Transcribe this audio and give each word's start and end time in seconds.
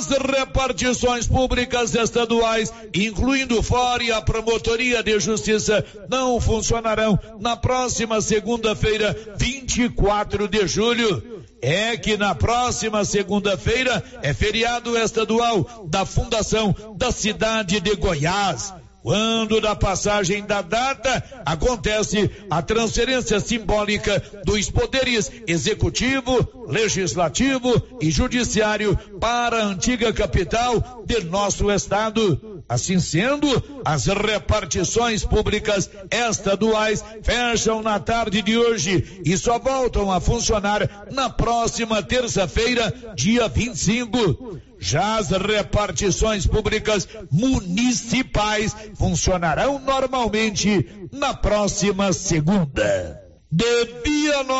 As 0.00 0.06
repartições 0.06 1.26
públicas 1.26 1.94
estaduais, 1.94 2.72
incluindo 2.94 3.62
fora 3.62 4.02
e 4.02 4.10
a 4.10 4.22
promotoria 4.22 5.02
de 5.02 5.20
justiça, 5.20 5.84
não 6.08 6.40
funcionarão 6.40 7.18
na 7.38 7.54
próxima 7.54 8.18
segunda-feira, 8.22 9.14
24 9.36 10.48
de 10.48 10.66
julho. 10.66 11.44
É 11.60 11.98
que 11.98 12.16
na 12.16 12.34
próxima 12.34 13.04
segunda-feira 13.04 14.02
é 14.22 14.32
feriado 14.32 14.96
estadual 14.96 15.86
da 15.86 16.06
Fundação 16.06 16.74
da 16.96 17.12
cidade 17.12 17.78
de 17.78 17.94
Goiás. 17.94 18.72
Quando 19.02 19.60
da 19.60 19.74
passagem 19.74 20.44
da 20.44 20.60
data 20.60 21.24
acontece 21.46 22.30
a 22.50 22.60
transferência 22.60 23.40
simbólica 23.40 24.22
dos 24.44 24.70
poderes 24.70 25.30
executivo, 25.46 26.66
legislativo 26.68 27.82
e 28.00 28.10
judiciário 28.10 28.96
para 29.18 29.62
a 29.62 29.66
antiga 29.66 30.12
capital 30.12 31.02
de 31.06 31.24
nosso 31.24 31.70
estado. 31.70 32.62
Assim 32.68 33.00
sendo, 33.00 33.48
as 33.84 34.06
repartições 34.06 35.24
públicas 35.24 35.90
estaduais 36.10 37.02
fecham 37.22 37.82
na 37.82 37.98
tarde 37.98 38.42
de 38.42 38.56
hoje 38.56 39.22
e 39.24 39.36
só 39.36 39.58
voltam 39.58 40.12
a 40.12 40.20
funcionar 40.20 41.08
na 41.10 41.30
próxima 41.30 42.02
terça-feira, 42.02 42.92
dia 43.16 43.48
25. 43.48 44.69
Já 44.82 45.18
as 45.18 45.28
repartições 45.28 46.46
públicas 46.46 47.06
municipais 47.30 48.74
funcionarão 48.94 49.78
normalmente 49.78 51.08
na 51.12 51.34
próxima 51.34 52.14
segunda. 52.14 53.20
De 53.52 53.84
Vianópolis, 54.02 54.50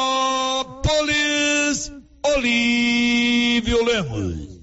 Olívio 2.23 3.83
Lemos. 3.83 4.61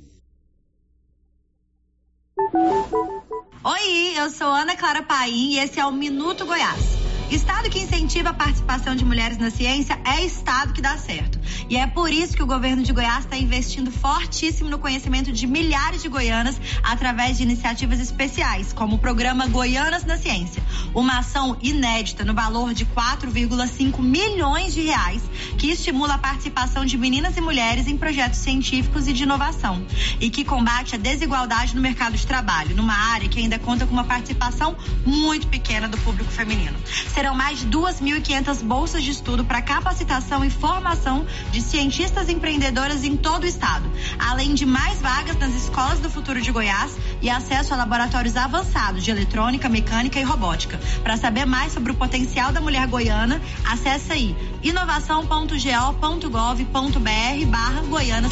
Oi, 3.64 4.14
eu 4.16 4.30
sou 4.30 4.48
Ana 4.48 4.76
Clara 4.76 5.02
Paim 5.02 5.54
e 5.54 5.60
esse 5.60 5.80
é 5.80 5.86
o 5.86 5.92
Minuto 5.92 6.46
Goiás. 6.46 6.98
Estado 7.32 7.68
que 7.72 7.80
incentiva 7.80 8.30
a 8.30 8.34
participação 8.34 8.96
de 8.96 9.04
mulheres 9.04 9.40
na 9.40 9.50
ciência 9.50 10.00
é 10.06 10.24
estado 10.24 10.72
que 10.72 10.82
dá 10.84 10.98
certo. 10.98 11.37
E 11.70 11.78
é 11.78 11.86
por 11.88 12.12
isso 12.12 12.36
que 12.36 12.44
o 12.44 12.48
governo 12.48 12.84
de 12.84 12.94
Goiás 12.94 13.26
está 13.26 13.38
investindo 13.38 13.92
fortíssimo 13.92 14.70
no 14.70 14.80
conhecimento 14.80 15.32
de 15.32 15.46
milhares 15.46 16.02
de 16.02 16.10
goianas 16.10 16.60
através 16.84 17.38
de 17.38 17.44
iniciativas 17.44 18.00
especiais, 18.00 18.74
como 18.74 18.96
o 18.96 19.00
programa 19.00 19.48
Goianas 19.48 20.06
na 20.06 20.18
Ciência, 20.18 20.64
uma 20.94 21.20
ação 21.20 21.58
inédita 21.62 22.24
no 22.24 22.34
valor 22.34 22.74
de 22.74 22.86
4,5 22.86 24.00
milhões 24.02 24.74
de 24.74 24.82
reais, 24.82 25.22
que 25.58 25.68
estimula 25.72 26.16
a 26.16 26.18
participação 26.18 26.86
de 26.86 26.98
meninas 26.98 27.38
e 27.38 27.42
mulheres 27.42 27.88
em 27.88 27.98
projetos 27.98 28.40
científicos 28.40 29.08
e 29.08 29.14
de 29.14 29.24
inovação, 29.24 29.86
e 30.20 30.30
que 30.30 30.44
combate 30.44 30.96
a 30.96 30.98
desigualdade 30.98 31.76
no 31.76 31.82
mercado 31.82 32.16
de 32.16 32.26
trabalho, 32.26 32.76
numa 32.76 32.94
área 32.94 33.28
que 33.28 33.40
ainda 33.40 33.60
conta 33.60 33.86
com 33.86 33.94
uma 33.94 34.04
participação 34.04 34.76
muito 35.06 35.48
pequena 35.48 35.88
do 35.88 35.98
público 35.98 36.32
feminino. 36.32 36.78
Serão 37.14 37.36
mais 37.36 37.60
de 37.60 37.68
2.500 37.68 38.64
bolsas 38.64 39.04
de 39.04 39.12
estudo 39.12 39.44
para 39.44 39.62
capacitação 39.62 40.44
e 40.44 40.50
formação 40.50 41.26
de 41.52 41.62
cientistas 41.62 42.30
empreendedoras 42.30 43.04
em 43.04 43.16
todo 43.16 43.44
o 43.44 43.48
estado, 43.48 43.90
além 44.20 44.54
de 44.54 44.66
mais 44.66 45.00
vagas 45.00 45.38
nas 45.38 45.54
escolas 45.54 46.00
do 46.00 46.10
futuro 46.10 46.42
de 46.42 46.52
Goiás 46.52 46.96
e 47.22 47.30
acesso 47.30 47.74
a 47.74 47.78
laboratórios 47.78 48.36
avançados 48.36 49.04
de 49.04 49.12
eletrônica, 49.12 49.70
mecânica 49.70 50.20
e 50.20 50.24
robótica. 50.24 50.80
Para 51.04 51.18
saber 51.18 51.46
mais 51.46 51.74
sobre 51.74 51.92
o 51.92 51.96
potencial 51.96 52.52
da 52.52 52.62
mulher 52.62 52.88
goiana, 52.88 53.42
acesse 53.66 54.12
aí 54.12 54.36
inovação.go.gov.br 54.64 57.46
barra 57.48 57.82
Goianas. 57.84 58.32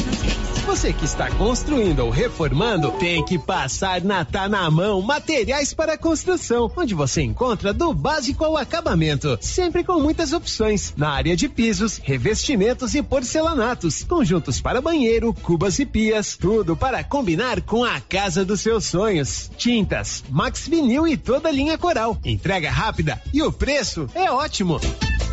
Você 0.66 0.92
que 0.92 1.06
está 1.06 1.30
construindo 1.30 2.00
ou 2.00 2.10
reformando, 2.10 2.92
tem 2.94 3.24
que 3.24 3.38
passar 3.38 4.02
na 4.02 4.26
Tá 4.26 4.50
na 4.50 4.70
Mão 4.72 5.00
Materiais 5.00 5.76
para 5.76 5.96
Construção, 5.96 6.72
onde 6.76 6.96
você 6.96 7.22
encontra 7.22 7.72
do 7.72 7.94
básico 7.94 8.44
ao 8.44 8.58
acabamento, 8.58 9.38
sempre 9.40 9.84
com 9.84 10.00
muitas 10.00 10.34
opções 10.34 10.92
na 10.98 11.12
área 11.12 11.36
de 11.36 11.48
pisos, 11.48 12.02
revestimentos 12.04 12.95
e 12.96 13.04
porcelanatos, 13.04 14.04
conjuntos 14.04 14.62
para 14.62 14.82
banheiro, 14.82 15.34
cubas 15.34 15.78
e 15.80 15.86
pias, 15.86 16.38
tudo 16.38 16.76
para 16.76 17.04
combinar 17.04 17.62
com 17.62 17.84
a 17.84 18.00
casa 18.00 18.46
dos 18.46 18.62
seus 18.62 18.86
sonhos. 18.86 19.52
Tintas, 19.58 20.24
Max 20.30 20.68
Vinil 20.68 21.08
e 21.08 21.18
toda 21.18 21.50
a 21.50 21.52
linha 21.52 21.78
Coral. 21.78 22.18
Entrega 22.24 22.72
rápida 22.72 23.22
e 23.34 23.42
o 23.42 23.52
preço 23.52 24.10
é 24.16 24.32
ótimo. 24.32 24.80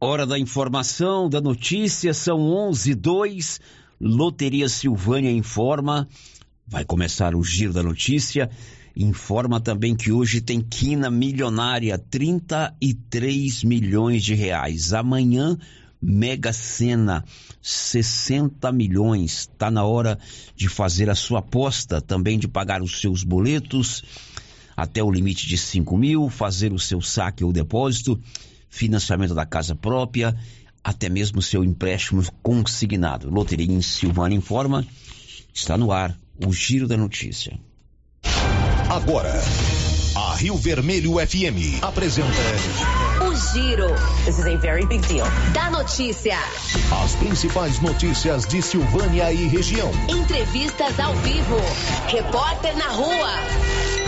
Hora 0.00 0.26
da 0.26 0.38
informação, 0.38 1.28
da 1.30 1.40
notícia, 1.40 2.12
são 2.12 2.40
11 2.40 2.94
2. 2.94 3.60
Loteria 4.00 4.68
Silvânia 4.68 5.30
informa. 5.30 6.08
Vai 6.66 6.84
começar 6.84 7.34
o 7.34 7.42
giro 7.42 7.72
da 7.72 7.82
notícia. 7.82 8.50
Informa 8.96 9.60
também 9.60 9.94
que 9.94 10.12
hoje 10.12 10.40
tem 10.40 10.60
quina 10.60 11.10
milionária, 11.10 11.96
33 11.96 13.64
milhões 13.64 14.24
de 14.24 14.34
reais. 14.34 14.92
Amanhã, 14.92 15.56
Mega 16.02 16.52
Sena, 16.52 17.24
60 17.62 18.70
milhões. 18.72 19.48
Tá 19.56 19.70
na 19.70 19.84
hora 19.84 20.18
de 20.56 20.68
fazer 20.68 21.08
a 21.08 21.14
sua 21.14 21.38
aposta, 21.38 22.00
também 22.00 22.38
de 22.38 22.48
pagar 22.48 22.82
os 22.82 23.00
seus 23.00 23.22
boletos 23.22 24.02
até 24.76 25.02
o 25.02 25.10
limite 25.10 25.46
de 25.46 25.56
5 25.56 25.96
mil, 25.96 26.28
fazer 26.28 26.72
o 26.72 26.80
seu 26.80 27.00
saque 27.00 27.44
ou 27.44 27.52
depósito 27.52 28.20
financiamento 28.74 29.34
da 29.34 29.46
casa 29.46 29.74
própria, 29.74 30.36
até 30.82 31.08
mesmo 31.08 31.40
seu 31.40 31.62
empréstimo 31.62 32.22
consignado. 32.42 33.30
Loteria 33.30 33.72
em 33.72 33.80
Silvânia 33.80 34.36
informa, 34.36 34.84
está 35.52 35.78
no 35.78 35.92
ar 35.92 36.16
o 36.44 36.52
Giro 36.52 36.88
da 36.88 36.96
Notícia. 36.96 37.58
Agora, 38.90 39.32
a 40.16 40.34
Rio 40.34 40.56
Vermelho 40.56 41.14
FM 41.14 41.82
apresenta 41.82 42.28
O 43.24 43.34
Giro. 43.34 43.88
This 44.24 44.38
is 44.38 44.46
a 44.46 44.56
very 44.56 44.84
big 44.86 45.06
deal. 45.06 45.26
Da 45.52 45.70
notícia. 45.70 46.36
as 47.04 47.14
principais 47.14 47.80
notícias 47.80 48.44
de 48.46 48.60
Silvânia 48.60 49.32
e 49.32 49.46
região. 49.46 49.90
Entrevistas 50.08 50.98
ao 50.98 51.14
vivo. 51.16 51.56
Repórter 52.08 52.76
na 52.76 52.88
rua. 52.88 53.93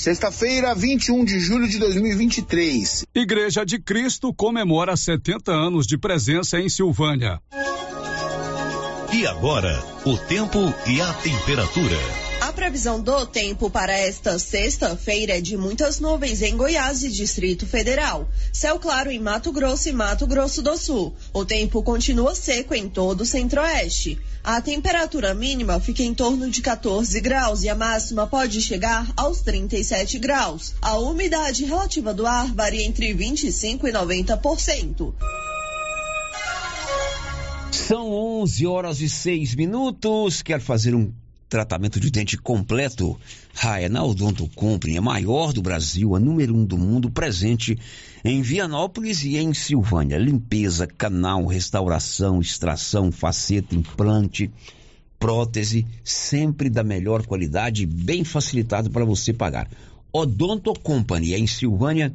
Sexta-feira, 0.00 0.74
21 0.74 1.26
de 1.26 1.38
julho 1.38 1.68
de 1.68 1.78
2023. 1.78 3.04
Igreja 3.14 3.66
de 3.66 3.78
Cristo 3.78 4.32
comemora 4.32 4.96
70 4.96 5.52
anos 5.52 5.86
de 5.86 5.98
presença 5.98 6.58
em 6.58 6.70
Silvânia. 6.70 7.38
E 9.12 9.26
agora, 9.26 9.78
o 10.06 10.16
tempo 10.16 10.58
e 10.88 11.02
a 11.02 11.12
temperatura. 11.12 12.29
A 12.40 12.52
previsão 12.54 12.98
do 13.00 13.26
tempo 13.26 13.68
para 13.68 13.92
esta 13.92 14.38
sexta-feira 14.38 15.36
é 15.36 15.40
de 15.42 15.58
muitas 15.58 16.00
nuvens 16.00 16.40
em 16.40 16.56
Goiás 16.56 17.02
e 17.02 17.10
Distrito 17.10 17.66
Federal. 17.66 18.26
Céu 18.50 18.78
claro 18.78 19.10
em 19.10 19.18
Mato 19.18 19.52
Grosso 19.52 19.90
e 19.90 19.92
Mato 19.92 20.26
Grosso 20.26 20.62
do 20.62 20.74
Sul. 20.78 21.14
O 21.34 21.44
tempo 21.44 21.82
continua 21.82 22.34
seco 22.34 22.74
em 22.74 22.88
todo 22.88 23.20
o 23.20 23.26
centro-oeste. 23.26 24.18
A 24.42 24.58
temperatura 24.60 25.34
mínima 25.34 25.78
fica 25.78 26.02
em 26.02 26.14
torno 26.14 26.48
de 26.48 26.62
14 26.62 27.20
graus 27.20 27.62
e 27.62 27.68
a 27.68 27.74
máxima 27.74 28.26
pode 28.26 28.62
chegar 28.62 29.06
aos 29.18 29.42
37 29.42 30.18
graus. 30.18 30.72
A 30.80 30.98
umidade 30.98 31.66
relativa 31.66 32.14
do 32.14 32.26
ar 32.26 32.52
varia 32.54 32.84
entre 32.84 33.12
25 33.12 33.86
e 33.86 33.92
90%. 33.92 35.12
São 37.70 38.10
11 38.10 38.66
horas 38.66 39.00
e 39.00 39.10
6 39.10 39.54
minutos. 39.54 40.42
Quer 40.42 40.60
fazer 40.60 40.94
um 40.94 41.12
tratamento 41.50 41.98
de 41.98 42.10
dente 42.10 42.38
completo. 42.38 43.18
Ah, 43.62 43.80
é 43.80 43.88
na 43.88 44.02
Odonto 44.04 44.48
Company, 44.54 44.96
a 44.96 45.02
maior 45.02 45.52
do 45.52 45.60
Brasil, 45.60 46.14
a 46.14 46.20
número 46.20 46.54
um 46.54 46.64
do 46.64 46.78
mundo, 46.78 47.10
presente 47.10 47.76
em 48.24 48.40
Vianópolis 48.40 49.24
e 49.24 49.36
em 49.36 49.52
Silvânia. 49.52 50.16
Limpeza, 50.16 50.86
canal, 50.86 51.44
restauração, 51.44 52.40
extração, 52.40 53.10
faceta, 53.10 53.74
implante, 53.74 54.50
prótese, 55.18 55.84
sempre 56.04 56.70
da 56.70 56.84
melhor 56.84 57.26
qualidade, 57.26 57.84
bem 57.84 58.22
facilitado 58.22 58.88
para 58.88 59.04
você 59.04 59.32
pagar. 59.32 59.68
Odonto 60.12 60.72
Company, 60.72 61.34
em 61.34 61.46
Silvânia, 61.46 62.14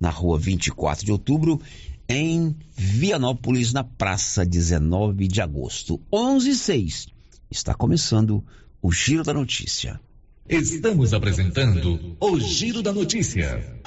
na 0.00 0.08
rua 0.08 0.38
24 0.38 1.04
de 1.04 1.12
outubro, 1.12 1.60
em 2.08 2.56
Vianópolis, 2.74 3.72
na 3.72 3.84
praça 3.84 4.44
19 4.44 5.28
de 5.28 5.40
agosto. 5.42 6.00
11 6.12 6.50
e 6.50 6.54
6. 6.54 7.06
Está 7.50 7.74
começando 7.74 8.42
o 8.82 8.90
Giro 8.92 9.22
da 9.22 9.34
Notícia. 9.34 10.00
Estamos 10.48 11.12
apresentando 11.14 12.16
o 12.18 12.40
Giro 12.40 12.82
da 12.82 12.92
Notícia. 12.92 13.80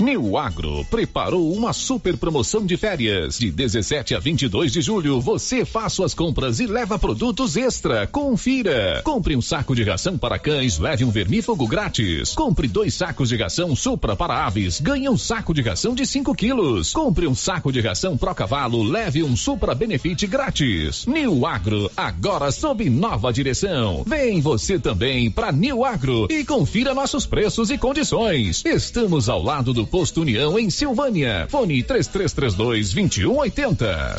New 0.00 0.36
Agro 0.36 0.84
preparou 0.90 1.52
uma 1.52 1.72
super 1.72 2.16
promoção 2.16 2.66
de 2.66 2.76
férias. 2.76 3.38
De 3.38 3.50
17 3.50 4.16
a 4.16 4.18
22 4.18 4.72
de 4.72 4.82
julho, 4.82 5.20
você 5.20 5.64
faz 5.64 5.92
suas 5.92 6.12
compras 6.12 6.58
e 6.58 6.66
leva 6.66 6.98
produtos 6.98 7.56
extra. 7.56 8.04
Confira. 8.08 9.02
Compre 9.04 9.36
um 9.36 9.40
saco 9.40 9.74
de 9.74 9.84
ração 9.84 10.18
para 10.18 10.38
cães, 10.38 10.80
leve 10.80 11.04
um 11.04 11.10
vermífugo 11.10 11.66
grátis. 11.68 12.34
Compre 12.34 12.66
dois 12.66 12.94
sacos 12.94 13.28
de 13.28 13.36
ração 13.36 13.76
Supra 13.76 14.16
para 14.16 14.44
aves, 14.44 14.80
ganhe 14.80 15.08
um 15.08 15.16
saco 15.16 15.54
de 15.54 15.62
ração 15.62 15.94
de 15.94 16.04
5 16.04 16.34
quilos. 16.34 16.92
Compre 16.92 17.28
um 17.28 17.34
saco 17.34 17.70
de 17.70 17.80
ração 17.80 18.16
Pro 18.16 18.34
Cavalo, 18.34 18.82
leve 18.82 19.22
um 19.22 19.36
Supra 19.36 19.76
Benefit 19.76 20.26
grátis. 20.26 21.06
New 21.06 21.46
Agro, 21.46 21.88
agora 21.96 22.50
sob 22.50 22.90
nova 22.90 23.32
direção. 23.32 24.02
Vem 24.04 24.40
você 24.40 24.76
também 24.76 25.30
para 25.30 25.52
New 25.52 25.84
Agro 25.84 26.26
e 26.28 26.44
confira 26.44 26.92
nossos 26.92 27.26
preços 27.26 27.70
e 27.70 27.78
condições. 27.78 28.64
Estamos 28.64 29.28
ao 29.28 29.40
lado 29.40 29.72
do 29.72 29.83
Posto 29.86 30.22
União 30.22 30.58
em 30.58 30.70
Silvânia. 30.70 31.46
Fone 31.48 31.82
3332 31.82 32.92
2180. 32.92 34.16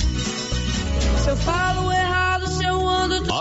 Se 1.23 1.29
eu 1.29 1.38
falo 1.38 1.89
ando. 1.89 2.05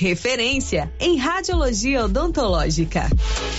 referência 0.00 0.90
em 0.98 1.18
radiologia 1.18 2.06
odontológica. 2.06 3.10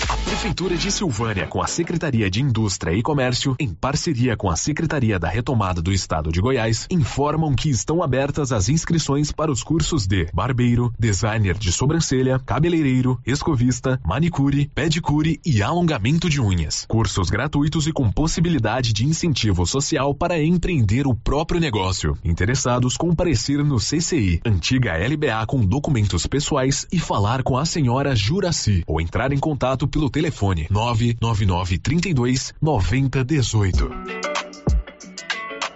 A 0.08 0.16
Prefeitura 0.16 0.76
de 0.76 0.90
Silvânia, 0.90 1.46
com 1.46 1.62
a 1.62 1.68
Secretaria 1.68 2.28
de 2.28 2.42
Indústria 2.42 2.92
e 2.92 3.00
Comércio, 3.00 3.54
em 3.60 3.72
parceria 3.72 4.36
com 4.36 4.50
a 4.50 4.56
Secretaria 4.56 5.20
da 5.20 5.28
Retomada 5.28 5.80
do 5.80 5.92
Estado 5.92 6.32
de 6.32 6.40
Goiás, 6.40 6.88
informam 6.90 7.54
que 7.54 7.70
estão 7.70 8.02
abertas 8.02 8.50
as 8.50 8.68
inscrições 8.68 9.30
para 9.30 9.52
os 9.52 9.62
cursos 9.62 10.04
de 10.04 10.26
barbeiro, 10.34 10.92
designer 10.98 11.56
de 11.56 11.70
sobrancelha, 11.70 12.40
cabeleireiro, 12.40 13.20
escovista, 13.24 14.00
manicure, 14.04 14.68
pedicure 14.74 15.40
e 15.46 15.62
alongamento 15.62 16.28
de 16.28 16.40
unhas. 16.40 16.84
Cursos 16.88 17.30
gratuitos 17.30 17.86
e 17.86 17.92
com 17.92 18.10
possibilidade 18.10 18.92
de 18.92 19.06
incentivo 19.06 19.64
social 19.64 20.12
para 20.12 20.42
empreender 20.42 21.06
o 21.06 21.14
próprio 21.14 21.60
negócio. 21.60 22.18
Interessados 22.24 22.96
comparecer 22.96 23.64
no 23.64 23.76
CCI, 23.76 24.40
antiga 24.44 24.96
LBA 24.96 25.46
com 25.46 25.64
documentos 25.64 26.21
pessoais 26.26 26.86
e 26.92 26.98
falar 26.98 27.42
com 27.42 27.56
a 27.56 27.64
senhora 27.64 28.14
Juraci 28.14 28.82
ou 28.86 29.00
entrar 29.00 29.32
em 29.32 29.38
contato 29.38 29.86
pelo 29.88 30.10
telefone 30.10 30.66
999 30.70 31.78
32 31.78 32.54
9018. 32.60 34.51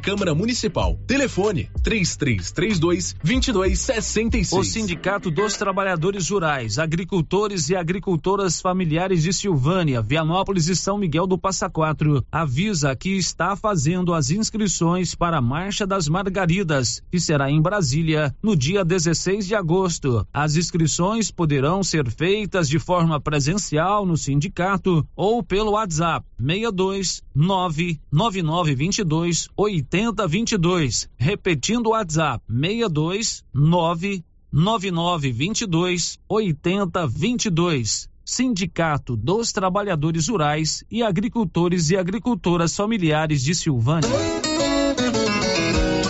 Câmara 0.00 0.34
Municipal. 0.34 0.98
Telefone 1.06 1.70
3332 1.82 3.16
2266. 3.22 4.52
O 4.52 4.64
Sindicato 4.64 5.30
dos 5.30 5.56
Trabalhadores 5.56 6.28
Rurais, 6.28 6.78
Agricultores 6.78 7.70
e 7.70 7.76
Agricultoras 7.76 8.60
Familiares 8.60 9.22
de 9.22 9.32
Silvânia, 9.32 10.02
Vianópolis 10.02 10.68
e 10.68 10.76
São 10.76 10.98
Miguel 10.98 11.26
do 11.26 11.38
Passa 11.38 11.68
Quatro 11.68 12.24
avisa 12.30 12.94
que 12.94 13.16
está 13.16 13.56
fazendo 13.56 14.14
as 14.14 14.30
inscrições 14.30 15.14
para 15.14 15.38
a 15.38 15.42
Marcha 15.42 15.86
das 15.86 16.08
Margaridas, 16.08 17.02
que 17.10 17.20
será 17.20 17.50
em 17.50 17.60
Brasília 17.60 18.34
no 18.42 18.56
dia 18.56 18.84
16 18.84 19.46
de 19.46 19.54
agosto. 19.54 20.26
As 20.32 20.56
inscrições 20.56 21.30
poderão 21.30 21.82
ser 21.82 22.10
feitas 22.10 22.68
de 22.68 22.78
forma 22.78 23.20
presencial 23.20 24.06
no 24.06 24.16
sindicato 24.16 25.06
ou 25.14 25.42
pelo 25.42 25.72
WhatsApp 25.72 26.26
62 26.38 27.22
99922 27.34 29.48
8022. 29.86 31.08
Repetindo 31.16 31.86
o 31.88 31.90
WhatsApp 31.90 32.42
62 32.48 33.44
99922 33.54 36.18
8022. 36.28 38.08
Sindicato 38.24 39.16
dos 39.16 39.52
Trabalhadores 39.52 40.28
Rurais 40.28 40.82
e 40.90 41.02
Agricultores 41.02 41.90
e 41.90 41.96
Agricultoras 41.96 42.74
Familiares 42.74 43.40
de 43.40 43.54
Silvânia. 43.54 44.08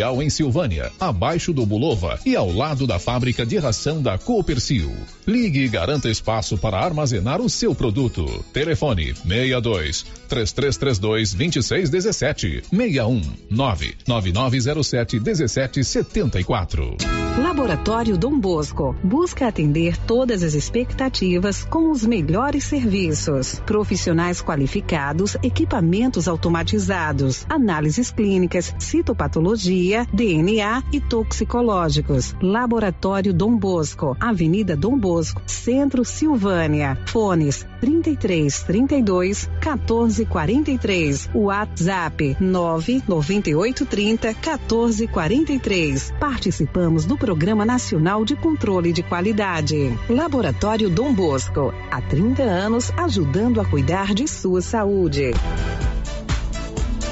Industrial 0.00 0.22
em 0.22 0.30
Silvânia, 0.30 0.90
abaixo 0.98 1.52
do 1.52 1.66
Bulova 1.66 2.18
e 2.24 2.34
ao 2.34 2.50
lado 2.50 2.86
da 2.86 2.98
fábrica 2.98 3.44
de 3.44 3.58
ração 3.58 4.00
da 4.00 4.16
Coopercil. 4.16 4.90
Ligue 5.26 5.60
e 5.60 5.68
garanta 5.68 6.08
espaço 6.08 6.56
para 6.56 6.78
armazenar 6.78 7.40
o 7.40 7.50
seu 7.50 7.74
produto. 7.74 8.24
Telefone 8.52 9.14
62 9.14 10.19
3332 10.30 11.34
2617 11.34 12.62
61 12.70 13.22
99907 13.50 15.20
1774. 15.20 16.96
Laboratório 17.38 18.18
Dom 18.18 18.38
Bosco 18.38 18.94
busca 19.02 19.48
atender 19.48 19.96
todas 19.96 20.42
as 20.42 20.54
expectativas 20.54 21.64
com 21.64 21.90
os 21.90 22.04
melhores 22.04 22.64
serviços, 22.64 23.60
profissionais 23.66 24.42
qualificados, 24.42 25.36
equipamentos 25.42 26.28
automatizados, 26.28 27.46
análises 27.48 28.10
clínicas, 28.10 28.74
citopatologia, 28.78 30.06
DNA 30.12 30.82
e 30.92 31.00
toxicológicos. 31.00 32.34
Laboratório 32.40 33.32
Dom 33.32 33.56
Bosco, 33.56 34.16
Avenida 34.20 34.76
Dom 34.76 34.98
Bosco, 34.98 35.42
Centro 35.46 36.04
Silvânia. 36.04 36.98
Fones 37.06 37.66
33 37.80 38.62
32 38.62 39.48
14 39.60 40.26
43. 40.26 41.30
WhatsApp 41.34 42.36
998 42.38 43.86
30 43.86 44.34
14 44.34 45.08
43. 45.08 46.12
Participamos 46.20 47.04
do 47.04 47.16
Programa 47.16 47.64
Nacional 47.64 48.24
de 48.24 48.36
Controle 48.36 48.92
de 48.92 49.02
Qualidade. 49.02 49.98
Laboratório 50.08 50.90
Dom 50.90 51.14
Bosco, 51.14 51.72
há 51.90 52.00
30 52.02 52.42
anos 52.42 52.90
ajudando 52.96 53.60
a 53.60 53.64
cuidar 53.64 54.14
de 54.14 54.28
sua 54.28 54.60
saúde. 54.60 55.30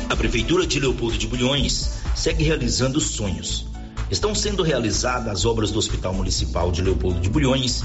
A 0.08 0.16
Prefeitura 0.16 0.66
de 0.66 0.80
Leopoldo 0.80 1.16
de 1.16 1.26
Bulhões 1.26 2.00
segue 2.14 2.44
realizando 2.44 3.00
sonhos. 3.00 3.66
Estão 4.10 4.34
sendo 4.34 4.62
realizadas 4.62 5.28
as 5.28 5.44
obras 5.44 5.70
do 5.70 5.78
Hospital 5.78 6.14
Municipal 6.14 6.72
de 6.72 6.80
Leopoldo 6.82 7.20
de 7.20 7.28
Bulhões 7.28 7.84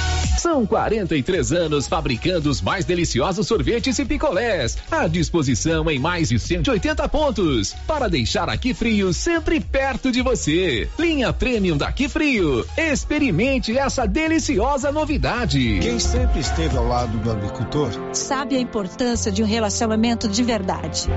São 0.41 0.65
43 0.65 1.51
anos 1.51 1.87
fabricando 1.87 2.49
os 2.49 2.63
mais 2.63 2.83
deliciosos 2.83 3.45
sorvetes 3.45 3.99
e 3.99 4.05
picolés, 4.05 4.75
à 4.89 5.07
disposição 5.07 5.87
em 5.87 5.99
mais 5.99 6.29
de 6.29 6.39
180 6.39 7.07
pontos, 7.09 7.75
para 7.85 8.07
deixar 8.09 8.49
aqui 8.49 8.73
frio 8.73 9.13
sempre 9.13 9.59
perto 9.59 10.11
de 10.11 10.23
você. 10.23 10.89
Linha 10.97 11.31
Premium 11.31 11.77
daqui 11.77 12.09
frio. 12.09 12.65
Experimente 12.75 13.77
essa 13.77 14.07
deliciosa 14.07 14.91
novidade. 14.91 15.77
Quem 15.79 15.99
sempre 15.99 16.39
esteve 16.39 16.75
ao 16.75 16.87
lado 16.87 17.19
do 17.19 17.31
agricultor 17.31 17.91
sabe 18.11 18.55
a 18.55 18.59
importância 18.59 19.31
de 19.31 19.43
um 19.43 19.45
relacionamento 19.45 20.27
de 20.27 20.41
verdade. 20.41 21.07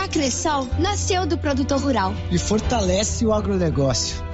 A 0.00 0.06
Cressol 0.06 0.68
nasceu 0.78 1.26
do 1.26 1.36
produtor 1.36 1.80
rural 1.80 2.14
e 2.30 2.38
fortalece 2.38 3.26
o 3.26 3.32
agronegócio 3.32 4.33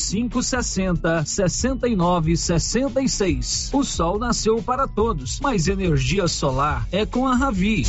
6560 0.00 1.24
69 1.24 2.36
66. 2.36 3.70
O 3.72 3.84
sol 3.84 4.18
nasceu 4.18 4.62
para 4.62 4.88
todos, 4.88 5.38
mas 5.40 5.68
energia 5.68 6.26
solar 6.26 6.86
é 6.90 7.04
com 7.06 7.26
a 7.26 7.36
Ravi. 7.36 7.84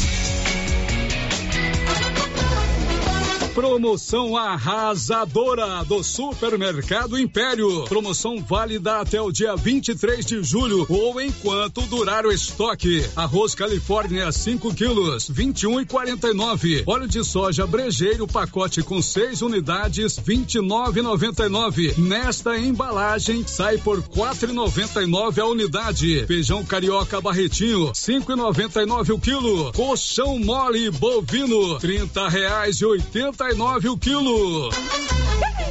Promoção 3.54 4.38
arrasadora 4.38 5.84
do 5.84 6.02
Supermercado 6.02 7.20
Império. 7.20 7.84
Promoção 7.84 8.42
válida 8.42 9.02
até 9.02 9.22
o 9.22 9.30
dia 9.30 9.58
23 9.58 10.26
de 10.26 10.42
julho 10.42 10.86
ou 10.88 11.20
enquanto 11.20 11.82
durar 11.82 12.26
o 12.26 12.32
estoque. 12.32 13.06
Arroz 13.14 13.54
Califórnia 13.54 14.32
5 14.32 14.74
quilos, 14.74 15.28
21 15.30 15.82
e 15.82 15.86
49. 15.86 16.84
Óleo 16.88 17.08
de 17.10 17.26
soja 17.26 17.68
brejeiro 17.68 18.26
pacote 18.26 18.82
com 18.84 19.02
6 19.02 19.42
unidades, 19.42 20.18
29,99. 20.18 21.98
Nesta 21.98 22.58
embalagem 22.58 23.46
sai 23.46 23.78
por 23.78 24.02
4,99 24.02 25.40
a 25.40 25.46
unidade. 25.46 26.26
Feijão 26.26 26.64
carioca 26.64 27.20
barretinho, 27.20 27.92
5,99 27.92 29.14
o 29.14 29.20
quilo. 29.20 29.74
Colchão 29.74 30.40
mole 30.40 30.90
bovino, 30.90 31.78
30 31.80 32.30
reais 32.30 32.80
e 32.80 32.86
80 32.86 33.41
49 33.42 33.90
o 33.90 33.98
quilo. 33.98 34.70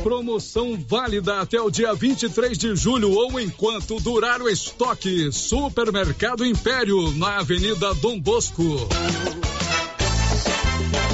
Promoção 0.03 0.77
válida 0.89 1.41
até 1.41 1.61
o 1.61 1.71
dia 1.71 1.95
23 1.95 2.59
de 2.59 2.75
julho 2.75 3.13
ou 3.13 3.39
enquanto 3.39 4.01
durar 4.01 4.43
o 4.43 4.49
estoque. 4.49 5.31
Supermercado 5.31 6.45
Império, 6.45 7.13
na 7.13 7.39
Avenida 7.39 7.95
Dom 7.95 8.19
Bosco. 8.19 8.89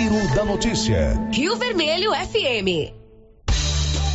Giro 0.00 0.34
da 0.34 0.46
Notícia. 0.46 1.28
Rio 1.30 1.56
Vermelho 1.56 2.12
FM. 2.12 2.90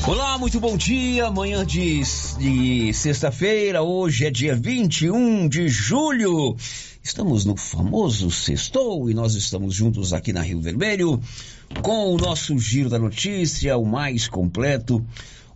Olá, 0.08 0.36
muito 0.36 0.60
bom 0.60 0.76
dia. 0.76 1.30
Manhã 1.30 1.64
de, 1.64 2.02
de 2.40 2.92
sexta-feira, 2.92 3.84
hoje 3.84 4.26
é 4.26 4.32
dia 4.32 4.56
21 4.56 5.48
de 5.48 5.68
julho. 5.68 6.56
Estamos 7.04 7.46
no 7.46 7.56
famoso 7.56 8.32
Sextou 8.32 9.12
e 9.12 9.14
nós 9.14 9.36
estamos 9.36 9.76
juntos 9.76 10.12
aqui 10.12 10.34
na 10.34 10.42
Rio 10.42 10.60
Vermelho 10.60 11.22
com 11.84 12.16
o 12.16 12.18
nosso 12.18 12.58
Giro 12.58 12.90
da 12.90 12.98
Notícia, 12.98 13.78
o 13.78 13.86
mais 13.86 14.28
completo 14.28 15.06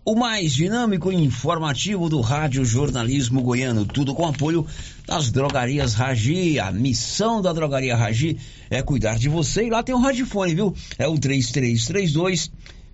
o 0.05 0.15
mais 0.15 0.53
dinâmico 0.53 1.12
e 1.12 1.15
informativo 1.15 2.09
do 2.09 2.19
rádio 2.19 2.65
jornalismo 2.65 3.41
goiano, 3.41 3.86
tudo 3.86 4.15
com 4.15 4.25
apoio 4.25 4.65
das 5.05 5.29
drogarias 5.29 5.93
Ragi. 5.93 6.59
A 6.59 6.71
missão 6.71 7.43
da 7.43 7.53
drogaria 7.53 7.95
Ragi 7.95 8.39
é 8.69 8.81
cuidar 8.81 9.17
de 9.17 9.29
você 9.29 9.65
e 9.65 9.69
lá 9.69 9.81
tem 9.81 9.95
o 9.95 9.97
um 9.97 10.01
radifone, 10.01 10.53
viu? 10.53 10.73
É 10.97 11.07
o 11.07 11.17
3332 11.17 12.51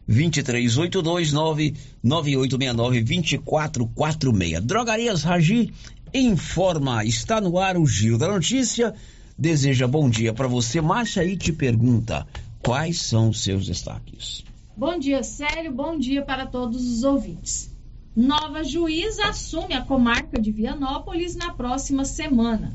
2382 0.07 1.33
99869 1.33 3.01
2446. 3.03 4.61
Drogarias 4.63 5.23
Ragi 5.23 5.73
informa, 6.13 7.03
está 7.03 7.41
no 7.41 7.57
ar 7.59 7.77
o 7.77 7.85
Giro 7.85 8.17
da 8.17 8.27
Notícia. 8.27 8.93
Deseja 9.37 9.87
bom 9.87 10.09
dia 10.09 10.33
para 10.33 10.47
você. 10.47 10.79
Márcia 10.79 11.23
aí 11.23 11.35
te 11.35 11.51
pergunta 11.51 12.25
quais 12.63 13.01
são 13.01 13.29
os 13.29 13.43
seus 13.43 13.65
destaques. 13.65 14.45
Bom 14.77 14.97
dia, 14.97 15.23
Célio. 15.23 15.73
Bom 15.73 15.97
dia 15.97 16.21
para 16.21 16.45
todos 16.45 16.85
os 16.85 17.03
ouvintes. 17.03 17.73
Nova 18.15 18.63
juíza 18.63 19.25
assume 19.25 19.73
a 19.73 19.81
comarca 19.81 20.39
de 20.39 20.51
Vianópolis 20.51 21.35
na 21.35 21.53
próxima 21.53 22.05
semana. 22.05 22.73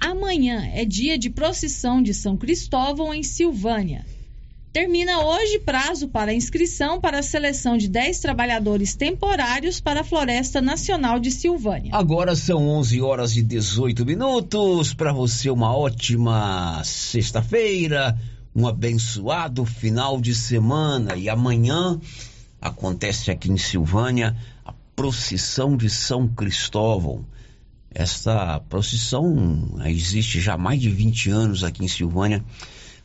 Amanhã 0.00 0.68
é 0.72 0.84
dia 0.84 1.18
de 1.18 1.28
procissão 1.28 2.02
de 2.02 2.14
São 2.14 2.36
Cristóvão 2.36 3.12
em 3.12 3.22
Silvânia. 3.22 4.04
Termina 4.72 5.20
hoje 5.24 5.58
prazo 5.58 6.08
para 6.08 6.32
inscrição 6.32 7.00
para 7.00 7.18
a 7.18 7.22
seleção 7.22 7.76
de 7.76 7.88
10 7.88 8.20
trabalhadores 8.20 8.94
temporários 8.94 9.80
para 9.80 10.00
a 10.00 10.04
Floresta 10.04 10.60
Nacional 10.60 11.18
de 11.18 11.30
Silvânia. 11.30 11.90
Agora 11.94 12.34
são 12.34 12.68
11 12.68 13.00
horas 13.02 13.36
e 13.36 13.42
18 13.42 14.06
minutos. 14.06 14.94
Para 14.94 15.12
você, 15.12 15.50
uma 15.50 15.76
ótima 15.76 16.82
sexta-feira 16.84 18.16
um 18.54 18.66
abençoado 18.66 19.64
final 19.64 20.20
de 20.20 20.34
semana 20.34 21.16
e 21.16 21.28
amanhã 21.28 22.00
acontece 22.60 23.30
aqui 23.30 23.50
em 23.50 23.56
Silvânia 23.56 24.36
a 24.64 24.72
procissão 24.96 25.76
de 25.76 25.88
São 25.88 26.26
Cristóvão. 26.26 27.24
Esta 27.92 28.60
procissão 28.60 29.78
existe 29.84 30.40
já 30.40 30.54
há 30.54 30.58
mais 30.58 30.80
de 30.80 30.88
20 30.90 31.30
anos 31.30 31.64
aqui 31.64 31.84
em 31.84 31.88
Silvânia 31.88 32.44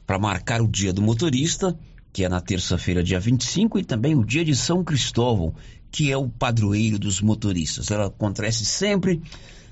para 0.06 0.20
marcar 0.20 0.62
o 0.62 0.68
dia 0.68 0.94
do 0.94 1.02
motorista, 1.02 1.78
que 2.14 2.24
é 2.24 2.30
na 2.30 2.40
terça-feira, 2.40 3.04
dia 3.04 3.20
25, 3.20 3.80
e 3.80 3.84
também 3.84 4.16
o 4.16 4.24
dia 4.24 4.46
de 4.46 4.56
São 4.56 4.84
Cristóvão, 4.84 5.54
que 5.92 6.12
é 6.12 6.18
o 6.18 6.30
padroeiro 6.30 7.00
dos 7.00 7.20
motoristas. 7.22 7.90
Ela 7.90 8.08
acontece 8.08 8.64
sempre 8.66 9.22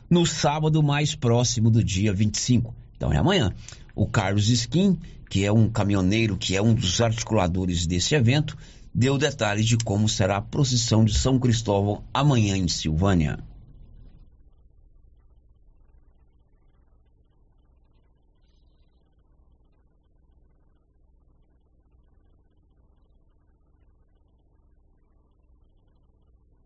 no 0.09 0.25
sábado 0.25 0.81
mais 0.81 1.15
próximo 1.15 1.69
do 1.69 1.83
dia 1.83 2.11
25. 2.11 2.73
Então 2.97 3.13
é 3.13 3.17
amanhã. 3.17 3.53
O 3.95 4.07
Carlos 4.07 4.49
Skin 4.49 4.97
que 5.33 5.43
é 5.43 5.51
um 5.51 5.67
caminhoneiro, 5.67 6.37
que 6.37 6.55
é 6.55 6.61
um 6.61 6.75
dos 6.75 7.01
articuladores 7.01 7.87
desse 7.87 8.13
evento, 8.13 8.55
deu 8.93 9.17
detalhes 9.17 9.65
de 9.65 9.75
como 9.79 10.07
será 10.07 10.37
a 10.37 10.41
procissão 10.41 11.03
de 11.03 11.17
São 11.17 11.39
Cristóvão 11.39 12.03
amanhã 12.13 12.55
em 12.55 12.67
Silvânia. 12.67 13.39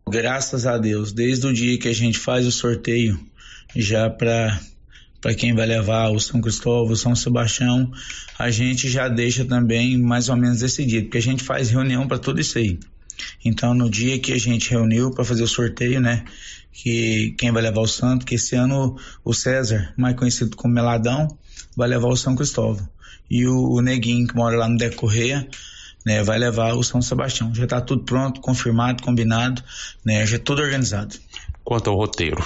Graças 0.08 0.66
a 0.66 0.78
Deus, 0.78 1.12
desde 1.12 1.46
o 1.46 1.52
dia 1.52 1.78
que 1.78 1.88
a 1.88 1.94
gente 1.94 2.18
faz 2.18 2.46
o 2.46 2.52
sorteio, 2.52 3.18
já 3.74 4.08
para 4.08 4.58
para 5.20 5.34
quem 5.34 5.52
vai 5.52 5.66
levar 5.66 6.10
o 6.10 6.20
São 6.20 6.40
Cristóvão, 6.40 6.92
o 6.92 6.96
São 6.96 7.14
Sebastião, 7.14 7.90
a 8.38 8.50
gente 8.50 8.88
já 8.88 9.08
deixa 9.08 9.44
também 9.44 9.98
mais 9.98 10.28
ou 10.28 10.36
menos 10.36 10.60
decidido, 10.60 11.06
porque 11.06 11.18
a 11.18 11.22
gente 11.22 11.42
faz 11.42 11.70
reunião 11.70 12.06
para 12.06 12.18
tudo 12.18 12.40
isso 12.40 12.56
aí. 12.56 12.78
Então, 13.44 13.74
no 13.74 13.90
dia 13.90 14.18
que 14.20 14.32
a 14.32 14.38
gente 14.38 14.70
reuniu 14.70 15.10
para 15.10 15.24
fazer 15.24 15.42
o 15.42 15.48
sorteio, 15.48 16.00
né, 16.00 16.24
que 16.72 17.34
quem 17.36 17.50
vai 17.50 17.62
levar 17.62 17.80
o 17.80 17.86
santo, 17.88 18.24
que 18.24 18.36
esse 18.36 18.54
ano 18.54 18.96
o 19.24 19.34
César, 19.34 19.92
mais 19.96 20.14
conhecido 20.14 20.56
como 20.56 20.72
Meladão, 20.72 21.26
vai 21.76 21.88
levar 21.88 22.08
o 22.08 22.16
São 22.16 22.36
Cristóvão. 22.36 22.88
E 23.28 23.46
o, 23.46 23.72
o 23.72 23.80
Neguinho, 23.80 24.26
que 24.26 24.36
mora 24.36 24.56
lá 24.56 24.68
no 24.68 24.78
Decorreia, 24.78 25.48
né, 26.04 26.22
vai 26.22 26.38
levar 26.38 26.74
o 26.74 26.82
São 26.82 27.02
Sebastião. 27.02 27.54
Já 27.54 27.64
está 27.64 27.80
tudo 27.80 28.04
pronto, 28.04 28.40
confirmado, 28.40 29.02
combinado, 29.02 29.62
né, 30.04 30.26
já 30.26 30.38
tudo 30.38 30.62
organizado. 30.62 31.16
Quanto 31.64 31.90
ao 31.90 31.96
roteiro? 31.96 32.44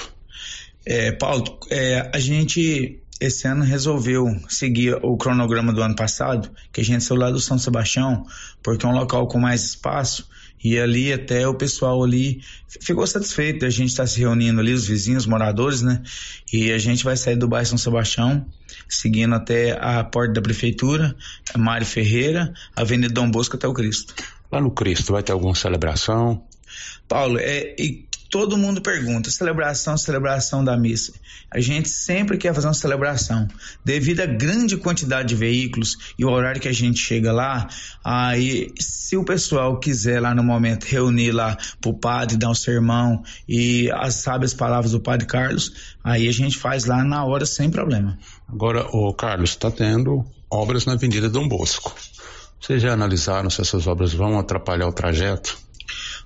É, 0.84 1.12
Paulo, 1.12 1.58
é, 1.70 2.10
a 2.12 2.18
gente 2.18 2.98
esse 3.20 3.46
ano 3.46 3.62
resolveu 3.62 4.26
seguir 4.48 4.98
o 5.00 5.16
cronograma 5.16 5.72
do 5.72 5.80
ano 5.80 5.94
passado, 5.94 6.50
que 6.72 6.80
a 6.80 6.84
gente 6.84 7.04
saiu 7.04 7.20
lá 7.20 7.30
do 7.30 7.38
São 7.38 7.56
Sebastião, 7.56 8.26
porque 8.64 8.84
é 8.84 8.88
um 8.88 8.92
local 8.92 9.28
com 9.28 9.38
mais 9.38 9.62
espaço, 9.64 10.28
e 10.62 10.76
ali 10.78 11.12
até 11.12 11.46
o 11.46 11.54
pessoal 11.54 12.02
ali 12.02 12.40
ficou 12.80 13.06
satisfeito 13.06 13.64
a 13.64 13.70
gente 13.70 13.90
estar 13.90 14.04
tá 14.04 14.06
se 14.08 14.18
reunindo 14.18 14.60
ali, 14.60 14.72
os 14.72 14.86
vizinhos, 14.86 15.22
os 15.22 15.28
moradores, 15.28 15.82
né? 15.82 16.02
E 16.52 16.72
a 16.72 16.78
gente 16.78 17.04
vai 17.04 17.16
sair 17.16 17.36
do 17.36 17.46
bairro 17.46 17.66
São 17.66 17.78
Sebastião, 17.78 18.44
seguindo 18.92 19.34
até 19.34 19.72
a 19.72 20.04
porta 20.04 20.34
da 20.34 20.42
prefeitura, 20.42 21.16
Mário 21.56 21.86
Ferreira, 21.86 22.52
Avenida 22.76 23.12
Dom 23.12 23.30
Bosco 23.30 23.56
até 23.56 23.66
o 23.66 23.72
Cristo. 23.72 24.14
Lá 24.50 24.60
no 24.60 24.70
Cristo 24.70 25.12
vai 25.12 25.22
ter 25.22 25.32
alguma 25.32 25.54
celebração? 25.54 26.44
Paulo, 27.08 27.38
é, 27.38 27.74
e 27.78 28.06
todo 28.32 28.56
mundo 28.56 28.80
pergunta, 28.80 29.30
celebração, 29.30 29.94
celebração 29.98 30.64
da 30.64 30.74
missa. 30.74 31.12
A 31.50 31.60
gente 31.60 31.90
sempre 31.90 32.38
quer 32.38 32.54
fazer 32.54 32.66
uma 32.66 32.72
celebração. 32.72 33.46
Devido 33.84 34.20
à 34.20 34.26
grande 34.26 34.78
quantidade 34.78 35.28
de 35.28 35.34
veículos 35.34 36.14
e 36.18 36.24
o 36.24 36.30
horário 36.30 36.58
que 36.58 36.66
a 36.66 36.72
gente 36.72 36.98
chega 36.98 37.30
lá, 37.30 37.68
aí 38.02 38.72
se 38.80 39.18
o 39.18 39.24
pessoal 39.24 39.78
quiser 39.78 40.18
lá 40.18 40.34
no 40.34 40.42
momento 40.42 40.84
reunir 40.84 41.30
lá 41.30 41.58
pro 41.78 41.92
padre, 41.92 42.38
dar 42.38 42.48
um 42.48 42.54
sermão 42.54 43.22
e 43.46 43.90
as, 43.92 44.14
sabe 44.14 44.46
as 44.46 44.54
palavras 44.54 44.92
do 44.92 45.00
padre 45.00 45.26
Carlos, 45.26 45.94
aí 46.02 46.26
a 46.26 46.32
gente 46.32 46.56
faz 46.56 46.86
lá 46.86 47.04
na 47.04 47.26
hora 47.26 47.44
sem 47.44 47.68
problema. 47.68 48.18
Agora, 48.48 48.86
o 48.96 49.12
Carlos, 49.12 49.50
está 49.50 49.70
tendo 49.70 50.24
obras 50.50 50.86
na 50.86 50.94
Avenida 50.94 51.28
Dom 51.28 51.46
Bosco. 51.46 51.94
Vocês 52.58 52.80
já 52.80 52.94
analisaram 52.94 53.50
se 53.50 53.60
essas 53.60 53.86
obras 53.86 54.14
vão 54.14 54.38
atrapalhar 54.38 54.88
o 54.88 54.92
trajeto? 54.92 55.58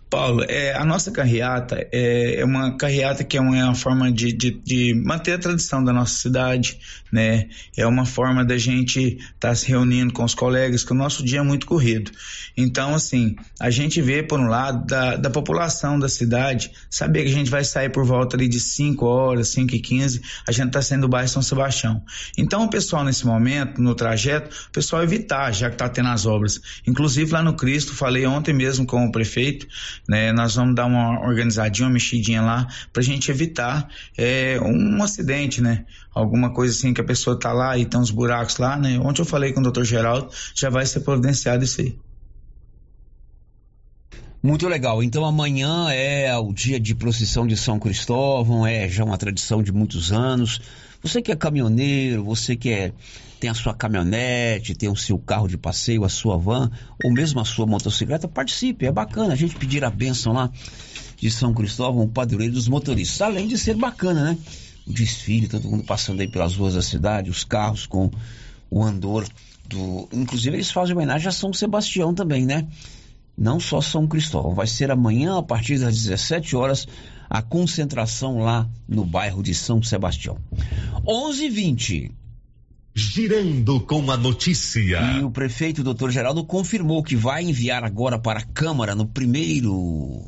Paulo, 0.08 0.44
é, 0.48 0.72
a 0.72 0.84
nossa 0.84 1.10
carreata 1.10 1.84
é, 1.90 2.40
é, 2.40 2.44
uma 2.44 2.76
carreata 2.76 3.24
que 3.24 3.36
é 3.36 3.40
uma, 3.40 3.58
é 3.58 3.64
uma 3.64 3.74
forma 3.74 4.10
de, 4.10 4.32
de, 4.32 4.52
de, 4.52 4.94
manter 4.94 5.32
a 5.32 5.38
tradição 5.38 5.82
da 5.82 5.92
nossa 5.92 6.14
cidade, 6.14 6.78
né? 7.10 7.48
É 7.76 7.84
uma 7.86 8.06
forma 8.06 8.44
da 8.44 8.56
gente 8.56 9.00
estar 9.00 9.48
tá 9.48 9.54
se 9.54 9.66
reunindo 9.68 10.12
com 10.12 10.22
os 10.22 10.34
colegas, 10.34 10.84
que 10.84 10.92
o 10.92 10.94
nosso 10.94 11.24
dia 11.24 11.40
é 11.40 11.42
muito 11.42 11.66
corrido. 11.66 12.12
Então, 12.56 12.94
assim, 12.94 13.34
a 13.58 13.68
gente 13.68 14.00
vê, 14.00 14.22
por 14.22 14.38
um 14.38 14.46
lado, 14.46 14.86
da, 14.86 15.16
da 15.16 15.28
população 15.28 15.98
da 15.98 16.08
cidade, 16.08 16.70
saber 16.88 17.24
que 17.24 17.30
a 17.30 17.34
gente 17.34 17.50
vai 17.50 17.64
sair 17.64 17.90
por 17.90 18.04
volta 18.04 18.36
ali 18.36 18.48
de 18.48 18.60
5 18.60 19.04
horas, 19.04 19.48
5 19.48 19.74
e 19.74 19.80
15, 19.80 20.22
a 20.46 20.52
gente 20.52 20.68
está 20.68 20.80
saindo 20.80 21.02
do 21.02 21.08
bairro 21.08 21.28
São 21.28 21.42
Sebastião. 21.42 22.00
Então, 22.38 22.64
o 22.64 22.70
pessoal, 22.70 23.04
nesse 23.04 23.26
momento, 23.26 23.82
no 23.82 23.94
trajeto, 23.94 24.54
o 24.68 24.70
pessoal 24.70 25.02
evitar, 25.02 25.52
já 25.52 25.68
que 25.68 25.74
está 25.74 25.88
tendo 25.88 26.10
as 26.10 26.26
obras. 26.26 26.60
Inclusive, 26.86 27.32
lá 27.32 27.42
no 27.42 27.54
Cristo, 27.54 27.92
falei 27.92 28.24
ontem 28.24 28.54
mesmo 28.54 28.86
com 28.86 29.04
o 29.04 29.10
prefeito, 29.10 29.66
né? 30.08 30.32
Nós 30.32 30.54
vamos 30.54 30.74
dar 30.74 30.86
uma 30.86 31.20
organizadinha, 31.20 31.86
uma 31.86 31.94
mexidinha 31.94 32.42
lá 32.42 32.66
para 32.92 33.02
a 33.02 33.04
gente 33.04 33.30
evitar 33.30 33.88
é, 34.16 34.58
um 34.60 35.02
acidente, 35.02 35.60
né? 35.60 35.84
Alguma 36.14 36.52
coisa 36.52 36.74
assim 36.74 36.94
que 36.94 37.00
a 37.00 37.04
pessoa 37.04 37.38
tá 37.38 37.52
lá 37.52 37.76
e 37.76 37.84
tem 37.84 37.98
uns 37.98 38.10
buracos 38.10 38.58
lá, 38.58 38.76
né? 38.76 38.98
Ontem 38.98 39.22
eu 39.22 39.26
falei 39.26 39.52
com 39.52 39.60
o 39.60 39.62
doutor 39.62 39.84
Geraldo, 39.84 40.30
já 40.54 40.70
vai 40.70 40.86
ser 40.86 41.00
providenciado 41.00 41.64
isso 41.64 41.80
aí. 41.80 41.98
Muito 44.42 44.68
legal. 44.68 45.02
Então 45.02 45.24
amanhã 45.24 45.90
é 45.90 46.36
o 46.36 46.52
dia 46.52 46.78
de 46.78 46.94
procissão 46.94 47.46
de 47.46 47.56
São 47.56 47.80
Cristóvão, 47.80 48.66
é 48.66 48.88
já 48.88 49.02
uma 49.04 49.18
tradição 49.18 49.62
de 49.62 49.72
muitos 49.72 50.12
anos. 50.12 50.60
Você 51.02 51.20
que 51.20 51.32
é 51.32 51.36
caminhoneiro, 51.36 52.24
você 52.24 52.54
que 52.54 52.70
é, 52.70 52.92
tem 53.38 53.50
a 53.50 53.54
sua 53.54 53.74
caminhonete, 53.74 54.74
tem 54.74 54.88
o 54.88 54.96
seu 54.96 55.18
carro 55.18 55.46
de 55.46 55.58
passeio, 55.58 56.04
a 56.04 56.08
sua 56.08 56.36
van, 56.36 56.70
ou 57.04 57.12
mesmo 57.12 57.40
a 57.40 57.44
sua 57.44 57.66
motocicleta, 57.66 58.26
participe. 58.26 58.86
É 58.86 58.92
bacana 58.92 59.32
a 59.32 59.36
gente 59.36 59.56
pedir 59.56 59.84
a 59.84 59.90
bênção 59.90 60.32
lá 60.32 60.50
de 61.16 61.30
São 61.30 61.52
Cristóvão, 61.52 62.04
o 62.04 62.08
padroeiro 62.08 62.54
dos 62.54 62.68
motoristas. 62.68 63.20
Além 63.20 63.46
de 63.46 63.58
ser 63.58 63.74
bacana, 63.76 64.32
né? 64.32 64.38
O 64.86 64.92
desfile, 64.92 65.48
todo 65.48 65.68
mundo 65.68 65.84
passando 65.84 66.20
aí 66.20 66.28
pelas 66.28 66.54
ruas 66.54 66.74
da 66.74 66.82
cidade, 66.82 67.30
os 67.30 67.44
carros 67.44 67.86
com 67.86 68.10
o 68.70 68.82
andor 68.82 69.26
do. 69.68 70.08
Inclusive, 70.12 70.56
eles 70.56 70.70
fazem 70.70 70.94
homenagem 70.94 71.28
a 71.28 71.32
São 71.32 71.52
Sebastião 71.52 72.14
também, 72.14 72.46
né? 72.46 72.66
Não 73.36 73.60
só 73.60 73.80
São 73.80 74.06
Cristóvão. 74.06 74.54
Vai 74.54 74.66
ser 74.66 74.90
amanhã, 74.90 75.38
a 75.38 75.42
partir 75.42 75.78
das 75.78 75.94
17 76.02 76.56
horas, 76.56 76.86
a 77.28 77.42
concentração 77.42 78.38
lá 78.38 78.68
no 78.88 79.04
bairro 79.04 79.42
de 79.42 79.54
São 79.54 79.82
Sebastião. 79.82 80.38
11:20. 81.04 82.12
Girando 82.98 83.78
com 83.78 84.10
a 84.10 84.16
notícia. 84.16 84.98
E 85.18 85.22
o 85.22 85.30
prefeito 85.30 85.84
Dr. 85.84 86.08
Geraldo 86.08 86.42
confirmou 86.46 87.02
que 87.02 87.14
vai 87.14 87.44
enviar 87.44 87.84
agora 87.84 88.18
para 88.18 88.38
a 88.38 88.42
Câmara 88.42 88.94
no 88.94 89.04
primeiro 89.04 90.24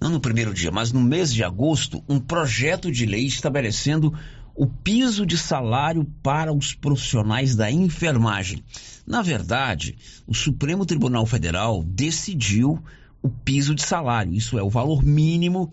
não 0.00 0.08
no 0.08 0.18
primeiro 0.18 0.54
dia, 0.54 0.70
mas 0.70 0.92
no 0.92 1.02
mês 1.02 1.32
de 1.32 1.44
agosto, 1.44 2.02
um 2.08 2.18
projeto 2.18 2.90
de 2.90 3.04
lei 3.04 3.26
estabelecendo 3.26 4.18
o 4.54 4.66
piso 4.66 5.26
de 5.26 5.36
salário 5.36 6.06
para 6.22 6.54
os 6.54 6.72
profissionais 6.72 7.54
da 7.54 7.70
enfermagem. 7.70 8.64
Na 9.06 9.20
verdade, 9.20 9.98
o 10.26 10.32
Supremo 10.32 10.86
Tribunal 10.86 11.26
Federal 11.26 11.84
decidiu 11.84 12.82
o 13.20 13.28
piso 13.28 13.74
de 13.74 13.82
salário, 13.82 14.32
isso 14.32 14.58
é 14.58 14.62
o 14.62 14.70
valor 14.70 15.02
mínimo 15.02 15.70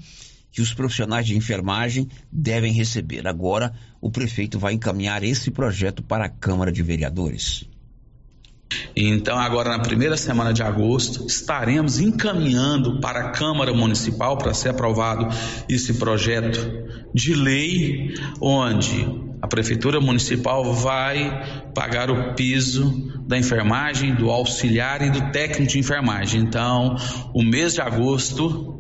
que 0.52 0.62
os 0.62 0.74
profissionais 0.74 1.26
de 1.26 1.38
enfermagem 1.38 2.10
devem 2.30 2.74
receber. 2.74 3.26
Agora, 3.26 3.74
o 4.02 4.10
prefeito 4.10 4.58
vai 4.58 4.74
encaminhar 4.74 5.24
esse 5.24 5.52
projeto 5.52 6.02
para 6.02 6.26
a 6.26 6.30
Câmara 6.30 6.72
de 6.72 6.82
Vereadores. 6.82 7.70
Então, 8.96 9.38
agora 9.38 9.70
na 9.70 9.80
primeira 9.80 10.18
semana 10.18 10.54
de 10.54 10.64
agosto, 10.64 11.28
estaremos 11.28 12.00
encaminhando 12.00 13.00
para 13.00 13.28
a 13.28 13.30
Câmara 13.30 13.74
Municipal 13.74 14.38
para 14.38 14.54
ser 14.54 14.70
aprovado 14.70 15.28
esse 15.70 15.94
projeto 15.96 16.60
de 17.14 17.34
lei, 17.34 18.14
onde 18.40 19.08
a 19.42 19.48
Prefeitura 19.48 20.00
Municipal 20.00 20.74
vai 20.74 21.72
pagar 21.74 22.10
o 22.10 22.34
piso 22.34 23.12
da 23.28 23.38
enfermagem, 23.38 24.16
do 24.16 24.30
auxiliar 24.30 25.02
e 25.02 25.10
do 25.10 25.32
técnico 25.32 25.74
de 25.74 25.80
enfermagem. 25.80 26.42
Então, 26.42 26.96
o 27.34 27.44
mês 27.44 27.74
de 27.74 27.82
agosto 27.82 28.78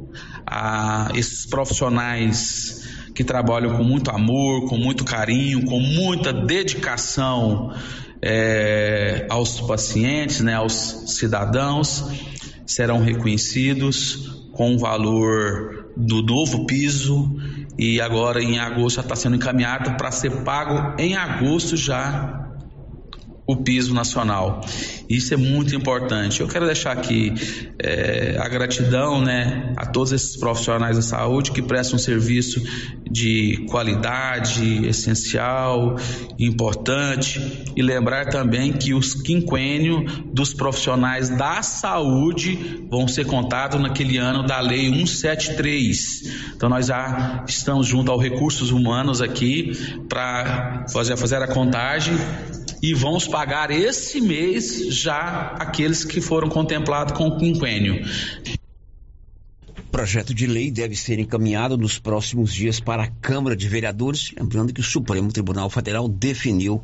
esses 1.13 1.45
profissionais 1.45 2.80
que 3.13 3.23
trabalham 3.23 3.75
com 3.77 3.83
muito 3.83 4.09
amor, 4.09 4.67
com 4.67 4.77
muito 4.77 5.03
carinho, 5.03 5.65
com 5.65 5.79
muita 5.79 6.31
dedicação 6.31 7.73
é, 8.21 9.25
aos 9.29 9.59
pacientes, 9.61 10.41
né, 10.41 10.55
aos 10.55 10.73
cidadãos, 11.17 12.05
serão 12.65 12.99
reconhecidos 12.99 14.47
com 14.51 14.75
o 14.75 14.79
valor 14.79 15.91
do 15.97 16.21
novo 16.21 16.65
piso. 16.65 17.35
E 17.77 17.99
agora 17.99 18.43
em 18.43 18.59
agosto 18.59 18.97
já 18.97 19.01
está 19.01 19.15
sendo 19.15 19.35
encaminhado 19.35 19.97
para 19.97 20.11
ser 20.11 20.43
pago 20.43 20.95
em 21.01 21.15
agosto 21.15 21.75
já 21.75 22.50
o 23.51 23.57
piso 23.57 23.93
nacional. 23.93 24.61
Isso 25.09 25.33
é 25.33 25.37
muito 25.37 25.75
importante. 25.75 26.39
Eu 26.39 26.47
quero 26.47 26.65
deixar 26.65 26.93
aqui 26.93 27.33
é, 27.77 28.37
a 28.39 28.47
gratidão 28.47 29.21
né, 29.21 29.73
a 29.75 29.85
todos 29.85 30.13
esses 30.13 30.37
profissionais 30.37 30.95
da 30.95 31.01
saúde 31.01 31.51
que 31.51 31.61
prestam 31.61 31.97
um 31.97 31.99
serviço 31.99 32.61
de 33.09 33.65
qualidade, 33.69 34.85
essencial, 34.87 35.97
importante. 36.39 37.41
E 37.75 37.81
lembrar 37.81 38.29
também 38.29 38.71
que 38.71 38.93
os 38.93 39.13
quinquênios 39.13 40.21
dos 40.33 40.53
profissionais 40.53 41.29
da 41.29 41.61
saúde 41.61 42.85
vão 42.89 43.07
ser 43.07 43.25
contados 43.25 43.81
naquele 43.81 44.17
ano 44.17 44.43
da 44.45 44.59
Lei 44.61 44.89
173. 44.89 46.53
Então 46.55 46.69
nós 46.69 46.87
já 46.87 47.43
estamos 47.47 47.87
junto 47.87 48.11
aos 48.11 48.21
recursos 48.21 48.71
humanos 48.71 49.21
aqui 49.21 49.71
para 50.07 50.85
fazer, 50.91 51.17
fazer 51.17 51.41
a 51.41 51.47
contagem 51.47 52.15
e 52.81 52.93
vamos 52.95 53.27
pagar 53.27 53.69
esse 53.69 54.19
mês 54.19 54.87
já 54.95 55.55
aqueles 55.59 56.03
que 56.03 56.19
foram 56.19 56.49
contemplados 56.49 57.13
com 57.13 57.27
o 57.27 57.37
quinquênio. 57.37 58.03
O 59.77 59.91
projeto 59.91 60.33
de 60.33 60.47
lei 60.47 60.71
deve 60.71 60.95
ser 60.95 61.19
encaminhado 61.19 61.77
nos 61.77 61.99
próximos 61.99 62.53
dias 62.53 62.79
para 62.79 63.03
a 63.03 63.07
Câmara 63.07 63.55
de 63.55 63.67
Vereadores, 63.67 64.33
lembrando 64.35 64.73
que 64.73 64.81
o 64.81 64.83
Supremo 64.83 65.31
Tribunal 65.31 65.69
Federal 65.69 66.07
definiu 66.07 66.81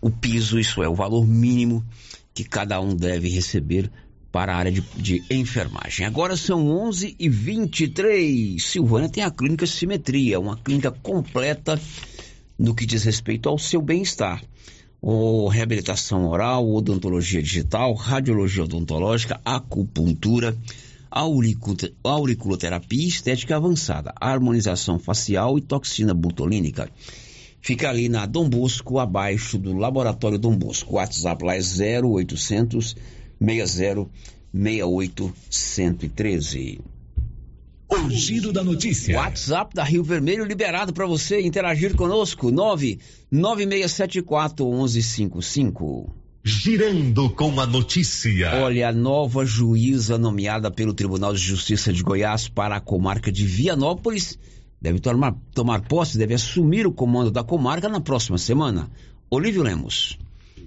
o 0.00 0.08
piso, 0.08 0.58
isso 0.58 0.82
é, 0.82 0.88
o 0.88 0.94
valor 0.94 1.26
mínimo 1.26 1.84
que 2.32 2.44
cada 2.44 2.80
um 2.80 2.96
deve 2.96 3.28
receber 3.28 3.90
para 4.32 4.54
a 4.54 4.56
área 4.56 4.72
de, 4.72 4.80
de 4.96 5.22
enfermagem. 5.30 6.06
Agora 6.06 6.36
são 6.36 6.66
11 6.66 7.14
e 7.18 7.28
23 7.28 8.64
Silvânia 8.64 9.08
tem 9.08 9.22
a 9.22 9.30
clínica 9.30 9.66
Simetria, 9.66 10.40
uma 10.40 10.56
clínica 10.56 10.90
completa 10.90 11.78
no 12.58 12.74
que 12.74 12.86
diz 12.86 13.04
respeito 13.04 13.48
ao 13.48 13.58
seu 13.58 13.82
bem-estar 13.82 14.42
ou 15.06 15.48
reabilitação 15.48 16.26
oral, 16.26 16.66
odontologia 16.66 17.42
digital, 17.42 17.92
radiologia 17.92 18.64
odontológica, 18.64 19.38
acupuntura, 19.44 20.56
auriculoterapia 22.02 23.06
estética 23.06 23.54
avançada, 23.54 24.14
harmonização 24.18 24.98
facial 24.98 25.58
e 25.58 25.60
toxina 25.60 26.14
butolínica. 26.14 26.90
Fica 27.60 27.90
ali 27.90 28.08
na 28.08 28.24
Dom 28.24 28.48
Bosco, 28.48 28.98
abaixo 28.98 29.58
do 29.58 29.76
Laboratório 29.76 30.38
Dom 30.38 30.56
Bosco. 30.56 30.94
WhatsApp 30.94 31.44
lá 31.44 31.54
é 31.54 31.60
0800 32.00 32.96
60 33.38 34.08
68 34.54 35.34
113. 35.50 36.93
O 37.94 38.10
giro 38.10 38.52
da 38.52 38.62
notícia. 38.64 39.16
WhatsApp 39.16 39.72
da 39.72 39.84
Rio 39.84 40.02
Vermelho 40.02 40.44
liberado 40.44 40.92
para 40.92 41.06
você 41.06 41.40
interagir 41.40 41.94
conosco. 41.94 42.50
99674 42.50 44.66
1155. 44.66 46.12
Girando 46.42 47.30
com 47.30 47.60
a 47.60 47.66
notícia. 47.66 48.64
Olha, 48.64 48.88
a 48.88 48.92
nova 48.92 49.46
juíza 49.46 50.18
nomeada 50.18 50.72
pelo 50.72 50.92
Tribunal 50.92 51.34
de 51.34 51.38
Justiça 51.38 51.92
de 51.92 52.02
Goiás 52.02 52.48
para 52.48 52.74
a 52.74 52.80
comarca 52.80 53.30
de 53.30 53.46
Vianópolis 53.46 54.36
deve 54.82 54.98
tomar, 54.98 55.36
tomar 55.54 55.82
posse, 55.82 56.18
deve 56.18 56.34
assumir 56.34 56.88
o 56.88 56.92
comando 56.92 57.30
da 57.30 57.44
comarca 57.44 57.88
na 57.88 58.00
próxima 58.00 58.38
semana. 58.38 58.90
Olívio 59.30 59.62
Lemos. 59.62 60.18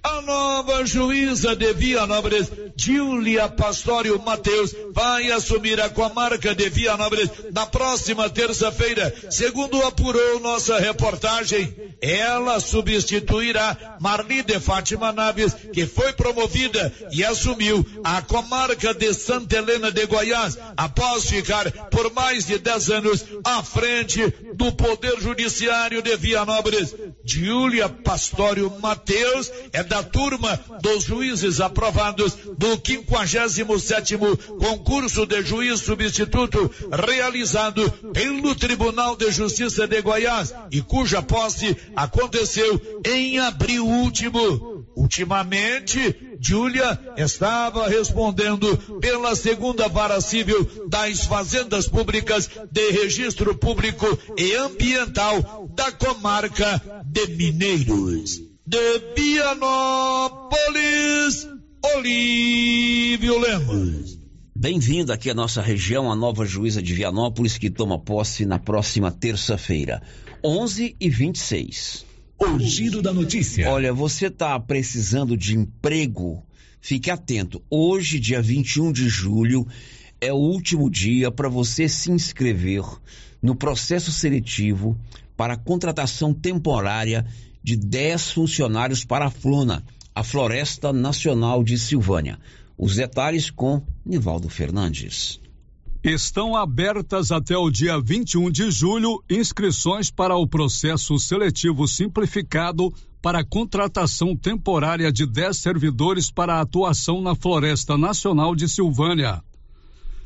A 0.02 0.22
nova 0.22 0.84
juíza 0.84 1.56
de 1.56 1.72
Vianópolis, 1.72 2.50
Júlia 2.76 3.48
Pastório 3.48 4.18
Mateus, 4.20 4.74
vai 4.92 5.30
assumir 5.32 5.80
a 5.80 5.88
comarca 5.88 6.54
de 6.54 6.68
Vianópolis 6.68 7.30
na 7.52 7.66
próxima 7.66 8.28
terça-feira. 8.30 9.12
Segundo 9.30 9.82
apurou 9.82 10.40
nossa 10.40 10.78
reportagem, 10.78 11.74
ela 12.00 12.60
substituirá 12.60 13.96
Marli 14.00 14.42
de 14.42 14.60
Fátima 14.60 15.12
Naves, 15.12 15.54
que 15.72 15.86
foi 15.86 16.12
promovida 16.12 16.92
e 17.10 17.24
assumiu 17.24 17.84
a 18.04 18.22
comarca 18.22 18.94
de 18.94 19.12
Santa 19.14 19.56
Helena 19.56 19.90
de 19.90 20.06
Goiás, 20.06 20.58
após 20.76 21.24
ficar 21.28 21.70
por 21.90 22.12
mais 22.12 22.46
de 22.46 22.58
10 22.58 22.90
anos 22.90 23.24
à 23.44 23.62
frente 23.62 24.22
do 24.54 24.70
Poder 24.72 25.20
Judiciário 25.20 26.02
de 26.02 26.16
Vianópolis. 26.16 26.94
Júlia 27.24 27.88
Pastório 27.88 28.72
Mateus, 28.80 29.50
é 29.72 29.82
da 29.88 30.02
turma 30.02 30.58
dos 30.82 31.04
juízes 31.04 31.60
aprovados 31.60 32.34
do 32.56 32.76
57º 32.78 34.36
concurso 34.58 35.26
de 35.26 35.42
juiz 35.42 35.80
substituto 35.80 36.70
realizado 36.92 37.90
pelo 38.12 38.54
Tribunal 38.54 39.16
de 39.16 39.30
Justiça 39.30 39.86
de 39.86 40.00
Goiás 40.02 40.54
e 40.70 40.82
cuja 40.82 41.22
posse 41.22 41.76
aconteceu 41.96 43.00
em 43.04 43.38
abril 43.38 43.86
último. 43.86 44.84
Ultimamente, 44.94 46.16
Júlia 46.40 46.98
estava 47.16 47.88
respondendo 47.88 48.76
pela 49.00 49.34
segunda 49.36 49.88
vara 49.88 50.20
civil 50.20 50.68
das 50.88 51.24
fazendas 51.24 51.86
públicas 51.88 52.50
de 52.70 52.90
registro 52.90 53.56
público 53.56 54.06
e 54.36 54.54
ambiental 54.54 55.68
da 55.74 55.92
comarca 55.92 56.82
de 57.06 57.26
Mineiros. 57.28 58.47
De 58.70 59.00
Vianópolis, 59.16 60.58
Olívio 61.96 63.38
Lemos. 63.38 64.18
Bem-vindo 64.54 65.10
aqui 65.10 65.30
à 65.30 65.34
nossa 65.34 65.62
região, 65.62 66.12
a 66.12 66.14
nova 66.14 66.44
juíza 66.44 66.82
de 66.82 66.92
Vianópolis, 66.92 67.56
que 67.56 67.70
toma 67.70 67.98
posse 67.98 68.44
na 68.44 68.58
próxima 68.58 69.10
terça-feira, 69.10 70.02
11 70.44 70.94
e 71.00 71.08
26. 71.08 72.04
O 72.38 72.58
giro 72.58 73.00
da 73.00 73.10
notícia. 73.10 73.70
Olha, 73.70 73.90
você 73.90 74.26
está 74.26 74.60
precisando 74.60 75.34
de 75.34 75.56
emprego? 75.56 76.44
Fique 76.78 77.10
atento. 77.10 77.62
Hoje, 77.70 78.20
dia 78.20 78.42
21 78.42 78.92
de 78.92 79.08
julho, 79.08 79.66
é 80.20 80.30
o 80.30 80.36
último 80.36 80.90
dia 80.90 81.30
para 81.30 81.48
você 81.48 81.88
se 81.88 82.10
inscrever 82.10 82.84
no 83.40 83.56
processo 83.56 84.12
seletivo 84.12 84.94
para 85.38 85.54
a 85.54 85.56
contratação 85.56 86.34
temporária 86.34 87.24
de 87.68 87.76
10 87.76 88.30
funcionários 88.30 89.04
para 89.04 89.26
a 89.26 89.30
Flona, 89.30 89.84
a 90.14 90.24
Floresta 90.24 90.90
Nacional 90.90 91.62
de 91.62 91.78
Silvânia. 91.78 92.38
Os 92.78 92.96
detalhes 92.96 93.50
com 93.50 93.82
Nivaldo 94.06 94.48
Fernandes. 94.48 95.38
Estão 96.02 96.56
abertas 96.56 97.30
até 97.30 97.58
o 97.58 97.70
dia 97.70 98.00
21 98.00 98.50
de 98.50 98.70
julho 98.70 99.22
inscrições 99.28 100.10
para 100.10 100.34
o 100.34 100.46
processo 100.46 101.18
seletivo 101.18 101.86
simplificado 101.86 102.90
para 103.20 103.44
contratação 103.44 104.34
temporária 104.34 105.12
de 105.12 105.26
10 105.26 105.54
servidores 105.54 106.30
para 106.30 106.62
atuação 106.62 107.20
na 107.20 107.34
Floresta 107.34 107.98
Nacional 107.98 108.56
de 108.56 108.66
Silvânia. 108.66 109.42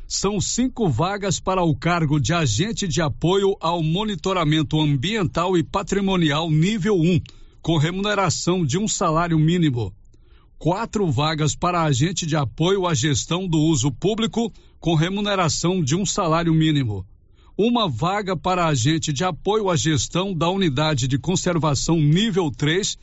São 0.07 0.39
cinco 0.39 0.89
vagas 0.89 1.39
para 1.39 1.63
o 1.63 1.75
cargo 1.75 2.19
de 2.19 2.33
agente 2.33 2.87
de 2.87 3.01
apoio 3.01 3.55
ao 3.59 3.81
monitoramento 3.81 4.79
ambiental 4.79 5.57
e 5.57 5.63
patrimonial 5.63 6.49
nível 6.51 6.99
1, 6.99 7.21
com 7.61 7.77
remuneração 7.77 8.65
de 8.65 8.77
um 8.77 8.87
salário 8.87 9.39
mínimo. 9.39 9.93
Quatro 10.59 11.09
vagas 11.09 11.55
para 11.55 11.81
agente 11.81 12.25
de 12.25 12.35
apoio 12.35 12.85
à 12.85 12.93
gestão 12.93 13.47
do 13.47 13.57
uso 13.57 13.91
público, 13.91 14.51
com 14.79 14.93
remuneração 14.95 15.81
de 15.81 15.95
um 15.95 16.05
salário 16.05 16.53
mínimo. 16.53 17.05
Uma 17.57 17.87
vaga 17.87 18.35
para 18.35 18.67
agente 18.67 19.13
de 19.13 19.23
apoio 19.23 19.69
à 19.69 19.75
gestão 19.75 20.33
da 20.33 20.49
unidade 20.49 21.07
de 21.07 21.17
conservação 21.17 21.97
nível 21.97 22.51
3, 22.51 22.97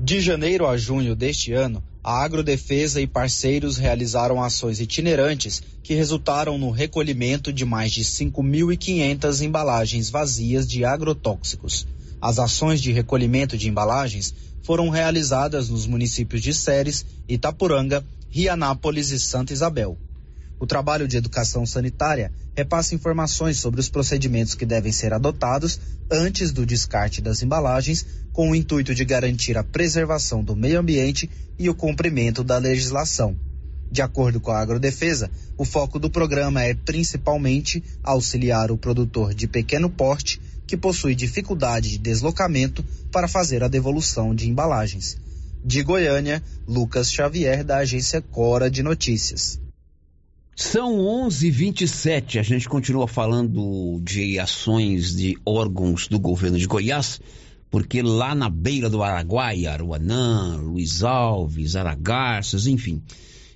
De 0.00 0.20
janeiro 0.20 0.66
a 0.66 0.76
junho 0.76 1.14
deste 1.16 1.52
ano, 1.52 1.82
a 2.08 2.24
Agrodefesa 2.24 3.02
e 3.02 3.06
parceiros 3.06 3.76
realizaram 3.76 4.42
ações 4.42 4.80
itinerantes 4.80 5.62
que 5.82 5.92
resultaram 5.92 6.56
no 6.56 6.70
recolhimento 6.70 7.52
de 7.52 7.66
mais 7.66 7.92
de 7.92 8.02
5.500 8.02 9.42
embalagens 9.42 10.08
vazias 10.08 10.66
de 10.66 10.86
agrotóxicos. 10.86 11.86
As 12.18 12.38
ações 12.38 12.80
de 12.80 12.92
recolhimento 12.92 13.58
de 13.58 13.68
embalagens 13.68 14.32
foram 14.62 14.88
realizadas 14.88 15.68
nos 15.68 15.84
municípios 15.84 16.40
de 16.40 16.54
Séries, 16.54 17.04
Itapuranga, 17.28 18.02
Rianápolis 18.30 19.10
e 19.10 19.20
Santa 19.20 19.52
Isabel. 19.52 19.98
O 20.58 20.66
trabalho 20.66 21.06
de 21.06 21.18
educação 21.18 21.66
sanitária 21.66 22.32
repassa 22.56 22.94
informações 22.94 23.58
sobre 23.58 23.80
os 23.80 23.90
procedimentos 23.90 24.54
que 24.54 24.64
devem 24.64 24.92
ser 24.92 25.12
adotados 25.12 25.78
antes 26.10 26.52
do 26.52 26.64
descarte 26.64 27.20
das 27.20 27.42
embalagens, 27.42 28.06
com 28.38 28.50
o 28.50 28.54
intuito 28.54 28.94
de 28.94 29.04
garantir 29.04 29.58
a 29.58 29.64
preservação 29.64 30.44
do 30.44 30.54
meio 30.54 30.78
ambiente 30.78 31.28
e 31.58 31.68
o 31.68 31.74
cumprimento 31.74 32.44
da 32.44 32.56
legislação. 32.56 33.36
De 33.90 34.00
acordo 34.00 34.38
com 34.38 34.52
a 34.52 34.60
Agrodefesa, 34.60 35.28
o 35.56 35.64
foco 35.64 35.98
do 35.98 36.08
programa 36.08 36.62
é 36.62 36.72
principalmente 36.72 37.82
auxiliar 38.00 38.70
o 38.70 38.78
produtor 38.78 39.34
de 39.34 39.48
pequeno 39.48 39.90
porte 39.90 40.40
que 40.68 40.76
possui 40.76 41.16
dificuldade 41.16 41.90
de 41.90 41.98
deslocamento 41.98 42.84
para 43.10 43.26
fazer 43.26 43.64
a 43.64 43.66
devolução 43.66 44.32
de 44.32 44.48
embalagens. 44.48 45.18
De 45.64 45.82
Goiânia, 45.82 46.40
Lucas 46.64 47.10
Xavier, 47.10 47.64
da 47.64 47.78
agência 47.78 48.22
Cora 48.22 48.70
de 48.70 48.84
Notícias. 48.84 49.60
São 50.54 50.96
11:27. 51.26 52.38
A 52.38 52.42
gente 52.44 52.68
continua 52.68 53.08
falando 53.08 54.00
de 54.04 54.38
ações 54.38 55.16
de 55.16 55.36
órgãos 55.44 56.06
do 56.06 56.20
governo 56.20 56.56
de 56.56 56.66
Goiás, 56.66 57.20
porque 57.70 58.02
lá 58.02 58.34
na 58.34 58.48
beira 58.48 58.88
do 58.88 59.02
Araguaia, 59.02 59.72
Aruanã, 59.72 60.56
Luiz 60.56 61.02
Alves, 61.02 61.76
Aragarças, 61.76 62.66
enfim, 62.66 63.02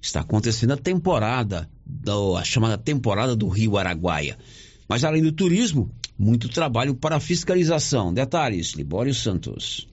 está 0.01 0.21
acontecendo 0.21 0.73
a 0.73 0.77
temporada, 0.77 1.69
a 2.39 2.45
chamada 2.45 2.77
temporada 2.77 3.35
do 3.35 3.49
Rio 3.49 3.79
Araguaia. 3.79 4.37
Mas 4.89 5.05
além 5.05 5.23
do 5.23 5.33
turismo, 5.33 5.91
muito 6.19 6.49
trabalho 6.49 6.95
para 6.95 7.21
fiscalização. 7.21 8.13
Detalhes, 8.13 8.73
Libório 8.73 9.15
Santos. 9.15 9.89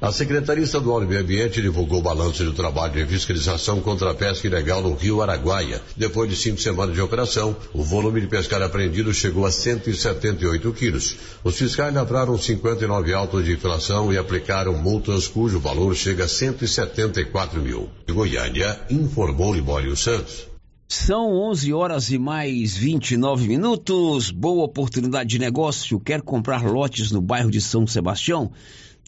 A 0.00 0.10
Secretaria 0.10 0.64
Estadual 0.64 1.00
de 1.02 1.06
Meio 1.06 1.20
Ambiente 1.20 1.60
divulgou 1.60 1.98
o 1.98 2.02
balanço 2.02 2.42
do 2.42 2.54
trabalho 2.54 2.94
de 2.94 3.04
fiscalização 3.04 3.82
contra 3.82 4.10
a 4.10 4.14
pesca 4.14 4.46
ilegal 4.46 4.80
no 4.80 4.94
Rio 4.94 5.20
Araguaia. 5.20 5.82
Depois 5.94 6.30
de 6.30 6.36
cinco 6.36 6.58
semanas 6.58 6.94
de 6.94 7.02
operação, 7.02 7.54
o 7.74 7.82
volume 7.82 8.22
de 8.22 8.26
pescado 8.26 8.64
apreendido 8.64 9.12
chegou 9.12 9.44
a 9.44 9.50
178 9.50 10.72
quilos. 10.72 11.16
Os 11.44 11.58
fiscais 11.58 11.94
lavraram 11.94 12.38
59 12.38 13.12
autos 13.12 13.44
de 13.44 13.52
inflação 13.52 14.10
e 14.10 14.16
aplicaram 14.16 14.72
multas 14.72 15.28
cujo 15.28 15.60
valor 15.60 15.94
chega 15.94 16.24
a 16.24 16.28
174 16.28 17.60
mil. 17.60 17.90
Goiânia, 18.10 18.80
informou 18.88 19.52
Libório 19.52 19.94
Santos. 19.94 20.48
São 20.88 21.30
11 21.30 21.74
horas 21.74 22.10
e 22.10 22.18
mais 22.18 22.74
29 22.74 23.46
minutos. 23.46 24.30
Boa 24.30 24.64
oportunidade 24.64 25.28
de 25.28 25.38
negócio. 25.38 26.00
Quer 26.00 26.22
comprar 26.22 26.64
lotes 26.64 27.12
no 27.12 27.20
bairro 27.20 27.50
de 27.50 27.60
São 27.60 27.86
Sebastião? 27.86 28.50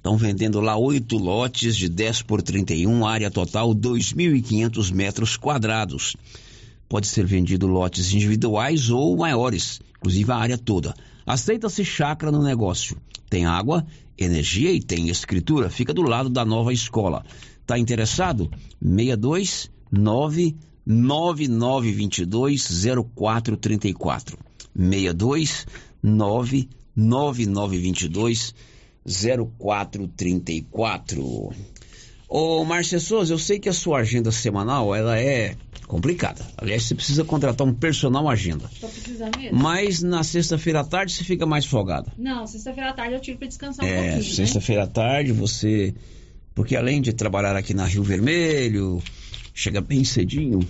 Estão 0.02 0.16
vendendo 0.16 0.60
lá 0.60 0.76
oito 0.76 1.16
lotes 1.16 1.76
de 1.76 1.88
10 1.88 2.22
por 2.22 2.42
31, 2.42 3.06
área 3.06 3.30
total 3.30 3.72
2.500 3.72 4.92
metros 4.92 5.36
quadrados. 5.36 6.16
Pode 6.88 7.06
ser 7.06 7.24
vendido 7.24 7.68
lotes 7.68 8.12
individuais 8.12 8.90
ou 8.90 9.16
maiores, 9.16 9.80
inclusive 9.98 10.32
a 10.32 10.36
área 10.36 10.58
toda. 10.58 10.92
Aceita-se 11.24 11.84
chácara 11.84 12.32
no 12.32 12.42
negócio. 12.42 12.96
Tem 13.30 13.46
água, 13.46 13.86
energia 14.18 14.72
e 14.72 14.82
tem 14.82 15.08
escritura. 15.08 15.70
Fica 15.70 15.94
do 15.94 16.02
lado 16.02 16.28
da 16.28 16.44
nova 16.44 16.72
escola. 16.72 17.24
Está 17.60 17.78
interessado? 17.78 18.50
62 18.84 19.70
9922 19.92 22.66
0434. 23.14 24.36
62 24.74 25.66
99922 26.02 28.52
0434. 29.06 31.52
Ô, 32.28 32.64
Márcia 32.64 32.98
Souza, 32.98 33.34
eu 33.34 33.38
sei 33.38 33.58
que 33.58 33.68
a 33.68 33.72
sua 33.74 33.98
agenda 33.98 34.32
semanal, 34.32 34.94
ela 34.94 35.18
é 35.18 35.54
complicada. 35.86 36.42
Aliás, 36.56 36.84
você 36.84 36.94
precisa 36.94 37.24
contratar 37.24 37.66
um 37.66 37.74
personal 37.74 38.26
agenda. 38.28 38.70
Tô 38.80 38.88
precisando 38.88 39.38
mesmo. 39.38 39.58
Mas 39.58 40.02
na 40.02 40.22
sexta-feira 40.24 40.80
à 40.80 40.84
tarde 40.84 41.12
você 41.12 41.24
fica 41.24 41.44
mais 41.44 41.66
folgada. 41.66 42.10
Não, 42.16 42.46
sexta-feira 42.46 42.88
à 42.90 42.92
tarde 42.94 43.14
eu 43.14 43.20
tiro 43.20 43.36
pra 43.36 43.46
descansar 43.48 43.84
um 43.84 43.88
É, 43.88 43.94
pouquinho, 44.12 44.16
né? 44.16 44.22
sexta-feira 44.22 44.84
à 44.84 44.86
tarde 44.86 45.32
você. 45.32 45.94
Porque 46.54 46.74
além 46.76 47.02
de 47.02 47.12
trabalhar 47.12 47.54
aqui 47.56 47.74
na 47.74 47.84
Rio 47.84 48.02
Vermelho, 48.02 49.02
chega 49.54 49.80
bem 49.82 50.02
cedinho. 50.04 50.60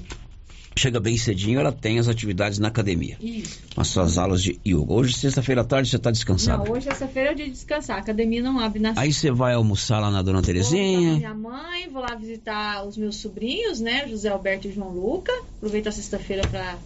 Chega 0.77 0.99
bem 0.99 1.17
cedinho, 1.19 1.61
ela 1.61 1.71
tem 1.71 1.99
as 1.99 2.09
atividades 2.09 2.59
na 2.59 2.69
academia. 2.69 3.17
Isso. 3.21 3.61
As 3.77 3.89
suas 3.89 4.17
aulas 4.19 4.43
de 4.43 4.59
yoga. 4.67 4.93
Hoje, 4.93 5.13
sexta-feira 5.15 5.61
à 5.61 5.65
tarde, 5.65 5.89
você 5.89 5.97
está 5.97 6.11
descansado. 6.11 6.65
Não, 6.65 6.73
hoje 6.73 6.87
sexta-feira 6.87 7.31
é 7.31 7.33
o 7.33 7.37
dia 7.37 7.45
de 7.47 7.53
descansar. 7.53 7.97
A 7.97 8.01
academia 8.01 8.43
não 8.43 8.59
abre 8.59 8.81
na 8.81 8.95
Aí 8.97 9.13
você 9.13 9.31
vai 9.31 9.55
almoçar 9.55 10.01
lá 10.01 10.11
na 10.11 10.23
Dona 10.23 10.39
Vou 10.39 10.47
Terezinha. 10.47 11.17
minha 11.17 11.35
mãe, 11.35 11.89
vou 11.91 12.03
lá 12.03 12.15
visitar 12.15 12.85
os 12.87 12.97
meus 12.97 13.17
sobrinhos, 13.17 13.81
né? 13.81 14.09
José 14.09 14.29
Alberto 14.29 14.67
e 14.69 14.73
João 14.73 14.91
Luca. 14.91 15.33
Aproveita 15.57 15.91
a 15.91 15.93
sexta-feira 15.93 16.47
pra. 16.49 16.79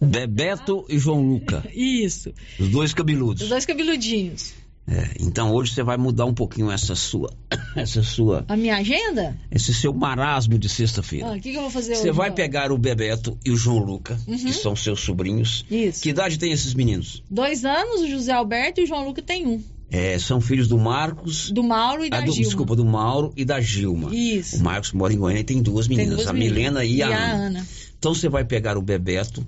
Bebeto 0.00 0.84
e 0.88 0.98
João 0.98 1.22
Luca. 1.22 1.64
Isso. 1.74 2.32
Os 2.58 2.68
dois 2.68 2.92
cabeludos. 2.94 3.42
Os 3.42 3.48
dois 3.48 3.64
cabeludinhos. 3.66 4.52
É, 4.86 5.12
então 5.18 5.50
hoje 5.50 5.72
você 5.72 5.82
vai 5.82 5.96
mudar 5.96 6.26
um 6.26 6.34
pouquinho 6.34 6.70
essa 6.70 6.94
sua. 6.94 7.32
Essa 7.74 8.02
sua. 8.02 8.44
A 8.48 8.56
minha 8.56 8.76
agenda? 8.76 9.36
Esse 9.50 9.72
seu 9.74 9.92
marasmo 9.94 10.58
de 10.58 10.68
sexta-feira. 10.68 11.26
Ah, 11.26 11.32
O 11.32 11.40
que, 11.40 11.50
que 11.52 11.56
eu 11.56 11.62
vou 11.62 11.70
fazer 11.70 11.94
Você 11.96 12.10
hoje? 12.10 12.16
vai 12.16 12.26
então? 12.28 12.36
pegar 12.36 12.70
o 12.70 12.76
Bebeto 12.78 13.36
e 13.44 13.50
o 13.50 13.56
João 13.56 13.78
Luca, 13.78 14.18
Uhum. 14.28 14.36
que 14.36 14.52
são 14.52 14.76
seus 14.76 15.00
sobrinhos. 15.00 15.64
Isso. 15.70 16.02
Que 16.02 16.10
idade 16.10 16.38
tem 16.38 16.52
esses 16.52 16.74
meninos? 16.74 17.22
Dois 17.30 17.64
anos, 17.64 18.02
o 18.02 18.08
José 18.08 18.32
Alberto 18.32 18.80
e 18.80 18.84
o 18.84 18.86
João 18.86 19.04
Luca 19.06 19.22
tem 19.22 19.46
um. 19.46 19.60
É, 19.90 20.18
são 20.18 20.40
filhos 20.40 20.68
do 20.68 20.76
Marcos. 20.78 21.50
Do 21.50 21.62
Mauro 21.62 22.04
e 22.04 22.10
da 22.10 22.18
ah, 22.18 22.20
do- 22.20 22.26
Gilma. 22.32 22.44
Desculpa, 22.44 22.76
do 22.76 22.84
Mauro 22.84 23.32
e 23.36 23.44
da 23.44 23.60
Gilma. 23.60 24.14
Isso. 24.14 24.56
O 24.58 24.62
Marcos 24.62 24.92
mora 24.92 25.12
em 25.12 25.18
Goiânia 25.18 25.40
e 25.40 25.44
tem 25.44 25.62
duas 25.62 25.86
Tem 25.88 25.96
meninas, 25.96 26.16
duas 26.18 26.28
a 26.28 26.32
meninas. 26.32 26.56
Milena 26.56 26.84
e, 26.84 26.96
E 26.96 27.02
a, 27.02 27.08
a 27.08 27.10
Ana. 27.32 27.46
Ana. 27.46 27.66
Então 27.98 28.14
você 28.14 28.28
vai 28.28 28.44
pegar 28.44 28.76
o 28.76 28.82
Bebeto 28.82 29.44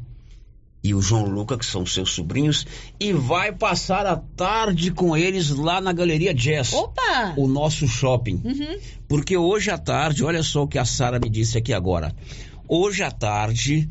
e 0.83 0.95
o 0.95 1.03
João 1.03 1.27
Luca, 1.27 1.59
que 1.59 1.67
são 1.67 1.85
seus 1.85 2.11
sobrinhos, 2.11 2.67
e 3.01 3.13
vai 3.13 3.53
passar 3.53 4.07
a 4.07 4.17
tarde 4.17 4.91
com 4.91 5.17
eles 5.17 5.51
lá 5.51 5.81
na 5.81 5.93
Galeria 5.93 6.33
Jazz. 6.33 6.73
Opa! 6.73 7.35
O 7.37 7.49
nosso 7.49 7.89
shopping. 7.89 8.41
Uhum. 8.45 8.79
Porque 9.09 9.37
hoje 9.37 9.71
à 9.71 9.79
tarde, 9.79 10.25
olha 10.25 10.43
só 10.43 10.63
o 10.63 10.69
que 10.69 10.79
a 10.79 10.85
Sara 10.85 11.19
me 11.19 11.29
disse 11.29 11.59
aqui 11.59 11.73
agora. 11.73 12.15
Hoje 12.69 13.03
à 13.03 13.11
tarde, 13.11 13.89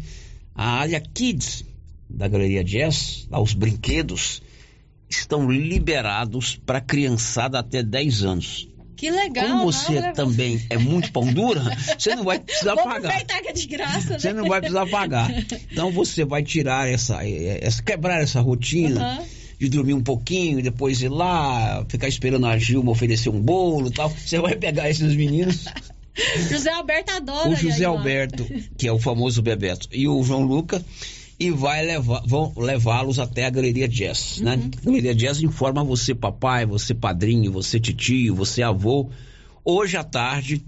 a 0.53 0.69
área 0.79 1.01
Kids 1.01 1.65
da 2.09 2.27
Galeria 2.27 2.63
Jazz, 2.63 3.27
lá 3.29 3.41
os 3.41 3.53
brinquedos, 3.53 4.41
estão 5.09 5.51
liberados 5.51 6.55
para 6.55 6.81
criançada 6.81 7.59
até 7.59 7.83
10 7.83 8.23
anos. 8.23 8.69
Que 8.95 9.11
legal. 9.11 9.47
Como 9.47 9.71
você 9.71 9.99
não, 9.99 10.13
também 10.13 10.65
é 10.69 10.77
muito 10.77 11.11
pão 11.11 11.25
dura, 11.31 11.61
você 11.97 12.15
não 12.15 12.23
vai 12.23 12.39
precisar 12.39 12.75
Vou 12.75 12.83
pagar. 12.85 12.97
aproveitar 13.09 13.41
que 13.41 13.47
é 13.49 13.53
de 13.53 13.67
graça, 13.67 14.09
né? 14.11 14.19
Você 14.19 14.33
não 14.33 14.47
vai 14.47 14.59
precisar 14.61 14.87
pagar. 14.87 15.29
Então 15.71 15.91
você 15.91 16.23
vai 16.23 16.41
tirar 16.43 16.89
essa, 16.89 17.19
essa 17.27 17.83
quebrar 17.83 18.21
essa 18.21 18.39
rotina 18.41 19.01
Aham. 19.01 19.23
de 19.59 19.69
dormir 19.69 19.93
um 19.93 20.03
pouquinho, 20.03 20.61
depois 20.63 21.01
ir 21.01 21.09
lá, 21.09 21.85
ficar 21.89 22.07
esperando 22.07 22.45
a 22.47 22.57
Gilma 22.57 22.91
oferecer 22.91 23.29
um 23.29 23.41
bolo 23.41 23.87
e 23.89 23.91
tal. 23.91 24.09
Você 24.09 24.39
vai 24.39 24.55
pegar 24.55 24.89
esses 24.89 25.15
meninos, 25.15 25.65
José 26.49 26.71
Alberto 26.71 27.11
adora. 27.11 27.49
o 27.49 27.55
José. 27.55 27.83
Alberto, 27.85 28.47
que 28.77 28.87
é 28.87 28.91
o 28.91 28.99
famoso 28.99 29.41
Bebeto, 29.41 29.89
e 29.91 30.07
o 30.07 30.23
João 30.23 30.43
Luca, 30.43 30.83
e 31.39 31.51
vai 31.51 31.85
levar, 31.85 32.21
vão 32.25 32.53
levá-los 32.55 33.19
até 33.19 33.45
a 33.45 33.49
Galeria 33.49 33.87
Jazz, 33.87 34.39
né? 34.39 34.55
Uhum. 34.55 34.71
A 34.77 34.85
Galeria 34.85 35.15
Jazz 35.15 35.41
informa 35.41 35.83
você 35.83 36.15
papai, 36.15 36.65
você 36.65 36.93
padrinho, 36.93 37.51
você 37.51 37.79
titio, 37.79 38.33
você 38.33 38.63
avô. 38.63 39.09
Hoje 39.63 39.97
à 39.97 40.03
tarde, 40.03 40.63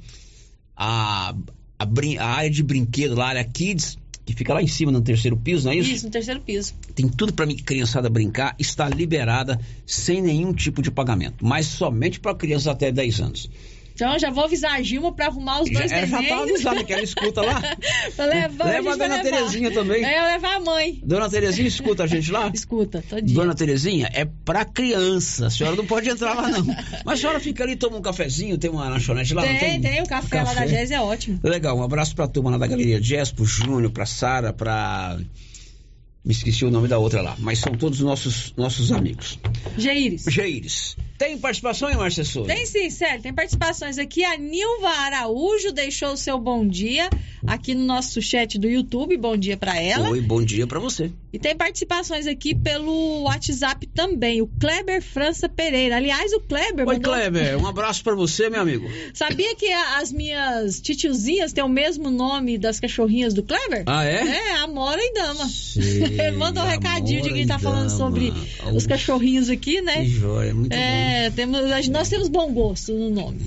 a, 0.76 1.34
a, 1.80 1.88
a 2.20 2.26
área 2.26 2.50
de 2.50 2.64
brinquedo 2.64 3.16
lá, 3.16 3.26
a 3.26 3.30
área 3.30 3.44
Kids, 3.44 3.98
que 4.26 4.34
fica 4.34 4.54
lá 4.54 4.62
em 4.62 4.68
cima 4.68 4.92
no 4.92 5.02
terceiro 5.02 5.38
piso, 5.38 5.66
não 5.66 5.72
é 5.72 5.78
isso? 5.78 5.90
Isso, 5.90 6.06
no 6.06 6.12
terceiro 6.12 6.42
piso. 6.42 6.74
Tem 6.94 7.08
tudo 7.08 7.32
para 7.32 7.48
criançada 7.64 8.10
brincar, 8.10 8.56
está 8.60 8.90
liberada 8.90 9.58
sem 9.86 10.22
nenhum 10.22 10.52
tipo 10.52 10.82
de 10.82 10.92
pagamento, 10.92 11.46
mas 11.46 11.66
somente 11.68 12.20
para 12.20 12.36
crianças 12.36 12.68
até 12.68 12.92
10 12.92 13.22
anos. 13.22 13.50
Então 13.98 14.14
eu 14.14 14.20
já 14.20 14.30
vou 14.30 14.44
avisar 14.44 14.74
a 14.74 14.82
Gilma 14.84 15.12
pra 15.12 15.26
arrumar 15.26 15.64
os 15.64 15.70
Já, 15.72 15.80
dois 15.80 15.92
ela 15.92 16.06
já 16.06 16.22
tá 16.22 16.38
avisada 16.38 16.84
que 16.84 16.94
ela 16.94 17.02
escuta 17.02 17.42
lá. 17.42 17.60
Pra 18.16 18.26
levar, 18.26 18.66
Leva 18.66 18.94
a 18.94 18.96
vai 18.96 19.10
dona. 19.10 19.24
Terezinha 19.24 19.72
também. 19.72 20.06
É, 20.06 20.34
levar 20.34 20.58
a 20.58 20.60
mãe. 20.60 21.02
Dona 21.04 21.28
Terezinha 21.28 21.68
escuta 21.68 22.04
a 22.04 22.08
gente 22.08 22.32
lá? 22.32 22.48
Escuta, 22.54 23.04
todinha. 23.10 23.34
Dona 23.34 23.56
Terezinha, 23.56 24.08
é 24.14 24.24
pra 24.24 24.64
criança. 24.66 25.48
A 25.48 25.50
senhora 25.50 25.76
não 25.76 25.86
pode 25.88 26.08
entrar 26.08 26.36
lá, 26.36 26.48
não. 26.48 26.64
Mas 27.04 27.18
a 27.18 27.22
senhora 27.22 27.40
fica 27.40 27.64
ali, 27.64 27.76
toma 27.76 27.98
um 27.98 28.02
cafezinho, 28.02 28.56
tem 28.60 28.70
uma 28.70 28.88
lanchonete 28.88 29.34
lá? 29.34 29.44
não 29.44 29.58
Tem, 29.58 29.82
tem, 29.82 30.04
o 30.04 30.08
café, 30.08 30.44
lá 30.44 30.54
da 30.54 30.68
Jazz 30.68 30.92
é 30.92 31.02
ótimo. 31.02 31.40
Legal, 31.44 31.76
um 31.76 31.82
abraço 31.82 32.16
pra 32.16 32.28
turma 32.28 32.52
lá 32.52 32.60
da 32.60 32.68
Galeria 32.68 33.02
Jazz, 33.02 33.32
pro 33.32 33.46
Júnior, 33.46 33.90
pra 33.90 34.06
Sara, 34.06 34.54
pra. 34.54 35.18
Me 36.24 36.34
esqueci 36.34 36.66
o 36.66 36.70
nome 36.70 36.88
da 36.88 37.00
outra 37.00 37.22
lá, 37.24 37.36
mas 37.40 37.58
são 37.58 37.74
todos 37.74 38.00
nossos, 38.02 38.54
nossos 38.56 38.92
amigos. 38.92 39.40
Geires. 39.76 40.26
Geires. 40.28 40.98
Tem 41.18 41.38
participação, 41.38 41.90
hein, 41.90 41.98
Márcia 41.98 42.24
Souza? 42.24 42.48
Tem 42.54 42.66
sim, 42.66 42.90
sério, 42.90 43.22
tem 43.24 43.34
participações 43.34 43.98
aqui. 43.98 44.24
A 44.24 44.38
Nilva 44.38 44.88
Araújo 44.90 45.72
deixou 45.72 46.12
o 46.14 46.18
seu 46.18 46.40
bom 46.40 46.66
dia 46.68 47.10
aqui 47.46 47.74
no 47.74 47.84
nosso 47.86 48.22
chat 48.22 48.60
do 48.60 48.68
YouTube. 48.70 49.18
Bom 49.18 49.36
dia 49.36 49.58
pra 49.58 49.82
ela. 49.82 50.10
Oi, 50.12 50.22
bom 50.22 50.44
dia 50.44 50.68
pra 50.68 50.80
você. 50.80 51.12
E 51.34 51.40
tem 51.40 51.56
participações 51.56 52.28
aqui 52.28 52.54
pelo 52.54 53.22
WhatsApp 53.24 53.88
também. 53.88 54.42
O 54.42 54.48
Kleber 54.60 55.02
França 55.02 55.50
Pereira. 55.50 55.98
Aliás, 55.98 56.32
o 56.34 56.40
Kleber. 56.40 56.88
Oi, 56.88 56.96
mandou- 56.96 57.14
Kleber, 57.14 57.58
um 57.58 57.66
abraço 57.68 58.04
pra 58.04 58.14
você, 58.16 58.50
meu 58.50 58.62
amigo. 58.62 58.88
Sabia 59.14 59.56
que 59.56 59.72
as 59.72 60.12
minhas 60.12 60.80
titiozinhas 60.80 61.52
têm 61.52 61.64
o 61.64 61.70
mesmo 61.70 62.12
nome 62.12 62.58
das 62.60 62.80
cachorrinhas 62.80 63.34
do 63.34 63.42
Kleber? 63.42 63.84
Ah, 63.88 64.06
é? 64.06 64.22
É, 64.24 64.52
Amora 64.58 65.02
e 65.02 65.14
Dama. 65.14 65.48
Sei, 65.50 66.04
Ele 66.04 66.32
mandou 66.38 66.64
um 66.64 66.68
recadinho 66.68 67.22
de 67.24 67.30
que 67.30 67.40
ele 67.40 67.48
tá 67.48 67.58
falando 67.58 67.90
sobre 67.90 68.32
os 68.74 68.86
cachorrinhos 68.86 69.50
aqui, 69.50 69.82
né? 69.82 70.04
Que 70.04 70.10
joia, 70.10 70.54
muito 70.54 70.70
bom. 70.70 70.76
É, 71.08 71.30
temos, 71.32 71.88
nós 71.90 72.10
temos 72.10 72.28
bom 72.28 72.52
gosto 72.54 72.94
no 72.94 73.10
nome. 73.10 73.40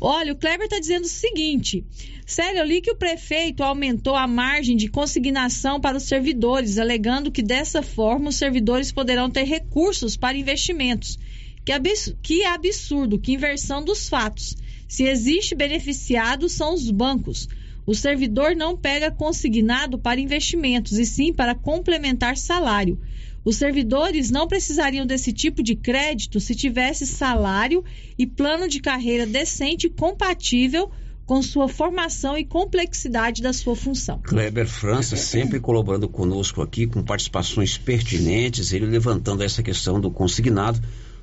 Olha, 0.00 0.32
o 0.32 0.36
Kleber 0.36 0.64
está 0.64 0.78
dizendo 0.80 1.04
o 1.04 1.08
seguinte: 1.08 1.84
sério, 2.26 2.58
eu 2.60 2.64
li 2.66 2.80
que 2.80 2.90
o 2.90 2.96
prefeito 2.96 3.62
aumentou 3.62 4.16
a 4.16 4.26
margem 4.26 4.76
de 4.76 4.88
consignação 4.88 5.80
para 5.80 5.96
os 5.96 6.02
servidores, 6.04 6.78
alegando 6.78 7.30
que 7.30 7.42
dessa 7.42 7.82
forma 7.82 8.30
os 8.30 8.36
servidores 8.36 8.90
poderão 8.92 9.30
ter 9.30 9.44
recursos 9.44 10.16
para 10.16 10.36
investimentos. 10.36 11.18
Que, 11.64 11.72
abs- 11.72 12.14
que 12.22 12.44
absurdo, 12.44 13.18
que 13.18 13.32
inversão 13.32 13.84
dos 13.84 14.08
fatos. 14.08 14.56
Se 14.88 15.04
existe 15.04 15.54
beneficiado, 15.54 16.48
são 16.48 16.74
os 16.74 16.90
bancos. 16.90 17.46
O 17.86 17.94
servidor 17.94 18.56
não 18.56 18.76
pega 18.76 19.10
consignado 19.10 19.98
para 19.98 20.20
investimentos, 20.20 20.98
e 20.98 21.04
sim 21.06 21.32
para 21.32 21.54
complementar 21.54 22.36
salário. 22.36 22.98
Os 23.44 23.56
servidores 23.56 24.30
não 24.30 24.46
precisariam 24.46 25.06
desse 25.06 25.32
tipo 25.32 25.62
de 25.62 25.74
crédito 25.76 26.38
se 26.40 26.54
tivesse 26.54 27.06
salário 27.06 27.84
e 28.18 28.26
plano 28.26 28.68
de 28.68 28.80
carreira 28.80 29.26
decente 29.26 29.86
e 29.86 29.90
compatível 29.90 30.90
com 31.24 31.42
sua 31.42 31.68
formação 31.68 32.38
e 32.38 32.44
complexidade 32.44 33.42
da 33.42 33.52
sua 33.52 33.76
função. 33.76 34.18
Kleber 34.20 34.66
França 34.66 35.14
sempre 35.14 35.60
colaborando 35.60 36.08
conosco 36.08 36.62
aqui 36.62 36.86
com 36.86 37.02
participações 37.02 37.76
pertinentes, 37.76 38.72
ele 38.72 38.86
levantando 38.86 39.42
essa 39.42 39.62
questão 39.62 40.00
do 40.00 40.10
consignado. 40.10 40.80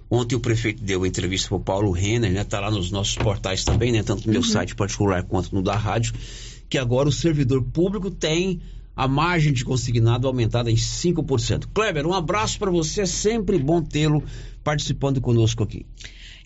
Ontem 0.07 0.35
o 0.35 0.39
prefeito 0.39 0.83
deu 0.83 1.05
entrevista 1.07 1.47
para 1.49 1.57
o 1.57 1.59
Paulo 1.59 1.89
Renner, 1.91 2.31
né? 2.31 2.43
Tá 2.43 2.59
lá 2.59 2.69
nos 2.69 2.91
nossos 2.91 3.15
portais 3.15 3.63
também, 3.63 3.91
né? 3.91 4.03
Tanto 4.03 4.27
no 4.27 4.31
meu 4.31 4.41
Uhum. 4.41 4.47
site 4.47 4.75
particular 4.75 5.23
quanto 5.23 5.53
no 5.55 5.63
da 5.63 5.75
rádio, 5.75 6.13
que 6.69 6.77
agora 6.77 7.09
o 7.09 7.11
servidor 7.11 7.63
público 7.63 8.11
tem 8.11 8.61
a 8.95 9.07
margem 9.07 9.51
de 9.51 9.65
consignado 9.65 10.27
aumentada 10.27 10.71
em 10.71 10.75
5%. 10.75 11.67
Kleber, 11.73 12.07
um 12.07 12.13
abraço 12.13 12.57
para 12.57 12.71
você, 12.71 13.01
é 13.01 13.05
sempre 13.05 13.57
bom 13.57 13.81
tê-lo 13.81 14.23
participando 14.63 15.19
conosco 15.19 15.63
aqui. 15.63 15.85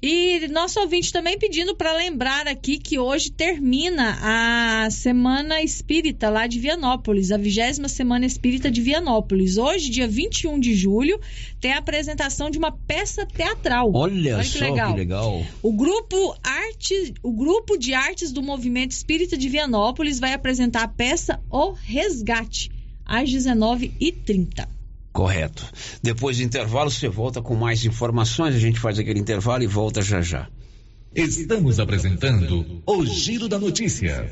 E 0.01 0.47
nosso 0.47 0.79
ouvinte 0.79 1.11
também 1.11 1.37
pedindo 1.37 1.75
para 1.75 1.91
lembrar 1.91 2.47
aqui 2.47 2.77
que 2.77 2.97
hoje 2.97 3.29
termina 3.29 4.17
a 4.21 4.89
Semana 4.89 5.61
Espírita 5.61 6.29
lá 6.29 6.47
de 6.47 6.57
Vianópolis, 6.57 7.31
a 7.31 7.37
vigésima 7.37 7.89
Semana 7.89 8.25
Espírita 8.25 8.71
de 8.71 8.79
Vianópolis. 8.79 9.57
Hoje, 9.57 9.89
dia 9.89 10.07
21 10.07 10.57
de 10.57 10.73
julho, 10.73 11.19
tem 11.59 11.73
a 11.73 11.79
apresentação 11.79 12.49
de 12.49 12.57
uma 12.57 12.71
peça 12.71 13.25
teatral. 13.25 13.91
Olha, 13.93 14.37
que 14.39 14.45
só 14.45 14.69
legal. 14.69 14.93
que 14.93 14.99
legal. 14.99 15.45
O 15.61 15.73
grupo, 15.73 16.33
Arte, 16.41 17.13
o 17.21 17.33
grupo 17.33 17.77
de 17.77 17.93
artes 17.93 18.31
do 18.31 18.41
Movimento 18.41 18.91
Espírita 18.91 19.37
de 19.37 19.49
Vianópolis 19.49 20.17
vai 20.17 20.31
apresentar 20.31 20.83
a 20.83 20.87
peça 20.87 21.41
O 21.51 21.71
Resgate, 21.71 22.71
às 23.05 23.29
19h30. 23.29 24.78
Correto. 25.11 25.65
Depois 26.01 26.37
do 26.37 26.43
intervalo, 26.43 26.89
você 26.89 27.07
volta 27.07 27.41
com 27.41 27.55
mais 27.55 27.83
informações. 27.83 28.55
A 28.55 28.59
gente 28.59 28.79
faz 28.79 28.99
aquele 28.99 29.19
intervalo 29.19 29.63
e 29.63 29.67
volta 29.67 30.01
já 30.01 30.21
já. 30.21 30.47
Estamos 31.15 31.79
apresentando 31.79 32.81
o 32.85 33.05
Giro 33.05 33.47
da 33.47 33.57
Notícia. 33.57 34.31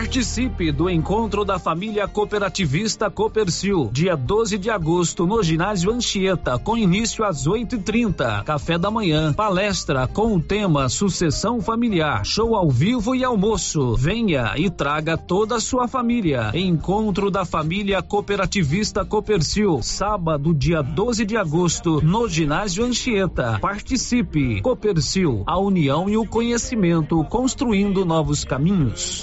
Participe 0.00 0.72
do 0.72 0.88
encontro 0.88 1.44
da 1.44 1.58
família 1.58 2.08
cooperativista 2.08 3.10
Copercil, 3.10 3.90
dia 3.92 4.16
12 4.16 4.56
de 4.56 4.70
agosto, 4.70 5.26
no 5.26 5.42
ginásio 5.42 5.92
Anchieta, 5.92 6.58
com 6.58 6.74
início 6.74 7.22
às 7.22 7.46
8h30. 7.46 8.42
Café 8.44 8.78
da 8.78 8.90
manhã, 8.90 9.30
palestra 9.34 10.08
com 10.08 10.34
o 10.34 10.40
tema 10.40 10.88
Sucessão 10.88 11.60
Familiar, 11.60 12.24
show 12.24 12.56
ao 12.56 12.70
vivo 12.70 13.14
e 13.14 13.22
almoço. 13.22 13.94
Venha 13.94 14.54
e 14.56 14.70
traga 14.70 15.18
toda 15.18 15.56
a 15.56 15.60
sua 15.60 15.86
família. 15.86 16.50
Encontro 16.54 17.30
da 17.30 17.44
família 17.44 18.00
cooperativista 18.00 19.04
Copercil, 19.04 19.82
sábado, 19.82 20.54
dia 20.54 20.80
12 20.80 21.26
de 21.26 21.36
agosto, 21.36 22.00
no 22.02 22.26
ginásio 22.26 22.86
Anchieta. 22.86 23.58
Participe. 23.60 24.62
Copercil, 24.62 25.42
a 25.46 25.58
união 25.58 26.08
e 26.08 26.16
o 26.16 26.24
conhecimento, 26.24 27.22
construindo 27.24 28.06
novos 28.06 28.44
caminhos. 28.44 29.22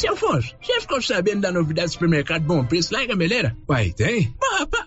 Seu 0.00 0.14
Afonso, 0.14 0.56
você 0.62 0.80
ficou 0.80 1.02
sabendo 1.02 1.42
da 1.42 1.52
novidade 1.52 1.88
do 1.88 1.92
supermercado 1.92 2.42
Bom 2.42 2.64
Preço 2.64 2.94
lá 2.94 3.04
em 3.04 3.06
Gameleira? 3.06 3.54
Uai, 3.68 3.92
tem? 3.92 4.34
Rapaz, 4.58 4.86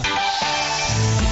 semana. 0.00 1.31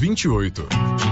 28. 0.00 1.11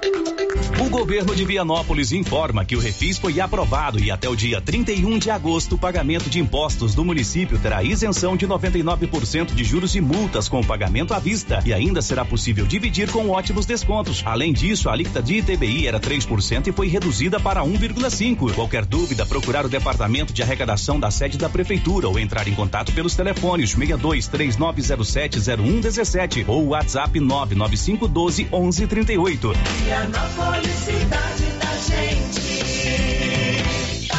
O 0.81 0.89
governo 0.89 1.35
de 1.35 1.45
Vianópolis 1.45 2.11
informa 2.11 2.65
que 2.65 2.75
o 2.75 2.79
refis 2.79 3.19
foi 3.19 3.39
aprovado 3.39 3.99
e 3.99 4.09
até 4.09 4.27
o 4.27 4.35
dia 4.35 4.59
31 4.59 5.19
de 5.19 5.29
agosto 5.29 5.75
o 5.75 5.77
pagamento 5.77 6.27
de 6.27 6.39
impostos 6.39 6.95
do 6.95 7.05
município 7.05 7.59
terá 7.59 7.83
isenção 7.83 8.35
de 8.35 8.47
99% 8.47 9.53
de 9.53 9.63
juros 9.63 9.93
e 9.93 10.01
multas 10.01 10.49
com 10.49 10.59
o 10.59 10.65
pagamento 10.65 11.13
à 11.13 11.19
vista 11.19 11.61
e 11.63 11.71
ainda 11.71 12.01
será 12.01 12.25
possível 12.25 12.65
dividir 12.65 13.11
com 13.11 13.29
ótimos 13.29 13.67
descontos. 13.67 14.23
Além 14.25 14.51
disso, 14.51 14.89
a 14.89 14.93
alíquota 14.93 15.21
de 15.21 15.35
ITBI 15.35 15.85
era 15.85 15.99
3% 15.99 16.65
e 16.65 16.71
foi 16.71 16.87
reduzida 16.87 17.39
para 17.39 17.61
1,5. 17.61 18.51
Qualquer 18.55 18.83
dúvida, 18.83 19.23
procurar 19.23 19.63
o 19.67 19.69
departamento 19.69 20.33
de 20.33 20.41
arrecadação 20.41 20.99
da 20.99 21.11
sede 21.11 21.37
da 21.37 21.47
prefeitura 21.47 22.09
ou 22.09 22.17
entrar 22.17 22.47
em 22.47 22.55
contato 22.55 22.91
pelos 22.91 23.15
telefones 23.15 23.69
62 23.69 24.27
3907 24.27 25.39
0117 25.41 26.45
ou 26.47 26.69
WhatsApp 26.69 27.19
99512 27.19 28.47
1138. 28.51 29.53
Vianópolis, 29.85 30.70
cidade 30.73 31.45
da 31.59 31.77
gente. 31.77 32.41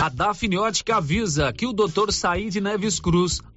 A 0.03 0.09
Dafniótica 0.09 0.97
avisa 0.97 1.53
que 1.53 1.67
o 1.67 1.73
Dr. 1.73 2.11
Said 2.11 2.57
Neves 2.57 2.99
Cruz, 2.99 3.41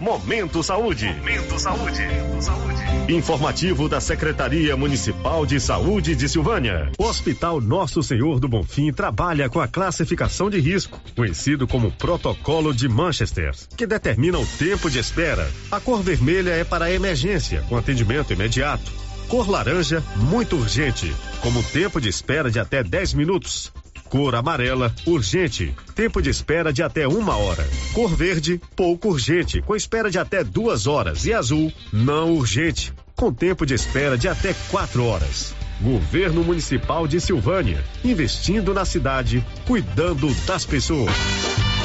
Momento 0.00 0.62
Saúde. 0.62 1.06
Momento 1.06 1.58
Saúde. 1.58 2.02
Informativo 3.08 3.88
da 3.88 4.00
Secretaria 4.00 4.76
Municipal 4.76 5.46
de 5.46 5.58
Saúde 5.58 6.14
de 6.14 6.28
Silvânia. 6.28 6.90
O 6.98 7.04
Hospital 7.04 7.60
Nosso 7.60 8.02
Senhor 8.02 8.38
do 8.38 8.48
Bonfim 8.48 8.92
trabalha 8.92 9.48
com 9.48 9.60
a 9.60 9.66
classificação 9.66 10.50
de 10.50 10.60
risco, 10.60 11.00
conhecido 11.14 11.66
como 11.66 11.90
Protocolo 11.90 12.74
de 12.74 12.88
Manchester, 12.88 13.52
que 13.76 13.86
determina 13.86 14.38
o 14.38 14.46
tempo 14.46 14.90
de 14.90 14.98
espera. 14.98 15.48
A 15.70 15.80
cor 15.80 16.02
vermelha 16.02 16.50
é 16.50 16.64
para 16.64 16.92
emergência, 16.92 17.62
com 17.68 17.76
atendimento 17.76 18.32
imediato. 18.32 18.92
Cor 19.28 19.48
laranja, 19.48 20.02
muito 20.16 20.56
urgente, 20.56 21.12
como 21.40 21.62
tempo 21.62 22.00
de 22.00 22.08
espera 22.08 22.50
de 22.50 22.58
até 22.58 22.82
10 22.84 23.14
minutos. 23.14 23.72
Cor 24.08 24.34
amarela, 24.34 24.94
urgente. 25.06 25.74
Tempo 25.94 26.22
de 26.22 26.30
espera 26.30 26.72
de 26.72 26.82
até 26.82 27.06
uma 27.06 27.36
hora. 27.36 27.66
Cor 27.92 28.14
verde, 28.14 28.60
pouco 28.74 29.08
urgente, 29.08 29.60
com 29.62 29.74
espera 29.74 30.10
de 30.10 30.18
até 30.18 30.44
duas 30.44 30.86
horas. 30.86 31.24
E 31.26 31.32
azul, 31.32 31.72
não 31.92 32.32
urgente, 32.34 32.92
com 33.14 33.32
tempo 33.32 33.66
de 33.66 33.74
espera 33.74 34.16
de 34.16 34.28
até 34.28 34.54
quatro 34.70 35.04
horas. 35.04 35.54
Governo 35.80 36.42
Municipal 36.42 37.06
de 37.06 37.20
Silvânia, 37.20 37.84
investindo 38.04 38.72
na 38.72 38.84
cidade, 38.84 39.44
cuidando 39.66 40.32
das 40.46 40.64
pessoas. 40.64 41.14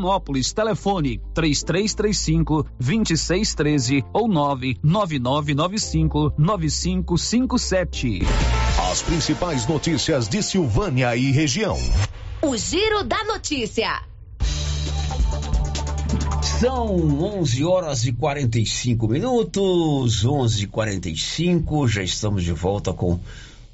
Vianópolis. 0.00 0.52
Telefone 0.52 1.20
3335 1.34 2.66
2613 2.78 4.04
ou 4.12 4.28
99995 4.28 6.32
9557. 6.36 8.20
As 8.90 9.00
principais 9.02 9.66
notícias 9.66 10.28
de 10.28 10.42
Silvânia 10.42 11.14
e 11.14 11.30
região. 11.30 11.78
O 12.42 12.56
Giro 12.56 13.04
da 13.04 13.22
Notícia. 13.24 14.02
São 16.42 16.96
11 17.40 17.64
horas 17.64 18.06
e 18.06 18.12
45 18.12 19.08
minutos, 19.08 20.24
11 20.24 20.64
e 20.64 20.66
45 20.66 21.86
já 21.88 22.02
estamos 22.02 22.42
de 22.42 22.52
volta 22.52 22.92
com 22.92 23.20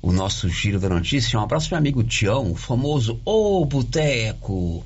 o 0.02 0.12
nosso 0.12 0.48
Giro 0.48 0.78
da 0.78 0.88
Notícia. 0.88 1.36
Um 1.38 1.42
abraço 1.42 1.70
meu 1.70 1.78
amigo 1.78 2.04
Tião, 2.04 2.52
o 2.52 2.54
famoso 2.54 3.20
Ô 3.24 3.64
Boteco. 3.64 4.84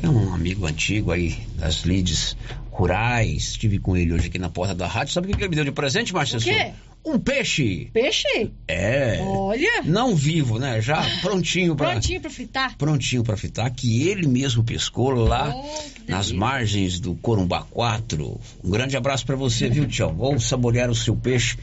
Tião 0.00 0.22
é 0.22 0.24
um 0.24 0.34
amigo 0.34 0.66
antigo 0.66 1.10
aí 1.10 1.36
das 1.58 1.84
leads 1.84 2.36
rurais. 2.70 3.50
Estive 3.50 3.78
com 3.78 3.96
ele 3.96 4.12
hoje 4.14 4.28
aqui 4.28 4.38
na 4.38 4.48
porta 4.48 4.74
da 4.74 4.86
rádio. 4.86 5.12
Sabe 5.12 5.26
o 5.30 5.36
que 5.36 5.42
ele 5.42 5.50
me 5.50 5.56
deu 5.56 5.64
de 5.64 5.72
presente, 5.72 6.14
Márcia? 6.14 6.38
O 6.38 6.42
quê? 6.42 6.72
um 7.04 7.18
peixe. 7.18 7.90
Peixe? 7.92 8.52
É. 8.68 9.20
Olha. 9.20 9.82
Não 9.84 10.14
vivo, 10.14 10.58
né? 10.58 10.80
Já 10.80 11.04
prontinho 11.20 11.74
para 11.74 11.90
Prontinho 11.90 12.20
para 12.20 12.30
fritar. 12.30 12.76
Prontinho 12.78 13.24
para 13.24 13.36
fritar, 13.36 13.72
que 13.72 14.08
ele 14.08 14.26
mesmo 14.26 14.62
pescou 14.62 15.10
lá 15.10 15.52
oh, 15.52 16.10
nas 16.10 16.30
margens 16.30 17.00
do 17.00 17.14
Corumbá 17.16 17.62
4. 17.70 18.40
Um 18.62 18.70
grande 18.70 18.96
abraço 18.96 19.26
para 19.26 19.36
você, 19.36 19.68
viu, 19.68 19.86
tchau? 19.86 20.14
Vou 20.14 20.38
saborear 20.38 20.88
o 20.88 20.94
seu 20.94 21.16
peixe. 21.16 21.58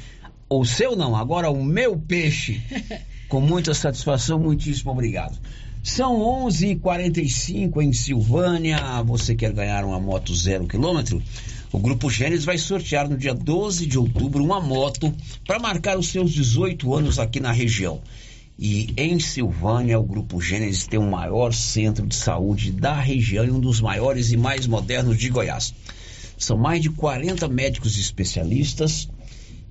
O 0.49 0.65
seu 0.65 0.95
não, 0.95 1.15
agora 1.15 1.49
o 1.49 1.63
meu 1.63 1.97
peixe. 1.97 2.61
Com 3.29 3.39
muita 3.39 3.75
satisfação, 3.75 4.39
muitíssimo 4.39 4.91
obrigado. 4.91 5.39
São 5.83 6.19
11h45 6.19 7.81
em 7.81 7.93
Silvânia. 7.93 9.01
Você 9.03 9.33
quer 9.33 9.53
ganhar 9.53 9.85
uma 9.85 9.99
moto 9.99 10.35
zero 10.35 10.67
quilômetro? 10.67 11.21
O 11.71 11.79
Grupo 11.79 12.09
Gênesis 12.09 12.45
vai 12.45 12.57
sortear 12.57 13.07
no 13.07 13.17
dia 13.17 13.33
12 13.33 13.85
de 13.85 13.97
outubro 13.97 14.43
uma 14.43 14.59
moto 14.59 15.13
para 15.45 15.59
marcar 15.59 15.97
os 15.97 16.09
seus 16.09 16.31
18 16.31 16.93
anos 16.93 17.17
aqui 17.17 17.39
na 17.39 17.51
região. 17.51 18.01
E 18.57 18.93
em 18.97 19.19
Silvânia, 19.19 19.97
o 19.97 20.03
Grupo 20.03 20.41
Gênesis 20.41 20.85
tem 20.85 20.99
o 20.99 21.09
maior 21.09 21.53
centro 21.53 22.05
de 22.05 22.15
saúde 22.15 22.71
da 22.71 22.99
região 22.99 23.45
e 23.45 23.51
um 23.51 23.59
dos 23.59 23.79
maiores 23.79 24.31
e 24.31 24.37
mais 24.37 24.67
modernos 24.67 25.17
de 25.17 25.29
Goiás. 25.29 25.73
São 26.37 26.57
mais 26.57 26.81
de 26.81 26.89
40 26.89 27.47
médicos 27.47 27.97
especialistas 27.97 29.07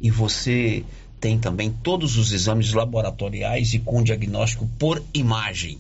e 0.01 0.11
você 0.11 0.85
tem 1.21 1.39
também 1.39 1.71
todos 1.83 2.17
os 2.17 2.33
exames 2.33 2.73
laboratoriais 2.73 3.75
e 3.75 3.79
com 3.79 4.03
diagnóstico 4.03 4.69
por 4.79 5.03
imagem. 5.13 5.79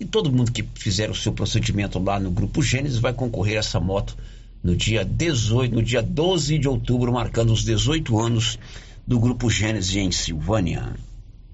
E 0.00 0.04
todo 0.04 0.30
mundo 0.30 0.52
que 0.52 0.64
fizer 0.74 1.10
o 1.10 1.14
seu 1.14 1.32
procedimento 1.32 1.98
lá 1.98 2.20
no 2.20 2.30
Grupo 2.30 2.62
Gênesis 2.62 2.98
vai 2.98 3.12
concorrer 3.12 3.56
a 3.56 3.60
essa 3.60 3.80
moto 3.80 4.16
no 4.62 4.76
dia 4.76 5.04
18, 5.04 5.74
no 5.74 5.82
dia 5.82 6.02
12 6.02 6.58
de 6.58 6.68
outubro, 6.68 7.12
marcando 7.12 7.52
os 7.52 7.64
18 7.64 8.18
anos 8.18 8.58
do 9.06 9.18
Grupo 9.18 9.50
Gênesis 9.50 9.96
em 9.96 10.12
Silvânia. 10.12 10.94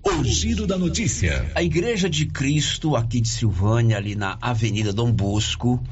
O 0.03 0.23
giro 0.23 0.67
da 0.67 0.77
notícia. 0.77 1.51
A 1.55 1.63
Igreja 1.63 2.11
de 2.11 2.27
Cristo, 2.27 2.95
aqui 2.95 3.21
de 3.21 3.29
Silvânia, 3.29 3.97
ali 3.97 4.15
na 4.15 4.37
Avenida 4.41 4.93
Dom 4.93 5.11
Bosco, 5.11 5.83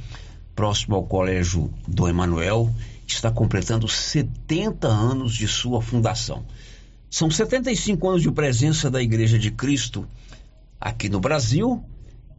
próximo 0.54 0.96
ao 0.96 1.04
Colégio 1.04 1.72
do 1.88 2.06
Emanuel, 2.06 2.70
está 3.06 3.30
completando 3.30 3.88
70 3.88 4.86
anos 4.86 5.34
de 5.34 5.48
sua 5.48 5.80
fundação. 5.80 6.44
São 7.12 7.30
75 7.30 8.08
anos 8.08 8.22
de 8.22 8.32
presença 8.32 8.90
da 8.90 9.02
Igreja 9.02 9.38
de 9.38 9.50
Cristo 9.50 10.08
aqui 10.80 11.10
no 11.10 11.20
Brasil 11.20 11.84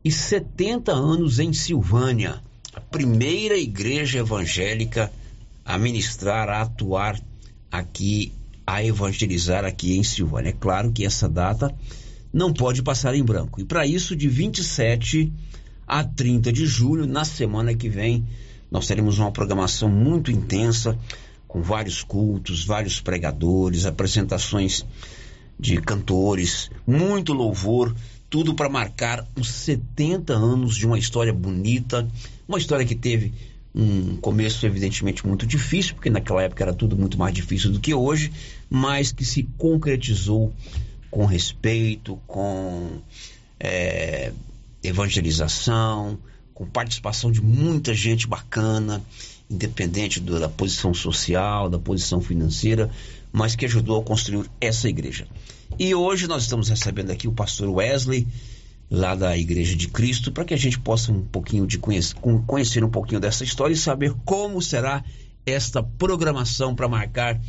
e 0.03 0.11
70 0.11 0.91
anos 0.91 1.38
em 1.38 1.53
Silvânia 1.53 2.41
a 2.74 2.82
primeira 2.82 3.55
igreja 3.55 4.17
evangélica 4.17 5.13
a 5.63 5.78
ministrar, 5.78 6.49
a 6.49 6.63
atuar 6.63 7.21
aqui, 7.71 8.34
a 8.65 8.84
evangelizar 8.84 9.63
aqui 9.63 9.95
em 9.95 10.01
Silvânia. 10.01 10.49
É 10.49 10.53
claro 10.59 10.91
que 10.91 11.05
essa 11.05 11.30
data 11.30 11.71
não 12.34 12.51
pode 12.51 12.82
passar 12.82 13.13
em 13.13 13.24
branco. 13.24 13.61
E 13.61 13.63
para 13.63 13.86
isso, 13.86 14.15
de 14.15 14.28
27 14.28 15.32
a 15.86 16.03
30 16.03 16.51
de 16.51 16.65
julho, 16.65 17.05
na 17.05 17.24
semana 17.24 17.76
que 17.76 17.89
vem, 17.89 18.26
nós 18.71 18.88
teremos 18.88 19.19
uma 19.19 19.32
programação 19.32 19.88
muito 19.88 20.32
intensa, 20.32 20.97
com 21.54 21.62
vários 21.62 22.01
cultos, 22.01 22.66
vários 22.66 22.99
pregadores, 22.99 23.86
apresentações 23.86 24.84
de 25.60 25.80
cantores, 25.80 26.72
muito 26.86 27.32
louvor, 27.32 27.95
tudo 28.28 28.56
para 28.56 28.68
marcar 28.68 29.24
os 29.39 29.49
70 29.49 30.34
anos 30.34 30.76
de 30.76 30.88
uma 30.88 30.97
história 30.97 31.32
bonita, 31.32 32.10
uma 32.47 32.58
história 32.58 32.84
que 32.84 32.95
teve 32.95 33.32
um 33.76 34.18
começo 34.18 34.66
evidentemente 34.66 35.28
muito 35.28 35.45
difícil, 35.45 35.93
porque 35.93 36.10
naquela 36.10 36.41
época 36.41 36.64
era 36.64 36.74
tudo 36.74 36.97
muito 36.97 37.20
mais 37.20 37.36
difícil 37.36 37.72
do 37.72 37.80
que 37.80 37.93
hoje, 37.93 38.34
mas 38.68 39.12
que 39.12 39.24
se 39.24 39.43
concretizou 39.56 40.51
com 41.12 41.24
respeito, 41.28 42.20
com 42.26 42.97
é, 43.60 44.34
evangelização, 44.82 46.18
com 46.51 46.66
participação 46.66 47.32
de 47.32 47.43
muita 47.43 47.93
gente 47.93 48.26
bacana, 48.26 49.04
independente 49.54 50.20
da 50.20 50.49
posição 50.49 50.93
social, 50.93 51.70
da 51.70 51.80
posição 51.80 52.20
financeira, 52.20 52.89
mas 53.32 53.56
que 53.56 53.66
ajudou 53.66 54.01
a 54.01 54.04
construir 54.04 54.49
essa 54.60 54.89
igreja. 54.89 55.28
E 55.80 55.93
hoje 55.95 56.28
nós 56.28 56.43
estamos 56.43 56.70
recebendo 56.70 57.12
aqui 57.12 57.28
o 57.28 57.32
pastor 57.32 57.70
Wesley, 57.70 58.28
lá 58.89 59.16
da 59.16 59.36
Igreja 59.38 59.76
de 59.76 59.88
Cristo, 59.88 60.32
para 60.32 60.45
que 60.45 60.54
a 60.54 60.58
gente 60.58 60.80
possa 60.80 61.12
um 61.12 61.22
pouquinho 61.22 61.66
de 61.66 61.80
conhecer, 61.80 62.16
conhecer 62.45 62.84
um 62.84 62.89
pouquinho 62.89 63.20
dessa 63.20 63.43
história 63.43 63.74
e 63.74 63.78
saber 63.78 64.14
como 64.26 64.62
será 64.62 65.04
esta 65.45 65.82
programação 65.82 66.76
para 66.76 66.88
marcar 66.88 67.41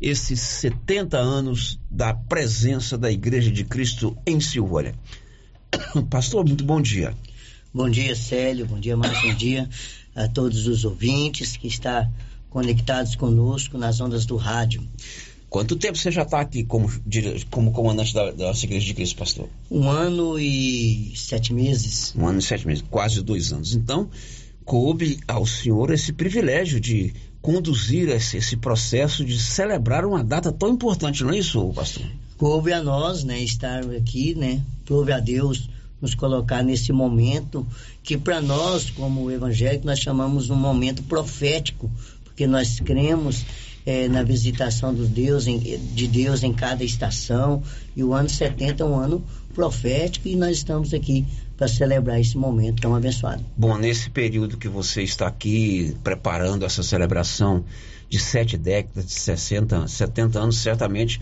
esses 0.00 0.40
70 0.40 1.16
anos 1.16 1.80
da 1.90 2.12
presença 2.12 2.98
da 2.98 3.10
Igreja 3.10 3.50
de 3.50 3.64
Cristo 3.64 4.16
em 4.26 4.40
Silvânia. 4.40 4.94
Pastor, 6.10 6.44
muito 6.44 6.64
bom 6.64 6.82
dia. 6.82 7.14
Bom 7.72 7.88
dia, 7.88 8.14
Célio. 8.14 8.66
Bom 8.66 8.78
dia, 8.78 8.96
mais 8.96 9.24
um 9.24 9.34
dia 9.34 9.68
a 10.14 10.28
todos 10.28 10.66
os 10.66 10.84
ouvintes 10.84 11.56
que 11.56 11.66
estão 11.66 12.10
conectados 12.50 13.16
conosco 13.16 13.76
nas 13.76 14.00
ondas 14.00 14.24
do 14.24 14.36
rádio. 14.36 14.82
Quanto 15.48 15.76
tempo 15.76 15.96
você 15.96 16.10
já 16.10 16.22
está 16.22 16.40
aqui 16.40 16.64
como, 16.64 16.90
como 17.50 17.70
comandante 17.72 18.12
da, 18.12 18.32
da 18.32 18.46
nossa 18.46 18.64
igreja 18.64 18.86
de 18.86 18.94
Cristo, 18.94 19.16
pastor? 19.16 19.48
Um 19.70 19.88
ano 19.88 20.38
e 20.38 21.12
sete 21.16 21.52
meses. 21.52 22.12
Um 22.16 22.26
ano 22.26 22.40
e 22.40 22.42
sete 22.42 22.66
meses, 22.66 22.84
quase 22.90 23.22
dois 23.22 23.52
anos. 23.52 23.74
Então, 23.74 24.10
coube 24.64 25.20
ao 25.28 25.46
senhor 25.46 25.92
esse 25.92 26.12
privilégio 26.12 26.80
de 26.80 27.14
conduzir 27.40 28.08
esse, 28.08 28.38
esse 28.38 28.56
processo 28.56 29.24
de 29.24 29.38
celebrar 29.38 30.04
uma 30.04 30.24
data 30.24 30.50
tão 30.50 30.70
importante, 30.70 31.22
não 31.22 31.30
é 31.30 31.38
isso, 31.38 31.72
pastor? 31.72 32.04
Coube 32.36 32.72
a 32.72 32.82
nós, 32.82 33.22
né, 33.22 33.38
estar 33.40 33.84
aqui, 33.90 34.34
né? 34.34 34.60
Coube 34.88 35.12
a 35.12 35.20
Deus 35.20 35.68
nos 36.04 36.14
colocar 36.14 36.62
nesse 36.62 36.92
momento 36.92 37.66
que 38.02 38.18
para 38.18 38.40
nós, 38.42 38.90
como 38.90 39.30
evangélico, 39.30 39.86
nós 39.86 39.98
chamamos 39.98 40.50
um 40.50 40.54
momento 40.54 41.02
profético, 41.04 41.90
porque 42.22 42.46
nós 42.46 42.78
cremos 42.78 43.46
é, 43.86 44.06
na 44.06 44.22
visitação 44.22 44.94
do 44.94 45.06
Deus 45.06 45.46
em, 45.46 45.58
de 45.58 46.06
Deus 46.06 46.42
em 46.42 46.52
cada 46.52 46.84
estação. 46.84 47.62
E 47.96 48.04
o 48.04 48.12
ano 48.12 48.28
70 48.28 48.82
é 48.82 48.86
um 48.86 48.94
ano 48.94 49.24
profético 49.54 50.28
e 50.28 50.36
nós 50.36 50.58
estamos 50.58 50.92
aqui 50.92 51.24
para 51.56 51.68
celebrar 51.68 52.20
esse 52.20 52.36
momento 52.36 52.82
tão 52.82 52.94
abençoado. 52.94 53.42
Bom, 53.56 53.78
nesse 53.78 54.10
período 54.10 54.58
que 54.58 54.68
você 54.68 55.02
está 55.02 55.26
aqui 55.26 55.96
preparando 56.04 56.66
essa 56.66 56.82
celebração 56.82 57.64
de 58.10 58.18
sete 58.18 58.58
décadas, 58.58 59.06
de 59.06 59.12
60, 59.14 59.88
70 59.88 60.38
anos, 60.38 60.58
certamente 60.58 61.18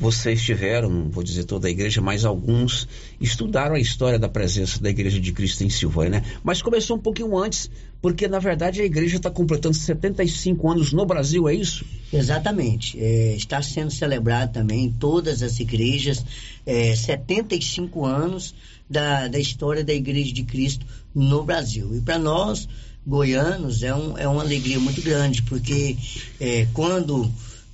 vocês 0.00 0.42
tiveram, 0.42 1.10
vou 1.10 1.22
dizer 1.22 1.44
toda 1.44 1.68
a 1.68 1.70
igreja, 1.70 2.00
mas 2.00 2.24
alguns 2.24 2.88
estudaram 3.20 3.74
a 3.74 3.78
história 3.78 4.18
da 4.18 4.30
presença 4.30 4.80
da 4.80 4.88
Igreja 4.88 5.20
de 5.20 5.30
Cristo 5.30 5.62
em 5.62 5.68
Silvânia, 5.68 6.20
né? 6.20 6.24
Mas 6.42 6.62
começou 6.62 6.96
um 6.96 7.00
pouquinho 7.00 7.36
antes, 7.36 7.70
porque 8.00 8.26
na 8.26 8.38
verdade 8.38 8.80
a 8.80 8.84
igreja 8.84 9.18
está 9.18 9.30
completando 9.30 9.76
75 9.76 10.70
anos 10.70 10.94
no 10.94 11.04
Brasil, 11.04 11.46
é 11.46 11.54
isso? 11.54 11.84
Exatamente. 12.10 12.98
É, 12.98 13.34
está 13.36 13.60
sendo 13.60 13.90
celebrado 13.90 14.54
também 14.54 14.86
em 14.86 14.90
todas 14.90 15.42
as 15.42 15.60
igrejas 15.60 16.24
é, 16.64 16.96
75 16.96 18.02
anos 18.06 18.54
da, 18.88 19.28
da 19.28 19.38
história 19.38 19.84
da 19.84 19.92
Igreja 19.92 20.32
de 20.32 20.44
Cristo 20.44 20.86
no 21.14 21.44
Brasil. 21.44 21.94
E 21.94 22.00
para 22.00 22.18
nós, 22.18 22.66
goianos, 23.06 23.82
é, 23.82 23.94
um, 23.94 24.16
é 24.16 24.26
uma 24.26 24.40
alegria 24.40 24.80
muito 24.80 25.02
grande, 25.02 25.42
porque 25.42 25.94
é, 26.40 26.66
quando 26.72 27.30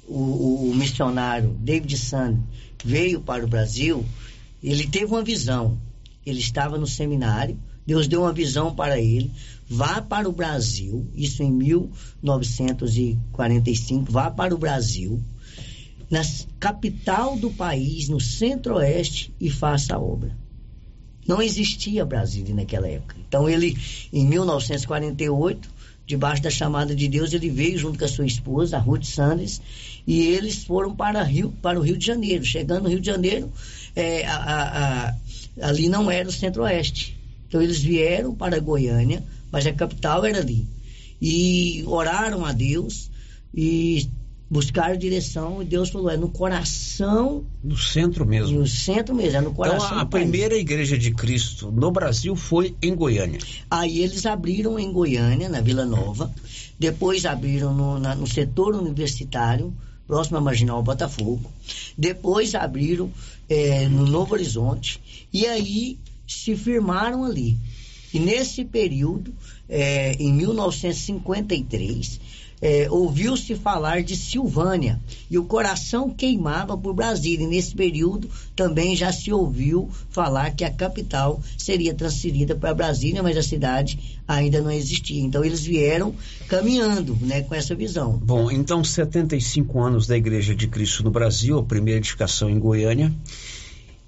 o, 0.09 0.71
o, 0.71 0.75
missionário 0.75 1.57
David 1.61 1.97
Sand 1.97 2.41
veio 2.85 3.21
para 3.21 3.45
o 3.45 3.49
Brasil, 3.49 4.05
ele 4.63 4.87
teve 4.87 5.07
uma 5.07 5.23
visão. 5.23 5.79
Ele 6.25 6.39
estava 6.41 6.79
no 6.79 6.87
seminário, 6.87 7.59
Deus 7.87 8.09
deu 8.09 8.23
uma 8.23 8.33
visão 8.33 8.75
para 8.75 8.99
ele. 9.01 9.31
Vá 9.69 10.01
para 10.01 10.27
o 10.29 10.33
Brasil, 10.33 11.09
isso 11.15 11.43
em 11.43 11.51
1945, 11.51 14.11
vá 14.11 14.31
para 14.31 14.55
o 14.55 14.59
Brasil, 14.59 15.21
na 16.09 16.23
capital 16.61 17.37
do 17.37 17.51
país, 17.51 18.09
no 18.09 18.21
centro-oeste, 18.21 19.35
e 19.41 19.51
faça 19.51 19.97
a 19.97 19.99
obra. 19.99 20.39
Não 21.27 21.43
existia 21.43 22.05
Brasília 22.05 22.55
naquela 22.55 22.87
época. 22.87 23.17
Então 23.27 23.49
ele, 23.49 23.77
em 24.13 24.25
1948, 24.27 25.69
debaixo 26.07 26.43
da 26.43 26.51
chamada 26.51 26.95
de 26.95 27.09
Deus, 27.09 27.33
ele 27.33 27.51
veio 27.51 27.77
junto 27.77 27.99
com 27.99 28.05
a 28.05 28.09
sua 28.09 28.25
esposa, 28.25 28.77
a 28.77 28.81
Ruth 28.81 29.05
Sanders, 29.05 29.61
e 30.07 30.23
eles 30.23 30.65
foram 30.65 30.95
para, 30.95 31.23
Rio, 31.23 31.53
para 31.61 31.79
o 31.79 31.83
Rio 31.83 31.99
de 31.99 32.07
Janeiro. 32.07 32.45
Chegando 32.45 32.85
no 32.85 32.89
Rio 32.89 33.01
de 33.01 33.07
Janeiro, 33.07 33.53
é, 33.95 34.25
a, 34.25 34.37
a, 34.37 35.09
a, 35.09 35.15
ali 35.63 35.89
não 35.89 36.09
era 36.11 36.29
o 36.29 36.33
centro-oeste. 36.33 37.19
Então 37.49 37.61
eles 37.61 37.81
vieram 37.81 38.35
para 38.35 38.61
Goiânia, 38.61 39.23
mas 39.51 39.67
a 39.67 39.73
capital 39.73 40.25
era 40.25 40.39
ali. 40.39 40.67
E 41.21 41.83
oraram 41.87 42.45
a 42.45 42.53
Deus 42.53 43.11
e 43.53 44.09
buscaram 44.49 44.97
direção 44.97 45.61
e 45.61 45.65
Deus 45.65 45.91
falou, 45.91 46.11
é 46.11 46.17
no 46.17 46.29
coração... 46.29 47.45
No 47.63 47.77
centro 47.77 48.25
mesmo. 48.25 48.61
No 48.61 48.67
centro 48.67 49.15
mesmo, 49.15 49.39
é 49.39 49.41
no 49.41 49.53
coração 49.53 49.87
Então 49.87 49.99
a, 49.99 50.03
a 50.03 50.07
primeira 50.07 50.57
igreja 50.57 50.97
de 50.97 51.13
Cristo 51.13 51.71
no 51.73 51.91
Brasil 51.91 52.37
foi 52.37 52.75
em 52.81 52.95
Goiânia. 52.95 53.41
Aí 53.71 54.01
eles 54.01 54.25
abriram 54.25 54.79
em 54.79 54.93
Goiânia, 54.93 55.49
na 55.49 55.61
Vila 55.61 55.85
Nova, 55.85 56.33
depois 56.79 57.27
abriram 57.27 57.75
no, 57.75 57.99
na, 57.99 58.15
no 58.15 58.27
setor 58.27 58.75
universitário, 58.75 59.75
próximo 60.07 60.39
a 60.39 60.41
Marginal 60.41 60.83
Botafogo. 60.83 61.51
Depois 61.99 62.55
abriram 62.55 63.11
é, 63.49 63.89
no 63.89 64.07
Novo 64.07 64.35
Horizonte. 64.35 65.01
E 65.33 65.47
aí 65.47 65.99
se 66.27 66.55
firmaram 66.57 67.25
ali. 67.25 67.57
E 68.13 68.21
nesse 68.21 68.65
período, 68.65 69.35
é, 69.69 70.13
em 70.13 70.33
1953, 70.33 72.21
é, 72.61 72.89
ouviu-se 72.91 73.55
falar 73.55 74.03
de 74.03 74.17
Silvânia 74.17 75.01
e 75.31 75.39
o 75.39 75.45
coração 75.45 76.11
queimava 76.11 76.77
por 76.77 76.95
Brasília. 76.95 77.45
E 77.45 77.49
nesse 77.49 77.75
período 77.75 78.29
também 78.55 78.97
já 78.97 79.13
se 79.13 79.33
ouviu 79.33 79.91
falar 80.11 80.53
que 80.53 80.65
a 80.65 80.71
capital 80.71 81.41
seria 81.59 81.95
transferida 81.95 82.55
para 82.55 82.75
Brasília, 82.75 83.23
mas 83.23 83.37
a 83.37 83.43
cidade 83.43 84.19
ainda 84.27 84.61
não 84.61 84.71
existia. 84.71 85.23
Então 85.23 85.45
eles 85.45 85.65
vieram 85.65 86.15
caminhando 86.49 87.17
né, 87.21 87.43
com 87.43 87.55
essa 87.55 87.75
visão. 87.75 88.19
Bom, 88.19 88.51
então 88.51 88.83
75 88.83 89.81
anos 89.81 90.07
da 90.07 90.17
Igreja 90.17 90.55
de 90.55 90.67
Cristo 90.67 91.03
no 91.03 91.11
Brasil, 91.11 91.59
a 91.59 91.63
primeira 91.63 91.99
edificação 91.99 92.49
em 92.49 92.59
Goiânia. 92.59 93.13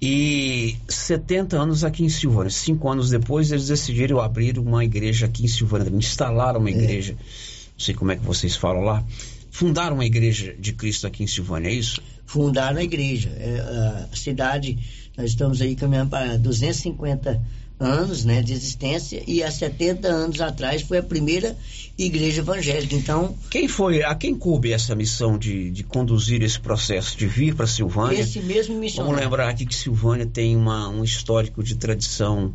E 0.01 0.77
70 0.87 1.57
anos 1.57 1.83
aqui 1.83 2.05
em 2.05 2.09
Silvânia. 2.09 2.49
Cinco 2.49 2.89
anos 2.89 3.09
depois, 3.09 3.51
eles 3.51 3.67
decidiram 3.67 4.21
abrir 4.21 4.57
uma 4.57 4.85
igreja 4.85 5.25
aqui 5.25 5.43
em 5.43 5.47
Silvânia, 5.47 5.89
instalaram 5.93 6.61
uma 6.61 6.71
igreja. 6.71 7.17
É 7.17 7.48
não 7.79 7.85
sei 7.85 7.95
como 7.95 8.11
é 8.11 8.17
que 8.17 8.25
vocês 8.25 8.57
falam 8.57 8.83
lá, 8.83 9.01
fundaram 9.49 9.95
uma 9.95 10.05
igreja 10.05 10.53
de 10.59 10.73
Cristo 10.73 11.07
aqui 11.07 11.23
em 11.23 11.27
Silvânia, 11.27 11.69
é 11.69 11.73
isso? 11.73 12.01
Fundaram 12.25 12.77
a 12.77 12.83
igreja. 12.83 13.29
É, 13.29 14.07
a 14.11 14.15
cidade, 14.15 14.77
nós 15.17 15.29
estamos 15.29 15.61
aí 15.61 15.77
caminhando 15.77 16.09
para 16.09 16.37
250 16.37 17.41
anos 17.79 18.25
né, 18.25 18.41
de 18.41 18.51
existência 18.51 19.23
e 19.25 19.41
há 19.41 19.49
70 19.49 20.09
anos 20.09 20.41
atrás 20.41 20.81
foi 20.81 20.97
a 20.97 21.03
primeira 21.03 21.55
igreja 21.97 22.41
evangélica. 22.41 22.93
Então. 22.93 23.33
Quem 23.49 23.69
foi, 23.69 24.03
a 24.03 24.13
quem 24.13 24.35
coube 24.35 24.73
essa 24.73 24.93
missão 24.93 25.37
de, 25.37 25.71
de 25.71 25.81
conduzir 25.81 26.43
esse 26.43 26.59
processo, 26.59 27.17
de 27.17 27.27
vir 27.27 27.55
para 27.55 27.65
Silvânia? 27.65 28.19
Esse 28.19 28.41
mesmo 28.41 28.77
missionário. 28.77 29.15
Vamos 29.15 29.25
lembrar 29.25 29.49
aqui 29.49 29.65
que 29.65 29.73
Silvânia 29.73 30.25
tem 30.25 30.53
uma, 30.57 30.89
um 30.89 31.01
histórico 31.01 31.63
de 31.63 31.75
tradição 31.75 32.53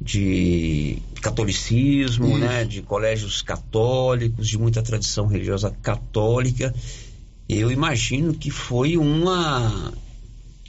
de 0.00 0.98
catolicismo, 1.20 2.28
Isso. 2.28 2.38
né, 2.38 2.64
de 2.64 2.82
colégios 2.82 3.40
católicos, 3.42 4.48
de 4.48 4.58
muita 4.58 4.82
tradição 4.82 5.26
religiosa 5.26 5.70
católica. 5.82 6.74
Eu 7.48 7.70
imagino 7.70 8.34
que 8.34 8.50
foi 8.50 8.96
uma 8.96 9.92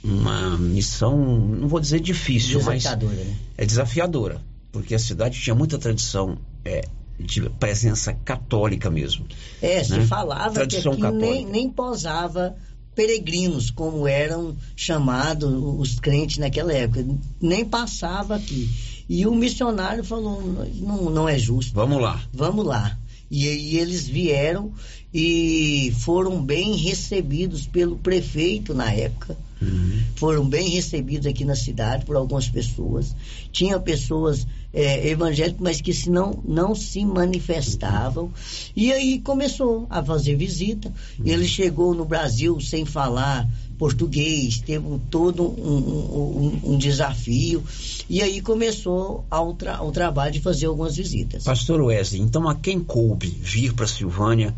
uma 0.04 0.56
missão, 0.56 1.18
não 1.18 1.66
vou 1.66 1.80
dizer 1.80 2.00
difícil, 2.00 2.62
mas 2.62 2.84
né? 2.84 3.36
é 3.58 3.66
desafiadora, 3.66 4.40
porque 4.70 4.94
a 4.94 4.98
cidade 4.98 5.40
tinha 5.40 5.54
muita 5.54 5.78
tradição 5.78 6.38
é, 6.64 6.82
de 7.18 7.48
presença 7.50 8.12
católica 8.12 8.88
mesmo. 8.88 9.26
É, 9.60 9.82
se 9.82 9.98
né? 9.98 10.06
falava 10.06 10.54
Tradição 10.54 10.94
que 10.94 11.04
aqui 11.04 11.16
nem, 11.16 11.44
nem 11.44 11.68
posava 11.68 12.54
peregrinos, 12.96 13.70
como 13.70 14.08
eram 14.08 14.56
chamados 14.74 15.52
os 15.78 16.00
crentes 16.00 16.38
naquela 16.38 16.72
época. 16.72 17.06
Nem 17.40 17.64
passava 17.64 18.34
aqui. 18.34 18.68
E 19.08 19.26
o 19.26 19.34
missionário 19.34 20.02
falou: 20.02 20.42
não, 20.74 21.10
não 21.10 21.28
é 21.28 21.38
justo. 21.38 21.74
Vamos 21.74 22.00
lá. 22.00 22.20
Vamos 22.32 22.66
lá. 22.66 22.98
E 23.30 23.46
aí 23.46 23.76
eles 23.76 24.08
vieram 24.08 24.72
e 25.12 25.94
foram 26.00 26.42
bem 26.42 26.74
recebidos 26.76 27.66
pelo 27.66 27.96
prefeito 27.96 28.72
na 28.72 28.90
época. 28.90 29.36
Uhum. 29.60 30.00
Foram 30.16 30.48
bem 30.48 30.68
recebidos 30.70 31.26
aqui 31.26 31.44
na 31.44 31.54
cidade 31.54 32.04
por 32.04 32.16
algumas 32.16 32.48
pessoas. 32.48 33.14
Tinha 33.50 33.78
pessoas 33.80 34.46
é, 34.72 35.08
evangélicas, 35.08 35.60
mas 35.60 35.80
que 35.80 35.92
se 35.92 36.10
não, 36.10 36.42
não 36.44 36.74
se 36.74 37.04
manifestavam. 37.04 38.30
E 38.74 38.92
aí 38.92 39.18
começou 39.20 39.86
a 39.88 40.04
fazer 40.04 40.36
visita. 40.36 40.92
Uhum. 41.18 41.26
Ele 41.26 41.48
chegou 41.48 41.94
no 41.94 42.04
Brasil 42.04 42.60
sem 42.60 42.84
falar 42.84 43.48
português, 43.78 44.58
teve 44.58 44.86
todo 45.10 45.42
um, 45.42 46.60
um, 46.64 46.72
um, 46.72 46.78
desafio. 46.78 47.62
E 48.08 48.22
aí 48.22 48.40
começou 48.40 49.24
ao, 49.30 49.54
tra 49.54 49.76
ao 49.76 49.92
trabalho 49.92 50.32
de 50.32 50.40
fazer 50.40 50.66
algumas 50.66 50.96
visitas. 50.96 51.44
Pastor 51.44 51.80
Wesley, 51.80 52.22
então 52.22 52.48
a 52.48 52.54
quem 52.54 52.80
coube 52.80 53.28
vir 53.28 53.74
para 53.74 53.86
Silvânia 53.86 54.54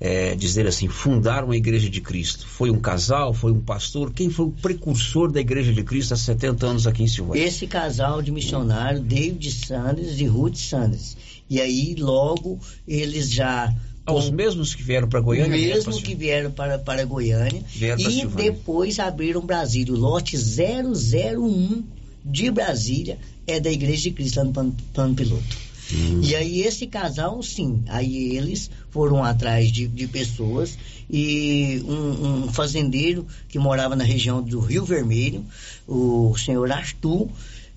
é, 0.00 0.34
dizer 0.34 0.66
assim, 0.66 0.88
fundar 0.88 1.44
uma 1.44 1.54
igreja 1.54 1.90
de 1.90 2.00
Cristo? 2.00 2.46
Foi 2.46 2.70
um 2.70 2.80
casal? 2.80 3.34
Foi 3.34 3.52
um 3.52 3.60
pastor? 3.60 4.12
Quem 4.12 4.30
foi 4.30 4.46
o 4.46 4.50
precursor 4.50 5.30
da 5.30 5.40
igreja 5.40 5.72
de 5.72 5.82
Cristo 5.84 6.14
há 6.14 6.16
70 6.16 6.66
anos 6.66 6.86
aqui 6.86 7.02
em 7.02 7.08
Silvânia? 7.08 7.44
Esse 7.44 7.66
casal 7.66 8.22
de 8.22 8.32
missionário, 8.32 9.00
David 9.00 9.50
Sanders 9.50 10.18
e 10.18 10.24
Ruth 10.24 10.56
Sanders. 10.56 11.16
E 11.50 11.60
aí 11.60 11.94
logo 11.96 12.58
eles 12.88 13.30
já 13.30 13.74
os 14.08 14.30
mesmos 14.30 14.74
que 14.74 14.82
vieram 14.82 15.08
para 15.08 15.20
Goiânia? 15.20 15.56
Os 15.56 15.74
mesmos 15.74 16.00
que 16.00 16.14
vieram 16.14 16.50
para, 16.50 16.78
para 16.78 17.04
Goiânia. 17.04 17.62
Vieram 17.68 18.00
e 18.00 18.26
depois 18.26 18.98
abriram 18.98 19.40
Brasília. 19.40 19.92
O 19.92 19.96
lote 19.96 20.36
001 20.36 21.84
de 22.24 22.50
Brasília 22.50 23.18
é 23.46 23.60
da 23.60 23.70
Igreja 23.70 24.04
de 24.04 24.10
Cristo, 24.12 24.38
lá 24.38 24.44
no 24.44 24.72
plano 24.92 25.14
piloto. 25.14 25.69
Hum. 25.92 26.20
E 26.22 26.34
aí 26.34 26.62
esse 26.62 26.86
casal, 26.86 27.42
sim, 27.42 27.82
aí 27.88 28.36
eles 28.36 28.70
foram 28.90 29.24
atrás 29.24 29.70
de, 29.70 29.86
de 29.86 30.06
pessoas 30.06 30.78
e 31.08 31.82
um, 31.86 32.44
um, 32.44 32.48
fazendeiro 32.48 33.26
que 33.48 33.58
morava 33.58 33.96
na 33.96 34.04
região 34.04 34.42
do 34.42 34.60
Rio 34.60 34.84
Vermelho, 34.84 35.44
o 35.86 36.36
senhor 36.36 36.70
Arthur, 36.70 37.28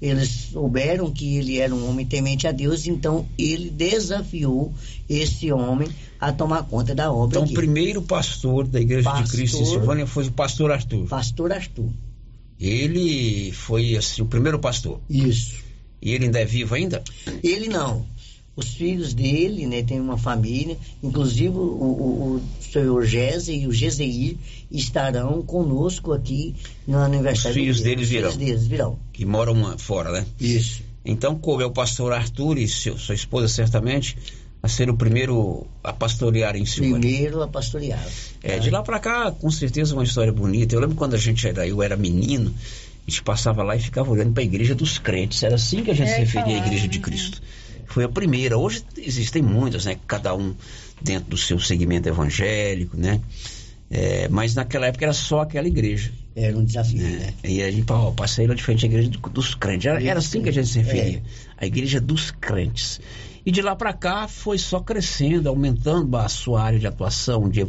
eles 0.01 0.49
souberam 0.51 1.09
que 1.09 1.37
ele 1.37 1.59
era 1.59 1.73
um 1.73 1.89
homem 1.89 2.05
temente 2.05 2.45
a 2.45 2.51
Deus, 2.51 2.85
então 2.85 3.25
ele 3.37 3.69
desafiou 3.69 4.73
esse 5.09 5.51
homem 5.51 5.87
a 6.19 6.31
tomar 6.31 6.63
conta 6.63 6.93
da 6.93 7.11
obra. 7.11 7.39
Então, 7.39 7.49
o 7.49 7.53
primeiro 7.53 8.01
pastor 8.01 8.67
da 8.67 8.81
Igreja 8.81 9.09
pastor, 9.09 9.23
de 9.23 9.31
Cristo 9.31 9.61
em 9.61 9.65
Silvânia 9.65 10.05
foi 10.05 10.27
o 10.27 10.31
pastor 10.31 10.71
Arthur. 10.71 11.07
Pastor 11.07 11.51
Arthur. 11.53 11.89
Ele 12.59 13.51
foi 13.53 13.95
assim, 13.95 14.21
o 14.21 14.25
primeiro 14.25 14.59
pastor. 14.59 14.99
Isso. 15.09 15.62
E 16.03 16.13
ele 16.13 16.25
ainda 16.25 16.39
é 16.39 16.45
vivo 16.45 16.75
ainda? 16.75 17.01
Ele 17.41 17.69
não. 17.69 18.05
Os 18.55 18.75
filhos 18.75 19.13
dele, 19.13 19.65
né, 19.65 19.81
tem 19.81 19.99
uma 19.99 20.17
família, 20.17 20.77
inclusive 21.01 21.57
o, 21.57 21.61
o, 21.61 22.35
o 22.35 22.41
senhor 22.61 23.03
Gese 23.03 23.51
e 23.53 23.67
o 23.67 23.71
Geseir 23.71 24.37
estarão 24.69 25.41
conosco 25.41 26.11
aqui 26.11 26.53
no 26.85 26.99
aniversário. 26.99 27.49
Os 27.49 27.63
filhos 27.63 27.81
deles 27.81 28.09
virão. 28.09 28.29
Os 28.29 28.35
filhos 28.35 28.49
deles 28.49 28.67
virão. 28.67 28.99
Que 29.11 29.25
moram 29.25 29.77
fora, 29.79 30.11
né? 30.11 30.25
Isso. 30.39 30.83
Então, 31.03 31.35
como 31.35 31.61
é 31.61 31.65
o 31.65 31.71
pastor 31.71 32.13
Arthur 32.13 32.59
e 32.59 32.67
seu, 32.67 32.97
sua 32.97 33.15
esposa, 33.15 33.47
certamente, 33.47 34.17
a 34.61 34.67
ser 34.67 34.89
o 34.89 34.95
primeiro 34.95 35.65
a 35.83 35.91
pastorear 35.91 36.55
em 36.55 36.65
Silvânia. 36.65 36.99
Primeiro 36.99 37.41
a 37.41 37.47
pastorear. 37.47 38.07
É, 38.41 38.59
de 38.59 38.69
lá 38.69 38.83
para 38.83 38.99
cá, 38.99 39.31
com 39.31 39.49
certeza, 39.49 39.93
uma 39.95 40.03
história 40.03 40.31
bonita. 40.31 40.75
Eu 40.75 40.79
lembro 40.79 40.95
quando 40.95 41.15
a 41.15 41.17
gente 41.17 41.47
era, 41.47 41.67
eu 41.67 41.81
era 41.81 41.97
menino, 41.97 42.53
a 43.05 43.11
gente 43.11 43.23
passava 43.23 43.63
lá 43.63 43.75
e 43.75 43.79
ficava 43.79 44.09
olhando 44.09 44.33
para 44.33 44.43
a 44.43 44.45
igreja 44.45 44.73
dos 44.73 44.97
crentes. 44.97 45.43
Era 45.43 45.55
assim 45.55 45.83
que 45.83 45.91
a 45.91 45.93
gente 45.93 46.09
é, 46.09 46.13
se 46.15 46.19
referia 46.21 46.55
à 46.55 46.65
igreja 46.65 46.87
de 46.87 46.99
Cristo. 46.99 47.41
Foi 47.85 48.03
a 48.03 48.09
primeira. 48.09 48.57
Hoje 48.57 48.83
existem 48.97 49.41
muitas, 49.41 49.85
né? 49.85 49.97
Cada 50.07 50.33
um 50.33 50.55
dentro 51.01 51.29
do 51.29 51.37
seu 51.37 51.59
segmento 51.59 52.07
evangélico, 52.07 52.95
né? 52.95 53.19
É, 53.91 54.27
mas 54.29 54.55
naquela 54.55 54.87
época 54.87 55.05
era 55.05 55.13
só 55.13 55.41
aquela 55.41 55.67
igreja. 55.67 56.11
Era 56.35 56.57
um 56.57 56.63
desafio, 56.63 57.05
é, 57.05 57.09
né? 57.09 57.33
E 57.43 57.61
a 57.61 57.69
gente 57.69 57.91
ó, 57.91 58.11
passei 58.11 58.47
lá 58.47 58.55
de 58.55 58.63
frente 58.63 58.85
à 58.85 58.89
igreja 58.89 59.09
dos 59.09 59.53
crentes. 59.53 59.85
Era, 59.85 60.03
era 60.03 60.19
assim 60.19 60.41
que 60.41 60.49
a 60.49 60.53
gente 60.53 60.67
se 60.67 60.79
referia. 60.79 61.17
É. 61.17 61.63
A 61.63 61.65
igreja 61.67 61.99
dos 61.99 62.31
crentes. 62.31 62.99
E 63.45 63.51
de 63.51 63.61
lá 63.61 63.75
para 63.75 63.91
cá 63.91 64.27
foi 64.27 64.57
só 64.57 64.79
crescendo, 64.79 65.49
aumentando 65.49 66.15
a 66.15 66.29
sua 66.29 66.61
área 66.61 66.79
de 66.79 66.87
atuação, 66.87 67.49
de 67.49 67.61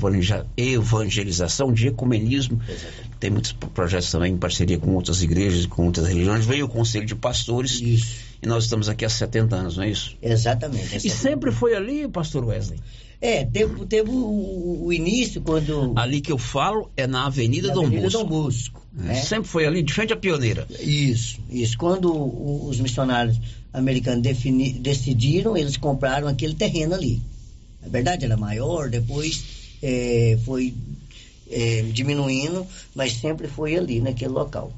evangelização, 0.57 1.72
de 1.72 1.89
ecumenismo. 1.89 2.61
Exatamente. 2.68 3.11
Tem 3.18 3.31
muitos 3.31 3.53
projetos 3.53 4.11
também 4.11 4.33
em 4.33 4.37
parceria 4.37 4.79
com 4.79 4.95
outras 4.95 5.22
igrejas, 5.22 5.66
com 5.66 5.87
outras 5.87 6.07
religiões. 6.07 6.45
Veio 6.45 6.66
o 6.66 6.68
Conselho 6.68 7.07
de 7.07 7.14
Pastores. 7.14 7.81
Isso. 7.81 8.35
E 8.43 8.47
nós 8.47 8.64
estamos 8.64 8.89
aqui 8.89 9.05
há 9.05 9.09
70 9.09 9.57
anos, 9.57 9.77
não 9.77 9.85
é 9.85 9.91
isso? 9.91 10.16
Exatamente. 10.22 11.07
E 11.07 11.11
sempre 11.11 11.51
foi 11.51 11.75
ali, 11.75 12.07
pastor 12.07 12.45
Wesley? 12.45 12.79
É, 13.21 13.45
teve, 13.45 13.87
teve 13.87 14.11
o, 14.11 14.85
o, 14.85 14.93
início 14.93 15.41
quando. 15.41 15.93
Ali 15.97 16.21
que 16.21 16.33
eu 16.33 16.39
falo 16.39 16.91
é 16.97 17.07
na 17.07 17.27
Avenida, 17.27 17.69
na 17.69 17.75
Dom, 17.75 17.87
Avenida 17.87 18.03
Bosco. 18.03 18.19
Dom 18.19 18.29
Bosco. 18.29 18.87
É, 18.99 19.03
né? 19.03 19.15
Sempre 19.15 19.49
foi 19.49 19.67
ali, 19.67 19.83
de 19.83 19.93
frente 19.93 20.12
à 20.12 20.17
pioneira. 20.17 20.67
Isso, 20.81 21.39
isso. 21.51 21.77
Quando 21.79 22.12
os 22.69 22.79
missionários 22.81 23.41
americanos 23.73 24.23
defini, 24.23 24.73
decidiram, 24.73 25.57
eles 25.57 25.77
compraram 25.77 26.29
aquele 26.29 26.55
terreno 26.55 26.95
ali. 26.95 27.21
Na 27.83 27.89
verdade 27.89 28.25
era 28.25 28.37
maior, 28.37 28.89
depois 28.89 29.45
é, 29.83 30.39
foi 30.45 30.75
é, 31.51 31.83
diminuindo, 31.93 32.67
mas 32.95 33.15
sempre 33.15 33.49
foi 33.49 33.77
ali, 33.77 34.01
naquele 34.01 34.33
local. 34.33 34.73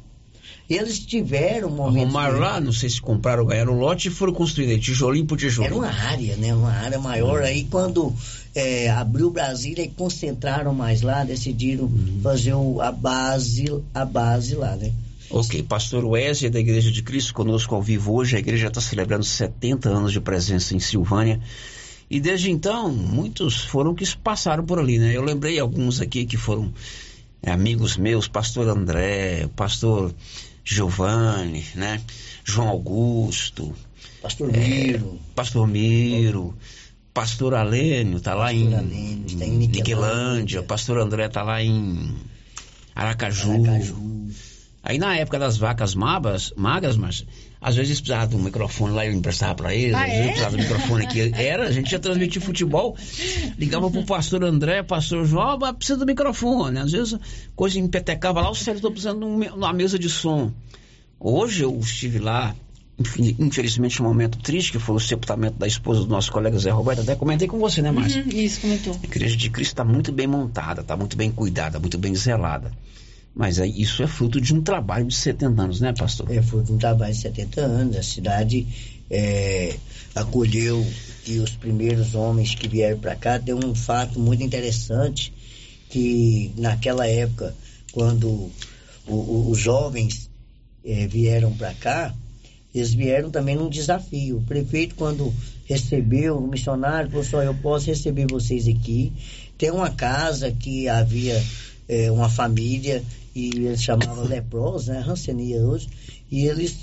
Eles 0.69 0.99
tiveram 0.99 1.71
momentos. 1.71 2.15
Arrumaram 2.15 2.39
lá, 2.41 2.61
não 2.61 2.73
sei 2.73 2.91
se 2.91 3.01
compraram 3.01 3.43
ou 3.43 3.49
ganharam 3.49 3.75
o 3.75 3.79
lote 3.79 4.09
e 4.09 4.11
foram 4.11 4.33
construídos 4.33 4.85
tijolinho 4.85 5.25
por 5.25 5.39
tijolinho. 5.39 5.85
Era 5.85 5.95
uma 5.95 6.09
área, 6.11 6.37
né? 6.37 6.55
Uma 6.55 6.73
área 6.73 6.99
maior. 6.99 7.41
Hum. 7.43 7.45
Aí 7.45 7.65
quando 7.65 8.13
é, 8.55 8.91
abriu 8.91 9.31
Brasília 9.31 9.85
e 9.85 9.89
concentraram 9.89 10.75
mais 10.75 11.03
lá, 11.03 11.23
decidiram 11.23 11.85
hum. 11.85 12.21
fazer 12.23 12.55
o, 12.55 12.81
a 12.81 12.91
base, 12.91 13.67
a 13.95 14.05
base 14.05 14.57
lá, 14.57 14.75
né? 14.75 14.93
Ok, 15.31 15.63
pastor 15.65 16.05
Wesley 16.05 16.51
da 16.51 16.61
Igreja 16.61 16.91
de 16.91 17.03
Cristo 17.03 17.35
conosco 17.35 17.75
ao 17.75 17.83
vivo 17.83 18.15
hoje. 18.15 18.37
A 18.37 18.39
igreja 18.39 18.69
está 18.69 18.81
celebrando 18.81 19.25
70 19.25 19.89
anos 19.89 20.13
de 20.13 20.21
presença 20.21 20.75
em 20.75 20.81
Silvânia. 20.81 21.41
E 22.09 22.21
desde 22.21 22.51
então, 22.51 22.91
muitos 22.91 23.65
foram 23.65 23.95
que 23.95 24.05
passaram 24.17 24.65
por 24.65 24.79
ali, 24.79 24.99
né? 24.99 25.17
Eu 25.17 25.23
lembrei 25.23 25.59
alguns 25.59 26.01
aqui 26.01 26.25
que 26.25 26.37
foram 26.37 26.73
é, 27.43 27.51
amigos 27.51 27.97
meus, 27.97 28.29
pastor 28.29 28.69
André, 28.69 29.49
pastor 29.57 30.15
Giovanni, 30.67 31.65
né? 31.77 32.03
João 32.45 32.69
Augusto. 32.69 33.73
Pastor 34.21 34.51
Miro. 34.51 35.21
É, 35.23 35.35
pastor 35.35 35.69
Miro. 35.69 36.55
Pastor 37.15 37.55
Alênio 37.55 38.21
tá 38.21 38.35
lá 38.35 38.53
em, 38.53 38.75
Alênio, 38.75 39.25
em, 39.31 39.39
tá 39.39 39.47
em 39.47 39.57
Niquelândia. 39.69 40.63
Pastor 40.65 40.99
André 40.99 41.29
tá 41.29 41.43
lá 41.43 41.63
em 41.63 42.15
Aracaju. 42.95 43.65
Aracaju. 43.65 44.29
Aí 44.83 44.99
na 44.99 45.17
época 45.17 45.39
das 45.39 45.57
vacas 45.57 45.95
magras, 45.95 46.53
magras, 46.57 46.97
mas 46.97 47.25
às 47.67 47.75
vezes 47.75 48.01
precisava 48.01 48.29
de 48.29 48.37
um 48.37 48.39
microfone 48.45 48.95
lá 48.95 49.05
e 49.05 49.09
eu 49.09 49.13
emprestava 49.13 49.57
para 49.57 49.75
eles, 49.75 49.93
Ah, 49.93 50.05
às 50.05 50.07
vezes 50.07 50.21
é? 50.21 50.27
precisava 50.29 50.57
do 50.57 50.63
microfone 50.63 51.05
aqui. 51.05 51.33
Era, 51.35 51.67
a 51.67 51.73
gente 51.73 51.91
ia 51.91 51.99
transmitir 51.99 52.41
futebol, 52.41 52.97
ligava 53.59 53.91
pro 53.91 54.05
pastor 54.05 54.45
André, 54.45 54.85
pastor 54.85 55.27
João, 55.27 55.59
mas 55.59 55.73
precisa 55.73 55.99
do 55.99 56.07
microfone. 56.07 56.79
Às 56.79 56.93
vezes 56.93 57.19
coisa 57.57 57.81
empetecava 57.81 58.41
lá, 58.41 58.49
o 58.49 58.55
Sérgio 58.55 58.83
tô 58.83 58.91
precisando 58.93 59.19
de 59.19 59.25
um 59.25 59.57
uma 59.57 59.73
mesa 59.73 59.99
de 59.99 60.09
som. 60.09 60.53
Hoje 61.19 61.65
eu 61.65 61.77
estive 61.81 62.21
lá, 62.21 62.55
infelizmente, 63.37 64.01
um 64.01 64.05
momento 64.05 64.39
triste, 64.39 64.71
que 64.71 64.79
foi 64.79 64.95
o 64.95 65.01
sepultamento 65.01 65.59
da 65.59 65.67
esposa 65.67 66.03
do 66.03 66.07
nosso 66.07 66.31
colega 66.31 66.57
Zé 66.57 66.71
Roberto. 66.71 67.01
Até 67.01 67.17
comentei 67.17 67.49
com 67.49 67.59
você, 67.59 67.83
né, 67.83 67.91
Márcio? 67.91 68.23
Uhum, 68.23 68.29
isso, 68.29 68.61
comentou. 68.61 68.97
A 69.03 69.07
igreja 69.07 69.37
de 69.37 69.51
Cristo 69.51 69.73
está 69.73 69.85
muito 69.85 70.13
bem 70.13 70.29
montada, 70.29 70.83
está 70.83 70.97
muito 70.97 71.17
bem 71.17 71.33
cuidada, 71.33 71.81
muito 71.81 71.99
bem 71.99 72.15
zelada. 72.15 72.71
Mas 73.39 73.59
isso 73.59 74.03
é 74.03 74.07
fruto 74.07 74.41
de 74.41 74.55
um 74.55 74.63
trabalho 74.63 75.05
de 75.07 75.15
70 75.15 75.63
anos, 75.63 75.79
né, 75.79 75.93
pastor? 75.93 76.31
É 76.33 76.41
fruto 76.41 76.65
de 76.69 76.73
um 76.73 76.79
trabalho 76.79 77.13
de 77.13 77.21
70 77.21 77.61
anos. 77.61 77.95
A 77.97 78.03
cidade 78.03 78.67
é, 79.11 79.77
acolheu 80.15 80.85
e 81.27 81.39
os 81.39 81.51
primeiros 81.51 82.15
homens 82.15 82.55
que 82.55 82.67
vieram 82.67 82.99
para 82.99 83.15
cá. 83.15 83.39
Tem 83.39 83.55
um 83.55 83.75
fato 83.75 84.19
muito 84.19 84.43
interessante 84.43 85.35
que 85.91 86.51
naquela 86.57 87.07
época, 87.07 87.55
quando 87.93 88.27
o- 89.07 89.13
o- 89.15 89.51
os 89.51 89.59
jovens 89.59 90.31
eh, 90.89 91.07
vieram 91.07 91.53
para 91.53 91.75
cá, 91.75 92.15
eles 92.75 92.95
vieram 92.95 93.29
também 93.31 93.55
num 93.57 93.69
desafio. 93.69 94.39
O 94.39 94.43
prefeito, 94.45 94.95
quando 94.95 95.35
recebeu 95.67 96.39
o 96.39 96.47
missionário, 96.47 97.11
falou 97.11 97.25
só, 97.25 97.43
eu 97.43 97.55
posso 97.55 97.87
receber 97.87 98.27
vocês 98.31 98.67
aqui. 98.69 99.13
Tem 99.59 99.71
uma 99.71 99.91
casa 99.91 100.51
que 100.53 100.89
havia 100.89 101.43
eh, 101.89 102.11
uma 102.11 102.29
família 102.31 103.03
e 103.37 103.67
eles 103.67 103.83
chamavam 103.83 104.25
leprosos, 104.25 104.89
né? 104.89 105.01
Rancenia 105.01 105.61
hoje, 105.61 105.89
e 106.31 106.47
eles 106.47 106.77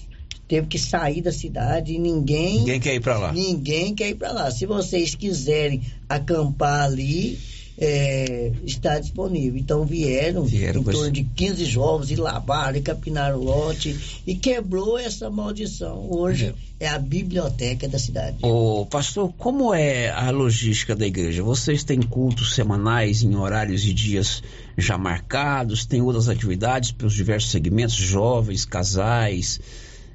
teve 0.47 0.67
que 0.67 0.77
sair 0.77 1.21
da 1.21 1.31
cidade 1.31 1.93
e 1.93 1.97
ninguém 1.97 2.59
Ninguém 2.59 2.79
quer 2.79 2.93
ir 2.93 2.99
para 2.99 3.17
lá. 3.17 3.33
Ninguém 3.33 3.95
quer 3.95 4.09
ir 4.09 4.15
para 4.15 4.31
lá. 4.31 4.51
Se 4.51 4.67
vocês 4.67 5.15
quiserem 5.15 5.81
acampar 6.07 6.83
ali, 6.83 7.39
é, 7.77 8.51
está 8.65 8.99
disponível. 8.99 9.59
Então 9.59 9.85
vieram, 9.85 10.45
Vieram 10.45 10.81
em 10.81 10.83
torno 10.83 11.11
de 11.11 11.23
15 11.23 11.65
jovens 11.65 12.11
e 12.11 12.15
lavaram 12.15 12.77
e 12.77 12.81
capinaram 12.81 13.39
o 13.39 13.43
lote 13.43 14.21
e 14.27 14.35
quebrou 14.35 14.97
essa 14.97 15.29
maldição. 15.29 16.07
Hoje 16.11 16.53
é 16.79 16.87
a 16.87 16.99
biblioteca 16.99 17.87
da 17.87 17.97
cidade. 17.97 18.37
Ô, 18.41 18.85
pastor, 18.85 19.33
como 19.37 19.73
é 19.73 20.09
a 20.11 20.29
logística 20.29 20.95
da 20.95 21.07
igreja? 21.07 21.41
Vocês 21.41 21.83
têm 21.83 22.01
cultos 22.01 22.53
semanais 22.53 23.23
em 23.23 23.35
horários 23.35 23.85
e 23.85 23.93
dias 23.93 24.43
já 24.77 24.97
marcados? 24.97 25.85
Tem 25.85 26.01
outras 26.01 26.29
atividades 26.29 26.91
para 26.91 27.07
os 27.07 27.13
diversos 27.13 27.51
segmentos, 27.51 27.95
jovens, 27.95 28.65
casais, 28.65 29.59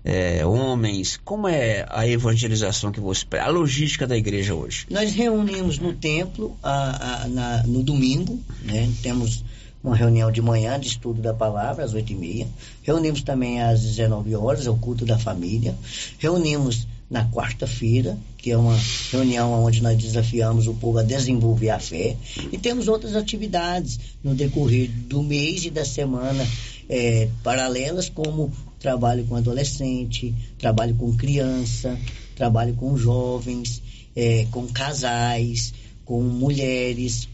é, 0.05 0.45
homens? 0.47 1.19
Como 1.25 1.47
é 1.49 1.87
a 1.91 2.07
evangelização 2.07 2.91
que 2.93 3.01
você... 3.01 3.25
A 3.39 3.49
logística 3.49 4.07
da 4.07 4.17
igreja 4.17 4.55
hoje? 4.55 4.87
Nós 4.91 5.13
reunimos 5.13 5.79
no 5.79 5.93
templo 5.93 6.57
a- 6.63 7.25
a- 7.25 7.29
na- 7.29 7.63
no 7.65 7.83
domingo, 7.83 8.39
né? 8.65 8.91
Temos 9.03 9.45
uma 9.83 9.95
reunião 9.95 10.31
de 10.33 10.43
manhã 10.43 10.79
de 10.79 10.89
estudo 10.89 11.23
da 11.23 11.33
palavra 11.33 11.85
às 11.85 11.95
oito 11.95 12.13
e 12.13 12.17
meia. 12.17 12.49
Reunimos 12.83 13.23
também 13.23 13.63
às 13.63 13.81
19 13.83 14.35
horas, 14.35 14.67
é 14.67 14.71
o 14.71 14.77
culto 14.77 15.05
da 15.05 15.19
família. 15.19 15.75
Reunimos 16.19 16.87
na 17.11 17.25
quarta-feira, 17.31 18.19
que 18.37 18.51
é 18.51 18.57
uma 18.57 18.77
reunião 19.11 19.65
onde 19.65 19.83
nós 19.83 19.97
desafiamos 19.97 20.67
o 20.67 20.75
povo 20.75 20.99
a 20.99 21.03
desenvolver 21.03 21.71
a 21.71 21.79
fé. 21.79 22.17
E 22.53 22.59
temos 22.59 22.87
outras 22.89 23.17
atividades 23.17 23.99
no 24.23 24.35
decorrer 24.35 24.91
do 24.91 25.23
mês 25.23 25.65
e 25.65 25.71
da 25.71 25.85
semana 25.85 26.47
eh, 26.89 27.29
paralelas, 27.43 28.09
como 28.11 28.53
trabalho 28.79 29.25
com 29.25 29.37
adolescente, 29.37 30.35
trabalho 30.59 30.95
com 30.97 31.17
criança, 31.17 31.99
trabalho 32.37 32.75
com 32.75 32.97
jovens, 32.97 33.83
eh, 34.15 34.47
com 34.51 34.67
casais, 34.67 35.73
com 36.05 36.21
mulheres. 36.23 37.27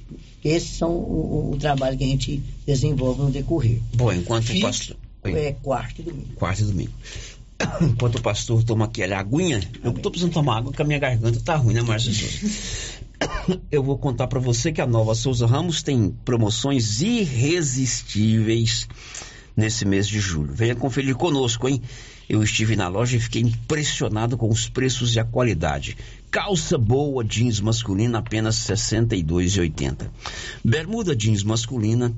Esses 0.44 0.70
são 0.76 0.90
o, 0.92 1.50
o- 1.52 1.56
trabalho 1.56 1.96
que 1.98 2.04
a 2.04 2.06
gente 2.06 2.40
desenvolve 2.66 3.22
no 3.22 3.30
decorrer. 3.30 3.80
Bom, 3.94 4.12
enquanto 4.12 4.44
o 4.44 4.46
Fixo 4.46 4.62
pastor... 4.66 4.96
É 5.26 5.52
quarto 5.62 6.00
e 6.02 6.04
domingo. 6.04 6.28
Quarta 6.34 6.60
e 6.60 6.66
domingo. 6.66 6.90
Enquanto 7.80 8.16
o 8.16 8.22
pastor 8.22 8.62
toma 8.62 8.86
aquela 8.86 9.18
aguinha, 9.18 9.60
eu 9.82 9.92
tô 9.92 10.10
precisando 10.10 10.32
tomar 10.32 10.58
água 10.58 10.70
porque 10.70 10.82
a 10.82 10.86
minha 10.86 10.98
garganta 10.98 11.40
tá 11.40 11.56
ruim, 11.56 11.74
né, 11.74 11.82
Márcio 11.82 12.12
Souza? 12.12 13.02
Eu 13.70 13.82
vou 13.82 13.96
contar 13.96 14.26
para 14.26 14.40
você 14.40 14.72
que 14.72 14.80
a 14.80 14.86
Nova 14.86 15.14
Souza 15.14 15.46
Ramos 15.46 15.82
tem 15.82 16.10
promoções 16.24 17.00
irresistíveis 17.00 18.88
nesse 19.56 19.84
mês 19.84 20.06
de 20.06 20.18
julho. 20.18 20.52
Venha 20.52 20.74
conferir 20.74 21.14
conosco, 21.14 21.68
hein? 21.68 21.80
Eu 22.28 22.42
estive 22.42 22.74
na 22.74 22.88
loja 22.88 23.16
e 23.16 23.20
fiquei 23.20 23.42
impressionado 23.42 24.36
com 24.36 24.48
os 24.48 24.68
preços 24.68 25.14
e 25.14 25.20
a 25.20 25.24
qualidade. 25.24 25.96
Calça 26.30 26.78
boa 26.78 27.22
jeans 27.22 27.60
masculina 27.60 28.18
apenas 28.18 28.66
R$ 28.68 28.74
62,80. 28.74 30.08
Bermuda 30.64 31.14
jeans 31.14 31.42
masculina 31.42 32.14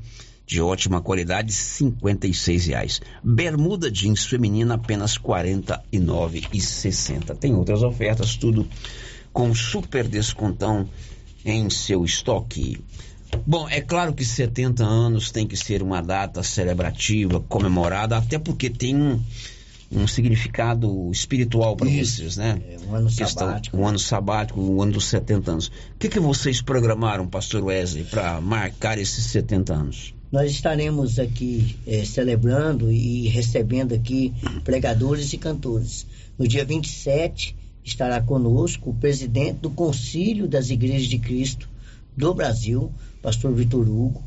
de 0.47 0.61
ótima 0.61 1.01
qualidade, 1.01 1.53
56 1.53 2.66
reais. 2.66 3.01
Bermuda 3.22 3.90
jeans 3.90 4.24
feminina, 4.24 4.74
apenas 4.74 5.16
R$ 5.16 5.22
49,60. 5.24 7.36
Tem 7.36 7.55
outras 7.55 7.82
ofertas, 7.82 8.36
tudo 8.36 8.66
com 9.32 9.55
super 9.55 10.07
descontão 10.07 10.88
em 11.44 11.68
seu 11.68 12.05
estoque. 12.05 12.80
Bom, 13.47 13.68
é 13.68 13.80
claro 13.80 14.14
que 14.14 14.24
70 14.24 14.84
anos 14.84 15.30
tem 15.30 15.47
que 15.47 15.57
ser 15.57 15.82
uma 15.82 16.01
data 16.01 16.42
celebrativa, 16.42 17.40
comemorada, 17.40 18.16
até 18.16 18.38
porque 18.38 18.70
tem 18.70 18.97
um, 18.97 19.20
um 19.90 20.07
significado 20.07 21.11
espiritual 21.11 21.76
para 21.76 21.88
vocês, 21.88 22.36
né? 22.36 22.62
É 22.68 22.76
um 22.88 22.94
ano 22.94 23.09
Questão- 23.09 23.49
sabático. 23.49 23.76
Um 23.76 23.86
ano 23.86 23.99
sabático, 23.99 24.61
um 24.61 24.80
ano 24.80 24.92
dos 24.92 25.07
70 25.07 25.51
anos. 25.51 25.66
O 25.66 25.99
que, 25.99 26.09
que 26.09 26.20
vocês 26.20 26.62
programaram, 26.62 27.26
pastor 27.26 27.64
Wesley, 27.64 28.05
para 28.05 28.40
marcar 28.40 28.97
esses 28.97 29.24
70 29.26 29.74
anos? 29.74 30.14
Nós 30.31 30.51
estaremos 30.51 31.20
aqui 31.20 31.77
eh, 31.87 32.05
celebrando 32.05 32.91
e 32.91 33.29
recebendo 33.29 33.95
aqui 33.95 34.33
pregadores 34.64 35.33
e 35.33 35.39
cantores. 35.39 36.05
No 36.37 36.49
dia 36.49 36.64
27 36.64 37.55
estará 37.85 38.20
conosco 38.20 38.91
o 38.91 38.95
presidente 38.95 39.61
do 39.61 39.70
Concílio 39.70 40.49
das 40.49 40.70
Igrejas 40.70 41.07
de 41.07 41.18
Cristo 41.18 41.68
do 42.16 42.35
Brasil, 42.35 42.93
pastor 43.22 43.55
Vitor 43.55 43.89
Hugo. 43.89 44.20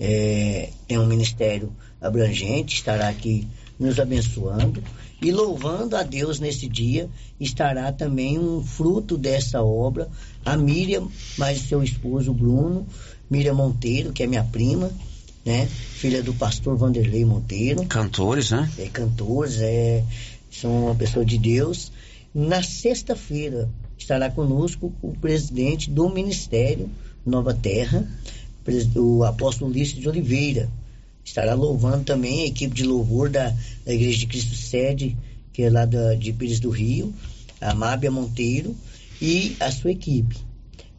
Eh, 0.00 0.70
tem 0.88 0.98
um 0.98 1.06
ministério 1.06 1.72
abrangente, 2.00 2.74
estará 2.74 3.08
aqui 3.08 3.46
nos 3.78 4.00
abençoando 4.00 4.82
e 5.22 5.30
louvando 5.30 5.96
a 5.96 6.02
Deus 6.02 6.40
nesse 6.40 6.68
dia. 6.68 7.08
Estará 7.38 7.92
também 7.92 8.40
um 8.40 8.60
fruto 8.60 9.16
dessa 9.16 9.62
obra, 9.62 10.08
a 10.44 10.56
Miriam, 10.56 11.08
mais 11.38 11.60
seu 11.60 11.80
esposo 11.80 12.34
Bruno, 12.34 12.84
Miriam 13.30 13.54
Monteiro, 13.54 14.12
que 14.12 14.24
é 14.24 14.26
minha 14.26 14.44
prima, 14.44 14.90
né? 15.44 15.66
Filha 15.66 16.22
do 16.22 16.32
pastor 16.34 16.76
Vanderlei 16.76 17.24
Monteiro. 17.24 17.84
Cantores, 17.86 18.50
né? 18.50 18.70
É, 18.78 18.88
cantores, 18.88 19.60
é, 19.60 20.02
são 20.50 20.86
uma 20.86 20.94
pessoa 20.94 21.24
de 21.24 21.36
Deus. 21.38 21.92
Na 22.34 22.62
sexta-feira 22.62 23.68
estará 23.98 24.30
conosco 24.30 24.92
o 25.02 25.12
presidente 25.12 25.90
do 25.90 26.08
Ministério 26.08 26.90
Nova 27.24 27.54
Terra, 27.54 28.06
o 28.96 29.24
apóstolo 29.24 29.70
Ulisses 29.70 29.94
de 29.94 30.08
Oliveira. 30.08 30.68
Estará 31.24 31.54
louvando 31.54 32.04
também 32.04 32.42
a 32.42 32.46
equipe 32.46 32.74
de 32.74 32.84
louvor 32.84 33.30
da, 33.30 33.54
da 33.84 33.94
Igreja 33.94 34.18
de 34.18 34.26
Cristo 34.26 34.54
Sede, 34.54 35.16
que 35.52 35.62
é 35.62 35.70
lá 35.70 35.86
da, 35.86 36.14
de 36.14 36.32
Pires 36.32 36.60
do 36.60 36.70
Rio, 36.70 37.14
a 37.60 37.74
Mábia 37.74 38.10
Monteiro 38.10 38.74
e 39.22 39.56
a 39.60 39.70
sua 39.70 39.92
equipe. 39.92 40.36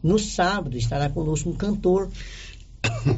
No 0.02 0.18
sábado 0.18 0.76
estará 0.76 1.08
conosco 1.08 1.50
um 1.50 1.54
cantor, 1.54 2.08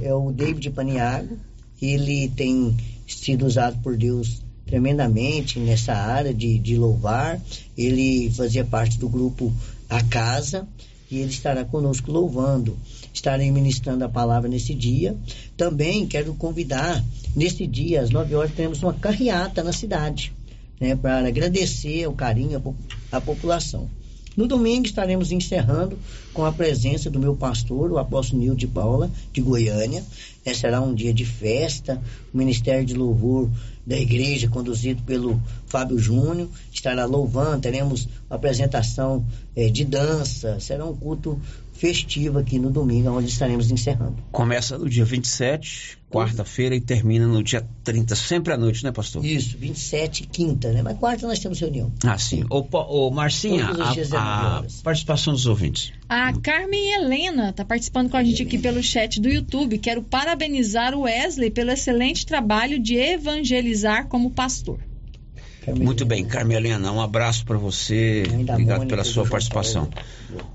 é 0.02 0.14
o 0.14 0.30
David 0.32 0.70
Paniago. 0.70 1.36
Ele 1.80 2.28
tem 2.28 2.76
sido 3.06 3.46
usado 3.46 3.78
por 3.82 3.96
Deus 3.96 4.42
tremendamente 4.66 5.58
nessa 5.58 5.94
área 5.94 6.34
de, 6.34 6.58
de 6.58 6.76
louvar. 6.76 7.40
Ele 7.76 8.30
fazia 8.30 8.64
parte 8.64 8.98
do 8.98 9.08
grupo 9.08 9.52
A 9.88 10.02
Casa 10.04 10.66
e 11.10 11.18
ele 11.18 11.30
estará 11.30 11.64
conosco 11.64 12.10
louvando. 12.12 12.76
Estarei 13.14 13.50
ministrando 13.50 14.04
a 14.04 14.08
palavra 14.08 14.48
nesse 14.48 14.74
dia. 14.74 15.16
Também 15.56 16.06
quero 16.06 16.34
convidar, 16.34 17.02
nesse 17.34 17.66
dia, 17.66 18.02
às 18.02 18.10
9 18.10 18.34
horas, 18.34 18.52
teremos 18.52 18.82
uma 18.82 18.92
carreata 18.92 19.62
na 19.62 19.72
cidade, 19.72 20.32
né, 20.80 20.94
para 20.94 21.26
agradecer 21.26 22.06
o 22.06 22.12
carinho 22.12 22.58
à 22.58 22.60
po- 22.60 22.76
à 23.10 23.20
população. 23.20 23.88
No 24.39 24.47
domingo 24.47 24.86
estaremos 24.86 25.32
encerrando 25.32 25.99
com 26.32 26.45
a 26.45 26.53
presença 26.53 27.11
do 27.11 27.18
meu 27.18 27.34
pastor, 27.34 27.91
o 27.91 27.99
apóstolo 27.99 28.41
Nil 28.41 28.55
de 28.55 28.68
Paula, 28.68 29.11
de 29.32 29.41
Goiânia. 29.41 30.05
É, 30.45 30.55
será 30.55 30.80
um 30.80 30.95
dia 30.95 31.12
de 31.12 31.24
festa. 31.24 32.01
O 32.32 32.39
Ministério 32.39 32.86
de 32.86 32.95
Louvor 32.95 33.51
da 33.84 33.99
igreja, 33.99 34.47
conduzido 34.47 35.03
pelo 35.03 35.43
Fábio 35.66 35.99
Júnior, 35.99 36.49
estará 36.72 37.05
louvando. 37.05 37.62
Teremos 37.62 38.09
apresentação 38.30 39.26
é, 39.57 39.68
de 39.68 39.84
dança. 39.84 40.61
Será 40.61 40.84
um 40.84 40.95
culto 40.95 41.36
festivo 41.78 42.38
aqui 42.38 42.58
no 42.58 42.70
domingo, 42.70 43.08
onde 43.10 43.28
estaremos 43.28 43.70
encerrando. 43.70 44.16
Começa 44.32 44.76
no 44.76 44.88
dia 44.88 45.04
27, 45.04 45.96
quarta-feira, 46.10 46.74
e 46.74 46.80
termina 46.80 47.26
no 47.26 47.42
dia 47.42 47.64
30, 47.84 48.16
sempre 48.16 48.52
à 48.52 48.56
noite, 48.56 48.82
né, 48.82 48.90
pastor? 48.90 49.24
Isso, 49.24 49.56
27, 49.56 50.26
quinta, 50.26 50.72
né? 50.72 50.82
Mas 50.82 50.98
quarta 50.98 51.26
nós 51.26 51.38
temos 51.38 51.60
reunião. 51.60 51.92
Ah, 52.04 52.18
sim. 52.18 52.44
Ô, 52.50 52.66
ô 52.72 53.10
Marcinha, 53.10 53.66
a, 53.66 54.58
a 54.58 54.64
participação 54.82 55.32
dos 55.32 55.46
ouvintes. 55.46 55.92
A 56.08 56.32
Carmen 56.40 56.94
Helena 56.94 57.50
está 57.50 57.64
participando 57.64 58.10
com 58.10 58.16
a 58.16 58.24
gente 58.24 58.42
aqui 58.42 58.58
pelo 58.58 58.82
chat 58.82 59.20
do 59.20 59.28
YouTube. 59.28 59.78
Quero 59.78 60.02
parabenizar 60.02 60.94
o 60.94 61.02
Wesley 61.02 61.50
pelo 61.50 61.70
excelente 61.70 62.26
trabalho 62.26 62.78
de 62.78 62.96
evangelizar 62.96 64.08
como 64.08 64.30
pastor. 64.30 64.80
Muito 65.74 66.04
bem, 66.04 66.24
Carmelina, 66.24 66.90
um 66.92 67.00
abraço 67.00 67.44
para 67.44 67.56
você. 67.56 68.24
Obrigado 68.48 68.86
pela 68.86 69.04
sua 69.04 69.26
participação. 69.26 69.88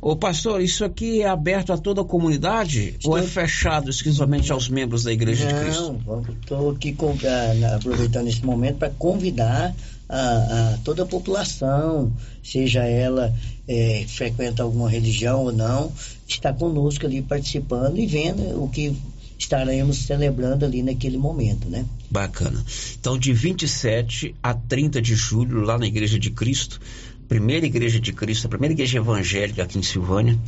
Ô 0.01 0.16
pastor, 0.16 0.61
isso 0.61 0.84
aqui 0.86 1.22
é 1.22 1.28
aberto 1.28 1.74
a 1.74 1.78
toda 1.78 2.01
a 2.01 2.05
comunidade 2.05 2.89
Estou... 2.89 3.14
ou 3.14 3.18
é 3.18 3.24
fechado 3.24 3.89
exclusivamente 3.89 4.51
aos 4.51 4.70
membros 4.70 5.03
da 5.03 5.11
Igreja 5.11 5.45
Não, 5.45 5.53
de 5.53 5.64
Cristo? 5.64 6.01
Não, 6.05 6.22
estou 6.22 6.72
aqui 6.72 6.95
uh, 6.99 7.76
aproveitando 7.76 8.28
esse 8.28 8.45
momento 8.45 8.78
para 8.78 8.89
convidar 8.89 9.74
a, 10.07 10.74
a, 10.74 10.78
toda 10.84 11.03
a 11.03 11.05
população, 11.05 12.11
seja 12.43 12.84
ela 12.84 13.34
é, 13.68 14.05
frequenta 14.07 14.64
alguma 14.64 14.89
religião 14.89 15.43
ou 15.43 15.51
não, 15.51 15.91
está 16.28 16.53
conosco 16.53 17.05
ali 17.05 17.22
participando 17.22 17.97
e 17.97 18.05
vendo 18.05 18.64
o 18.64 18.70
que 18.70 18.95
estaremos 19.44 19.98
celebrando 19.98 20.66
ali 20.66 20.82
naquele 20.82 21.18
momento, 21.18 21.70
né? 21.70 21.86
Bacana. 22.10 22.64
Então, 23.00 23.18
de 23.18 23.34
27 23.34 24.36
a 24.41 24.54
30 24.54 25.02
de 25.02 25.16
julho, 25.16 25.62
lá 25.62 25.78
na 25.78 25.86
Igreja 25.86 26.18
de 26.18 26.32
Cristo, 26.32 26.80
primeira 27.28 27.66
Igreja 27.66 28.00
de 28.00 28.14
Cristo, 28.14 28.48
a 28.48 28.50
primeira 28.50 28.74
igreja 28.74 28.98
evangélica 28.98 29.64
aqui 29.64 29.78
em 29.78 29.84
Silvânia, 29.84 30.39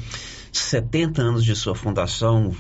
70 0.52 1.22
anos 1.22 1.44
de 1.44 1.56
sua 1.56 1.76
fundação. 1.76 2.56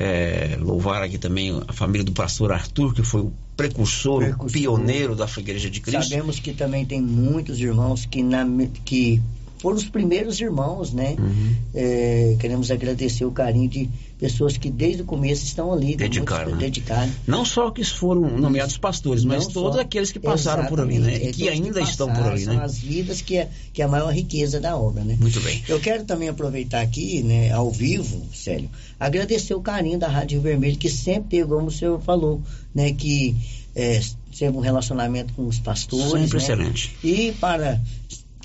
É, 0.00 0.56
louvar 0.60 1.02
aqui 1.02 1.18
também 1.18 1.60
a 1.66 1.72
família 1.72 2.04
do 2.04 2.12
pastor 2.12 2.52
Arthur, 2.52 2.94
que 2.94 3.02
foi 3.02 3.22
o 3.22 3.32
precursor, 3.56 4.20
precursor. 4.20 4.46
o 4.46 4.52
pioneiro 4.52 5.16
da 5.16 5.26
Igreja 5.38 5.68
de 5.68 5.80
Cristo. 5.80 6.08
Sabemos 6.08 6.38
que 6.38 6.52
também 6.52 6.86
tem 6.86 7.02
muitos 7.02 7.58
irmãos 7.58 8.06
que, 8.06 8.22
na, 8.22 8.46
que 8.84 9.20
foram 9.58 9.76
os 9.76 9.88
primeiros 9.88 10.40
irmãos, 10.40 10.92
né? 10.92 11.16
Uhum. 11.18 11.54
É, 11.74 12.36
queremos 12.38 12.70
agradecer 12.70 13.24
o 13.24 13.30
carinho 13.30 13.68
de 13.68 13.88
pessoas 14.18 14.56
que 14.56 14.70
desde 14.70 15.02
o 15.02 15.04
começo 15.04 15.44
estão 15.44 15.72
ali, 15.72 15.96
dedicaram, 15.96 16.52
né? 16.52 16.58
dedicados. 16.58 17.14
Não 17.26 17.44
só 17.44 17.70
que 17.70 17.84
foram 17.84 18.38
nomeados 18.38 18.76
pastores, 18.76 19.24
mas 19.24 19.44
Não 19.44 19.52
todos 19.52 19.76
só, 19.76 19.80
aqueles 19.80 20.10
que 20.10 20.18
passaram 20.18 20.66
por 20.66 20.80
ali, 20.80 20.98
né? 20.98 21.16
E 21.16 21.32
que 21.32 21.48
ainda 21.48 21.80
que 21.80 21.88
estão 21.88 22.12
por 22.12 22.24
ali, 22.24 22.44
né? 22.46 22.54
São 22.54 22.62
as 22.62 22.78
vidas 22.78 23.20
que 23.20 23.36
é, 23.36 23.48
que 23.72 23.82
é 23.82 23.84
a 23.84 23.88
maior 23.88 24.12
riqueza 24.12 24.60
da 24.60 24.76
obra, 24.76 25.04
né? 25.04 25.16
Muito 25.20 25.40
bem. 25.40 25.62
Eu 25.68 25.80
quero 25.80 26.04
também 26.04 26.28
aproveitar 26.28 26.80
aqui, 26.80 27.22
né, 27.22 27.52
ao 27.52 27.70
vivo, 27.70 28.26
Célio, 28.32 28.68
agradecer 28.98 29.54
o 29.54 29.60
carinho 29.60 29.98
da 29.98 30.08
Rádio 30.08 30.40
Vermelho, 30.40 30.76
que 30.76 30.88
sempre 30.88 31.30
teve, 31.30 31.48
como 31.48 31.66
o 31.66 31.70
senhor 31.70 32.00
falou, 32.00 32.40
né, 32.74 32.92
que 32.92 33.36
é, 33.74 34.00
teve 34.36 34.56
um 34.56 34.60
relacionamento 34.60 35.32
com 35.34 35.46
os 35.46 35.58
pastores. 35.58 36.10
Sempre 36.10 36.38
né? 36.38 36.42
excelente. 36.42 36.96
E 37.02 37.32
para 37.40 37.80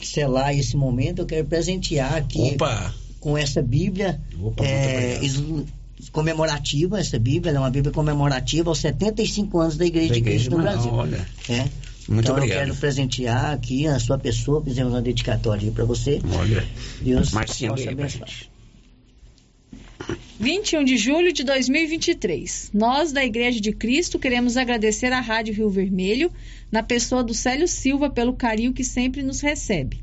selar 0.07 0.57
esse 0.57 0.75
momento, 0.75 1.19
eu 1.19 1.25
quero 1.25 1.45
presentear 1.45 2.15
aqui 2.15 2.53
Opa. 2.53 2.93
com 3.19 3.37
essa 3.37 3.61
Bíblia 3.61 4.21
Opa, 4.41 4.63
é, 4.65 5.19
comemorativa, 6.11 6.99
essa 6.99 7.17
Bíblia 7.17 7.53
é 7.53 7.59
uma 7.59 7.69
Bíblia 7.69 7.93
comemorativa 7.93 8.69
aos 8.69 8.79
75 8.79 9.59
anos 9.59 9.77
da 9.77 9.85
Igreja, 9.85 10.13
da 10.13 10.17
igreja 10.17 10.43
de 10.43 10.49
Cristo 10.49 10.57
no 10.57 10.63
Brasil. 10.63 10.91
Olha. 10.91 11.27
É. 11.49 11.67
Muito 12.07 12.25
então 12.25 12.35
obrigado. 12.35 12.59
eu 12.59 12.65
quero 12.65 12.75
presentear 12.75 13.53
aqui 13.53 13.87
a 13.87 13.97
sua 13.97 14.17
pessoa, 14.17 14.61
fizemos 14.61 14.93
uma 14.93 15.01
dedicatória 15.01 15.71
para 15.71 15.85
você. 15.85 16.21
Olha. 16.37 16.65
Deus 17.01 17.31
Marcinha, 17.31 17.71
possa 17.71 17.89
abençoar. 17.89 18.29
21 20.39 20.83
de 20.83 20.97
julho 20.97 21.31
de 21.31 21.43
2023. 21.43 22.71
Nós, 22.73 23.13
da 23.13 23.23
Igreja 23.23 23.61
de 23.61 23.71
Cristo, 23.71 24.19
queremos 24.19 24.57
agradecer 24.57 25.13
à 25.13 25.21
Rádio 25.21 25.53
Rio 25.53 25.69
Vermelho, 25.69 26.29
na 26.73 26.81
pessoa 26.81 27.23
do 27.23 27.35
Célio 27.35 27.67
Silva, 27.67 28.09
pelo 28.09 28.33
carinho 28.33 28.73
que 28.73 28.83
sempre 28.83 29.21
nos 29.21 29.41
recebe. 29.41 30.01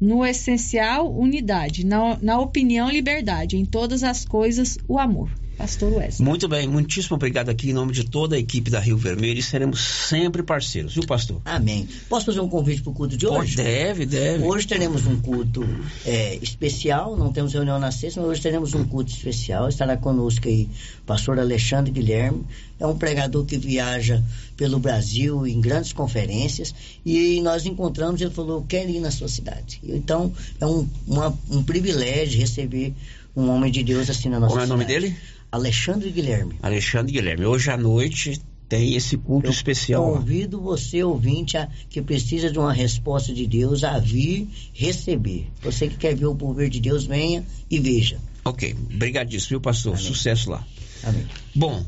No 0.00 0.24
essencial, 0.24 1.14
unidade. 1.14 1.84
Na, 1.84 2.16
na 2.22 2.40
opinião, 2.40 2.88
liberdade. 2.88 3.58
Em 3.58 3.66
todas 3.66 4.02
as 4.02 4.24
coisas, 4.24 4.78
o 4.88 4.98
amor. 4.98 5.30
Pastor 5.56 5.92
Wesley. 5.92 6.28
Muito 6.28 6.46
bem, 6.48 6.68
muitíssimo 6.68 7.16
obrigado 7.16 7.48
aqui 7.48 7.70
em 7.70 7.72
nome 7.72 7.92
de 7.92 8.04
toda 8.04 8.36
a 8.36 8.38
equipe 8.38 8.70
da 8.70 8.78
Rio 8.78 8.96
Vermelho 8.96 9.38
e 9.38 9.42
seremos 9.42 9.80
sempre 9.80 10.42
parceiros, 10.42 10.94
viu, 10.94 11.06
pastor? 11.06 11.40
Amém. 11.44 11.88
Posso 12.08 12.26
fazer 12.26 12.40
um 12.40 12.48
convite 12.48 12.82
para 12.82 12.90
o 12.90 12.94
culto 12.94 13.16
de 13.16 13.26
hoje? 13.26 13.56
deve, 13.56 14.04
deve. 14.04 14.44
Hoje 14.44 14.66
teremos 14.66 15.06
um 15.06 15.18
culto 15.18 15.66
é, 16.04 16.36
especial, 16.36 17.16
não 17.16 17.32
temos 17.32 17.54
reunião 17.54 17.78
na 17.78 17.90
sexta, 17.90 18.20
mas 18.20 18.30
hoje 18.30 18.42
teremos 18.42 18.74
um 18.74 18.84
culto 18.84 19.10
especial. 19.10 19.68
Estará 19.68 19.96
conosco 19.96 20.46
aí 20.46 20.68
o 21.02 21.06
pastor 21.06 21.38
Alexandre 21.38 21.90
Guilherme, 21.90 22.44
é 22.78 22.86
um 22.86 22.96
pregador 22.96 23.44
que 23.44 23.56
viaja 23.56 24.22
pelo 24.56 24.78
Brasil 24.78 25.46
em 25.46 25.60
grandes 25.60 25.92
conferências 25.92 26.74
e 27.04 27.40
nós 27.40 27.64
encontramos, 27.64 28.20
ele 28.20 28.30
falou, 28.30 28.64
quero 28.68 28.90
ir 28.90 29.00
na 29.00 29.10
sua 29.10 29.28
cidade. 29.28 29.80
Então, 29.84 30.32
é 30.60 30.66
um, 30.66 30.86
uma, 31.06 31.36
um 31.50 31.62
privilégio 31.62 32.38
receber 32.38 32.94
um 33.34 33.50
homem 33.50 33.70
de 33.70 33.82
Deus 33.82 34.08
assim 34.08 34.28
na 34.28 34.40
nossa 34.40 34.54
Como 34.54 34.62
cidade. 34.66 34.72
é 34.72 34.74
o 34.74 34.78
nome 34.78 34.84
dele? 34.84 35.16
Alexandre 35.50 36.10
Guilherme. 36.10 36.56
Alexandre 36.62 37.12
Guilherme. 37.12 37.46
Hoje 37.46 37.70
à 37.70 37.76
noite 37.76 38.40
tem 38.68 38.94
esse 38.94 39.16
culto 39.16 39.46
Eu 39.46 39.52
especial. 39.52 40.12
Convido 40.12 40.60
você, 40.60 41.02
ouvinte, 41.02 41.56
a, 41.56 41.68
que 41.88 42.02
precisa 42.02 42.50
de 42.50 42.58
uma 42.58 42.72
resposta 42.72 43.32
de 43.32 43.46
Deus, 43.46 43.84
a 43.84 43.98
vir 43.98 44.48
receber. 44.72 45.48
Você 45.62 45.88
que 45.88 45.96
quer 45.96 46.14
ver 46.14 46.26
o 46.26 46.34
poder 46.34 46.68
de 46.68 46.80
Deus, 46.80 47.04
venha 47.04 47.44
e 47.70 47.78
veja. 47.78 48.18
Ok, 48.44 48.74
obrigadíssimo, 48.94 49.50
viu, 49.50 49.60
pastor? 49.60 49.94
Amém. 49.94 50.04
Sucesso 50.04 50.50
lá. 50.50 50.66
Amém. 51.04 51.26
Bom, 51.54 51.84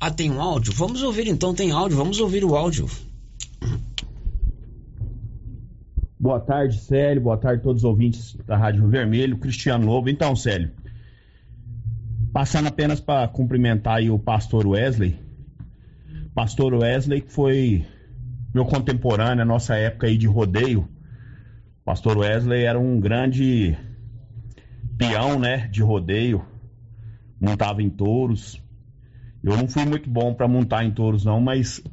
ah, 0.00 0.10
tem 0.10 0.30
um 0.30 0.40
áudio? 0.40 0.72
Vamos 0.72 1.02
ouvir 1.02 1.28
então, 1.28 1.54
tem 1.54 1.70
áudio, 1.70 1.96
vamos 1.96 2.20
ouvir 2.20 2.44
o 2.44 2.56
áudio. 2.56 2.88
Boa 6.18 6.38
tarde, 6.38 6.78
Célio. 6.78 7.20
Boa 7.20 7.36
tarde 7.36 7.60
a 7.60 7.62
todos 7.64 7.82
os 7.82 7.84
ouvintes 7.84 8.36
da 8.46 8.56
Rádio 8.56 8.86
Vermelho. 8.86 9.36
Cristiano 9.38 9.86
Lobo. 9.86 10.08
Então, 10.08 10.36
Célio, 10.36 10.70
Passando 12.32 12.68
apenas 12.68 12.98
para 12.98 13.28
cumprimentar 13.28 14.00
o 14.10 14.18
pastor 14.18 14.66
Wesley. 14.66 15.20
Pastor 16.34 16.72
Wesley 16.72 17.20
que 17.20 17.30
foi 17.30 17.84
meu 18.54 18.64
contemporâneo 18.64 19.36
na 19.36 19.44
nossa 19.44 19.74
época 19.76 20.06
aí 20.06 20.16
de 20.16 20.26
rodeio. 20.26 20.88
Pastor 21.84 22.16
Wesley 22.16 22.64
era 22.64 22.80
um 22.80 22.98
grande 22.98 23.76
peão, 24.96 25.38
né, 25.38 25.68
de 25.68 25.82
rodeio. 25.82 26.42
Montava 27.38 27.82
em 27.82 27.90
touros. 27.90 28.62
Eu 29.44 29.54
não 29.54 29.68
fui 29.68 29.84
muito 29.84 30.08
bom 30.08 30.32
para 30.32 30.48
montar 30.48 30.86
em 30.86 30.90
touros 30.90 31.26
não, 31.26 31.38
mas 31.38 31.84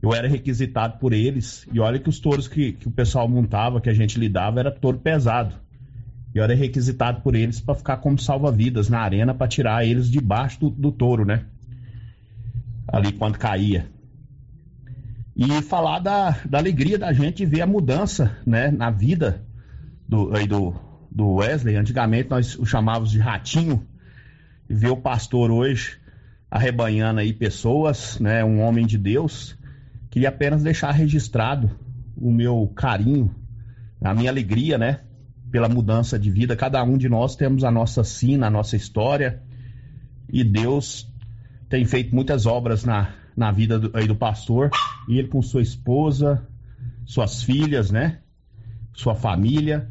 eu 0.00 0.14
era 0.14 0.26
requisitado 0.26 0.98
por 0.98 1.12
eles. 1.12 1.68
E 1.70 1.80
olha 1.80 1.98
que 1.98 2.08
os 2.08 2.18
touros 2.18 2.48
que, 2.48 2.72
que 2.72 2.88
o 2.88 2.90
pessoal 2.90 3.28
montava, 3.28 3.78
que 3.78 3.90
a 3.90 3.94
gente 3.94 4.18
lidava, 4.18 4.58
era 4.58 4.70
touro 4.70 4.98
pesado 4.98 5.65
e 6.36 6.38
era 6.38 6.54
requisitado 6.54 7.22
por 7.22 7.34
eles 7.34 7.60
para 7.60 7.74
ficar 7.74 7.96
como 7.96 8.18
salva-vidas 8.18 8.90
na 8.90 9.00
arena 9.00 9.32
para 9.32 9.48
tirar 9.48 9.86
eles 9.86 10.10
debaixo 10.10 10.60
do, 10.60 10.68
do 10.68 10.92
touro, 10.92 11.24
né? 11.24 11.46
Ali 12.86 13.10
quando 13.12 13.38
caía. 13.38 13.86
E 15.34 15.62
falar 15.62 15.98
da, 16.00 16.36
da 16.44 16.58
alegria 16.58 16.98
da 16.98 17.10
gente 17.10 17.46
ver 17.46 17.62
a 17.62 17.66
mudança, 17.66 18.36
né, 18.44 18.70
na 18.70 18.90
vida 18.90 19.46
do, 20.06 20.36
aí 20.36 20.46
do, 20.46 20.74
do 21.10 21.36
Wesley. 21.36 21.74
Antigamente 21.74 22.28
nós 22.28 22.54
o 22.58 22.66
chamávamos 22.66 23.10
de 23.10 23.18
ratinho. 23.18 23.86
E 24.68 24.74
ver 24.74 24.90
o 24.90 24.96
pastor 24.98 25.50
hoje 25.50 25.98
arrebanhando 26.50 27.20
aí 27.20 27.32
pessoas, 27.32 28.20
né, 28.20 28.44
um 28.44 28.60
homem 28.60 28.84
de 28.84 28.98
Deus. 28.98 29.56
Queria 30.10 30.28
apenas 30.28 30.62
deixar 30.62 30.90
registrado 30.90 31.70
o 32.14 32.30
meu 32.30 32.70
carinho, 32.76 33.34
a 34.02 34.12
minha 34.12 34.30
alegria, 34.30 34.76
né, 34.76 35.00
pela 35.50 35.68
mudança 35.68 36.18
de 36.18 36.30
vida. 36.30 36.56
Cada 36.56 36.82
um 36.82 36.96
de 36.96 37.08
nós 37.08 37.36
temos 37.36 37.64
a 37.64 37.70
nossa 37.70 38.02
sina, 38.04 38.46
a 38.46 38.50
nossa 38.50 38.76
história. 38.76 39.42
E 40.32 40.42
Deus 40.42 41.10
tem 41.68 41.84
feito 41.84 42.14
muitas 42.14 42.46
obras 42.46 42.84
na, 42.84 43.14
na 43.36 43.50
vida 43.52 43.78
do, 43.78 43.96
aí 43.96 44.06
do 44.06 44.16
pastor. 44.16 44.70
E 45.08 45.18
ele 45.18 45.28
com 45.28 45.40
sua 45.42 45.62
esposa, 45.62 46.46
suas 47.04 47.42
filhas, 47.42 47.90
né? 47.90 48.20
Sua 48.92 49.14
família. 49.14 49.88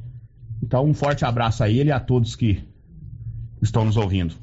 Então, 0.61 0.85
um 0.85 0.93
forte 0.93 1.25
abraço 1.25 1.63
a 1.63 1.69
ele 1.69 1.89
e 1.89 1.93
a 1.93 1.99
todos 1.99 2.35
que 2.35 2.63
estão 3.61 3.85
nos 3.85 3.97
ouvindo. 3.97 4.35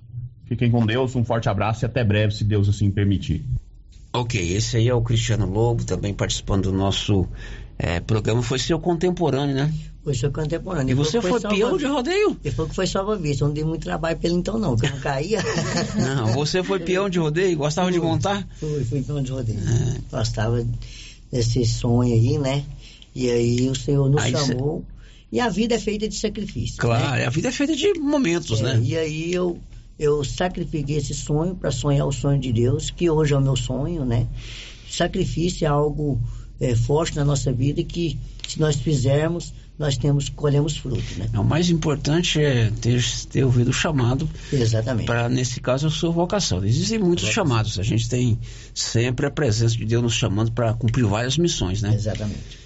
Fiquem 0.45 0.71
com 0.71 0.85
Deus, 0.85 1.17
um 1.17 1.25
forte 1.25 1.49
abraço 1.49 1.85
e 1.85 1.87
até 1.87 2.05
breve, 2.05 2.35
se 2.35 2.45
Deus 2.45 2.69
assim 2.69 2.91
permitir. 2.91 3.45
Ok, 4.13 4.39
esse 4.53 4.77
aí 4.77 4.89
é 4.89 4.95
o 4.95 5.01
Cristiano 5.01 5.47
Lobo, 5.47 5.85
também 5.85 6.13
participando 6.13 6.71
do 6.71 6.77
nosso 6.77 7.27
é, 7.83 7.99
programa. 7.99 8.43
Foi 8.43 8.61
seu 8.61 8.79
contemporâneo, 8.79 9.57
né? 9.57 9.75
Professor 10.05 10.31
contemporâneo. 10.31 10.93
E 10.93 10.95
você 10.95 11.21
foi, 11.21 11.41
peão 11.41 11.77
de 11.77 11.85
rodeio? 11.85 12.37
Ele 12.45 12.55
falou 12.55 12.69
que 12.69 12.77
foi 12.77 12.87
salva-vista. 12.87 13.45
Não 13.45 13.53
dei 13.53 13.65
muito 13.65 13.83
trabalho 13.83 14.17
pra 14.17 14.29
ele 14.29 14.39
então, 14.39 14.57
não, 14.57 14.77
que 14.77 14.87
eu 14.87 14.91
não 14.91 15.01
caía. 15.01 15.41
não, 15.97 16.33
você 16.33 16.63
foi 16.63 16.79
peão 16.79 17.11
de 17.11 17.19
rodeio? 17.19 17.57
Gostava 17.59 17.89
fui, 17.89 17.99
de 17.99 18.05
montar? 18.05 18.47
Fui, 18.59 18.85
fui 18.85 19.03
peão 19.03 19.21
de 19.21 19.33
rodeio. 19.33 19.59
É. 19.59 20.17
Gostava 20.17 20.65
desse 21.31 21.67
sonho 21.67 22.15
aí, 22.15 22.39
né? 22.39 22.65
E 23.15 23.29
aí 23.29 23.69
o 23.69 23.75
Senhor 23.75 24.09
nos 24.09 24.23
aí 24.23 24.33
chamou. 24.33 24.85
Cê... 24.87 24.93
E 25.33 25.41
a 25.41 25.49
vida 25.49 25.75
é 25.75 25.79
feita 25.79 26.09
de 26.09 26.15
sacrifício. 26.15 26.77
Claro, 26.79 27.19
né? 27.19 27.27
a 27.27 27.31
vida 27.31 27.49
é 27.49 27.53
feita 27.53 27.75
de 27.75 27.95
momentos, 27.95 28.61
é, 28.61 28.63
né? 28.65 28.81
E 28.85 28.97
aí 28.97 29.33
eu, 29.33 29.59
eu 29.99 30.23
sacrifiquei 30.23 30.99
esse 30.99 31.15
sonho 31.15 31.57
para 31.57 31.71
sonhar 31.73 32.07
o 32.07 32.13
sonho 32.13 32.39
de 32.39 32.53
Deus, 32.53 32.91
que 32.91 33.11
hoje 33.11 33.35
é 33.35 33.39
o 33.39 33.41
meu 33.41 33.57
sonho, 33.57 34.05
né? 34.05 34.29
Sacrifício 34.89 35.65
é 35.65 35.69
algo 35.69 36.21
é, 36.63 36.77
forte 36.77 37.17
na 37.17 37.25
nossa 37.25 37.53
vida 37.53 37.81
e 37.81 37.85
que 37.85 38.19
se 38.47 38.61
nós 38.61 38.77
fizermos, 38.77 39.53
nós 39.77 39.97
temos 39.97 40.29
colhemos 40.29 40.77
fruto, 40.77 41.03
né? 41.17 41.29
O 41.35 41.43
mais 41.43 41.69
importante 41.69 42.41
é 42.41 42.71
ter, 42.81 43.03
ter 43.29 43.45
ouvido 43.45 43.71
o 43.71 43.73
chamado. 43.73 44.31
Exatamente. 44.53 45.07
Para 45.07 45.29
nesse 45.29 45.61
caso 45.61 45.89
a 45.89 45.91
sua 45.91 46.11
vocação. 46.11 46.65
Existem 46.65 47.01
muitos 47.01 47.25
vocação. 47.25 47.45
chamados. 47.45 47.79
A 47.81 47.83
gente 47.83 48.09
tem 48.09 48.39
sempre 48.73 49.27
a 49.27 49.31
presença 49.31 49.77
de 49.77 49.85
Deus 49.85 50.03
nos 50.03 50.15
chamando 50.15 50.53
para 50.53 50.73
cumprir 50.75 51.05
várias 51.05 51.37
missões, 51.37 51.83
né? 51.83 51.93
Exatamente. 51.95 52.63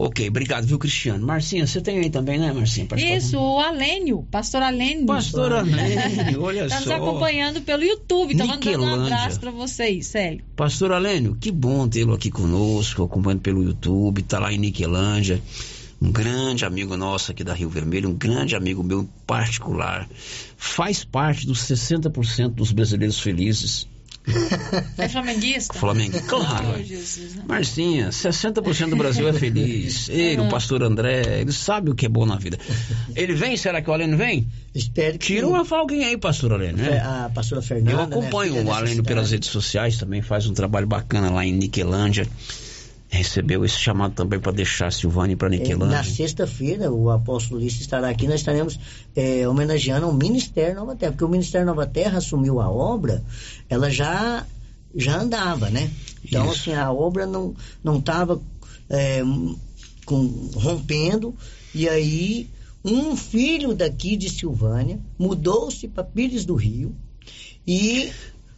Ok, 0.00 0.28
obrigado, 0.28 0.64
viu, 0.64 0.78
Cristiano? 0.78 1.26
Marcinha, 1.26 1.66
você 1.66 1.80
tem 1.80 1.98
aí 1.98 2.08
também, 2.08 2.38
né, 2.38 2.52
Marcinha? 2.52 2.86
Isso, 2.96 3.36
o 3.36 3.58
Alênio, 3.58 4.24
pastor 4.30 4.62
Alênio. 4.62 5.06
Pastor 5.06 5.52
Alênio, 5.52 6.40
olha 6.40 6.68
tá 6.68 6.76
só. 6.76 6.82
Está 6.84 6.98
nos 6.98 7.08
acompanhando 7.08 7.60
pelo 7.62 7.82
YouTube, 7.82 8.36
tá 8.36 8.46
mandando 8.46 8.84
um 8.84 8.94
abraço 8.94 9.40
para 9.40 9.50
vocês, 9.50 10.06
sério. 10.06 10.44
Pastor 10.54 10.92
Alênio, 10.92 11.36
que 11.40 11.50
bom 11.50 11.88
tê-lo 11.88 12.14
aqui 12.14 12.30
conosco, 12.30 13.02
acompanhando 13.02 13.40
pelo 13.40 13.64
YouTube, 13.64 14.22
tá 14.22 14.38
lá 14.38 14.52
em 14.52 14.58
Niquelândia. 14.58 15.42
Um 16.00 16.12
grande 16.12 16.64
amigo 16.64 16.96
nosso 16.96 17.32
aqui 17.32 17.42
da 17.42 17.52
Rio 17.52 17.68
Vermelho, 17.68 18.08
um 18.08 18.14
grande 18.14 18.54
amigo 18.54 18.84
meu 18.84 19.08
particular. 19.26 20.08
Faz 20.56 21.02
parte 21.02 21.44
dos 21.44 21.58
60% 21.62 22.50
dos 22.50 22.70
brasileiros 22.70 23.18
felizes 23.18 23.88
é 24.96 25.08
flamenguista? 25.08 25.74
Flamenguista, 25.78 26.28
claro. 26.28 26.74
Oh, 26.78 26.82
Jesus, 26.82 27.36
Marcinha, 27.46 28.10
60% 28.10 28.90
do 28.90 28.96
Brasil 28.96 29.28
é 29.28 29.32
feliz. 29.32 30.08
Ele, 30.08 30.40
o 30.40 30.48
pastor 30.48 30.82
André, 30.82 31.40
ele 31.40 31.52
sabe 31.52 31.90
o 31.90 31.94
que 31.94 32.06
é 32.06 32.08
bom 32.08 32.26
na 32.26 32.36
vida. 32.36 32.58
Ele 33.14 33.34
vem? 33.34 33.56
Será 33.56 33.80
que 33.80 33.90
o 33.90 33.92
Aleno 33.92 34.16
vem? 34.16 34.48
Espero 34.74 35.18
que 35.18 35.26
Tira 35.26 35.46
uma 35.46 35.66
alguém 35.70 36.04
aí, 36.04 36.16
pastor 36.16 36.52
Aleno. 36.52 36.78
Né? 36.78 36.98
A 36.98 37.30
pastora 37.34 37.62
Fernanda. 37.62 37.90
Eu 37.90 37.96
né, 37.96 38.02
acompanho 38.04 38.54
né? 38.54 38.62
o 38.62 38.72
Aleno 38.72 39.02
pelas 39.02 39.30
redes 39.30 39.48
sociais, 39.48 39.96
também 39.96 40.22
faz 40.22 40.46
um 40.46 40.54
trabalho 40.54 40.86
bacana 40.86 41.30
lá 41.30 41.44
em 41.44 41.52
Niquelândia 41.52 42.26
recebeu 43.08 43.64
esse 43.64 43.76
chamado 43.76 44.14
também 44.14 44.38
para 44.38 44.52
deixar 44.52 44.92
Silvânia 44.92 45.36
para 45.36 45.48
Niquelândia. 45.48 45.96
Na 45.96 46.04
sexta-feira, 46.04 46.92
o 46.92 47.10
apóstolo 47.10 47.58
Ulisses 47.58 47.80
estará 47.80 48.08
aqui, 48.08 48.26
nós 48.26 48.40
estaremos 48.40 48.78
é, 49.16 49.48
homenageando 49.48 50.08
o 50.08 50.12
Ministério 50.12 50.76
Nova 50.76 50.94
Terra, 50.94 51.12
porque 51.12 51.24
o 51.24 51.28
Ministério 51.28 51.66
Nova 51.66 51.86
Terra 51.86 52.18
assumiu 52.18 52.60
a 52.60 52.70
obra, 52.70 53.24
ela 53.68 53.90
já, 53.90 54.46
já 54.94 55.18
andava, 55.18 55.70
né? 55.70 55.90
Então, 56.24 56.44
Isso. 56.52 56.70
assim, 56.70 56.74
a 56.74 56.92
obra 56.92 57.26
não 57.26 57.54
estava 57.98 58.40
é, 58.90 59.22
rompendo, 60.54 61.34
e 61.74 61.88
aí 61.88 62.50
um 62.84 63.16
filho 63.16 63.74
daqui 63.74 64.16
de 64.16 64.28
Silvânia 64.28 65.00
mudou-se 65.18 65.88
para 65.88 66.04
Pires 66.04 66.44
do 66.44 66.54
Rio, 66.54 66.94
e 67.66 68.10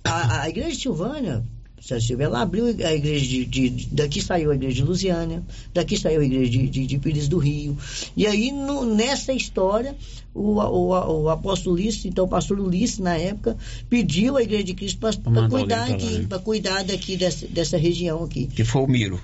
a, 0.03 0.43
a 0.43 0.49
igreja 0.49 0.71
de 0.71 0.83
Silvânia 0.83 1.45
Silva, 1.81 2.23
ela 2.23 2.43
abriu 2.43 2.67
a 2.67 2.93
igreja 2.95 3.27
de, 3.27 3.45
de, 3.47 3.89
Daqui 3.91 4.21
saiu 4.21 4.51
a 4.51 4.55
igreja 4.55 4.77
de 4.77 4.85
Lusiânia, 4.85 5.43
daqui 5.73 5.97
saiu 5.97 6.21
a 6.21 6.25
igreja 6.25 6.51
de, 6.51 6.69
de, 6.69 6.87
de 6.87 6.99
Pires 6.99 7.27
do 7.27 7.39
Rio. 7.39 7.77
E 8.17 8.27
aí, 8.27 8.53
no, 8.53 8.85
nessa 8.85 9.33
história, 9.33 9.97
o, 10.35 10.61
o, 10.61 11.23
o 11.23 11.29
apóstolo 11.29 11.75
Ulisses, 11.75 12.05
então 12.05 12.27
o 12.27 12.29
pastor 12.29 12.61
Ulisses, 12.61 12.99
na 12.99 13.17
época, 13.17 13.57
pediu 13.89 14.37
à 14.37 14.43
igreja 14.43 14.65
de 14.65 14.75
Cristo 14.75 14.99
para 14.99 15.49
cuidar 15.49 15.91
aqui, 15.91 16.27
para 16.27 16.39
cuidar 16.39 16.85
daqui 16.85 17.17
dessa, 17.17 17.47
dessa 17.47 17.77
região 17.77 18.23
aqui. 18.25 18.47
Que 18.47 18.65
foi 18.65 18.83
o 18.83 18.87
Miro. 18.87 19.21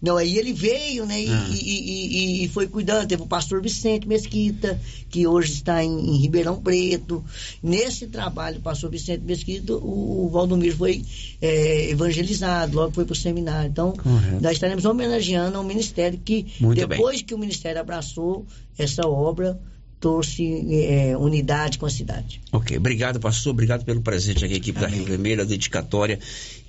Não, 0.00 0.16
aí 0.16 0.38
ele 0.38 0.52
veio, 0.52 1.06
né, 1.06 1.22
e, 1.22 1.30
ah. 1.30 1.48
e, 1.50 2.42
e, 2.42 2.44
e, 2.44 2.48
foi 2.48 2.66
cuidando. 2.66 3.08
Teve 3.08 3.22
o 3.22 3.26
pastor 3.26 3.62
Vicente 3.62 4.06
Mesquita, 4.06 4.78
que 5.08 5.26
hoje 5.26 5.52
está 5.52 5.82
em, 5.82 5.90
em 5.90 6.16
Ribeirão 6.18 6.60
Preto. 6.60 7.24
Nesse 7.62 8.06
trabalho, 8.06 8.58
o 8.58 8.62
pastor 8.62 8.90
Vicente 8.90 9.22
Mesquita, 9.24 9.74
o, 9.74 10.26
o 10.26 10.28
Valdomiro 10.28 10.76
foi 10.76 11.02
é, 11.40 11.90
evangelizado, 11.90 12.76
logo 12.76 12.92
foi 12.92 13.04
para 13.04 13.12
o 13.12 13.16
seminário. 13.16 13.70
Então, 13.70 13.92
Correto. 13.92 14.42
nós 14.42 14.52
estaremos 14.52 14.84
homenageando 14.84 15.56
ao 15.56 15.64
ministério 15.64 16.18
que, 16.22 16.46
Muito 16.60 16.86
depois 16.86 17.16
bem. 17.16 17.26
que 17.26 17.34
o 17.34 17.38
ministério 17.38 17.80
abraçou 17.80 18.46
essa 18.78 19.06
obra, 19.06 19.58
trouxe 20.00 20.44
é, 20.84 21.16
unidade 21.16 21.78
com 21.78 21.86
a 21.86 21.90
cidade. 21.90 22.40
Ok, 22.52 22.76
obrigado, 22.76 23.18
pastor. 23.18 23.52
Obrigado 23.52 23.84
pelo 23.84 24.02
presente 24.02 24.44
aqui, 24.44 24.54
equipe 24.54 24.78
Amém. 24.78 24.90
da 24.90 24.96
Rio 24.96 25.06
Vermelho, 25.06 25.40
a 25.40 25.44
dedicatória. 25.44 26.18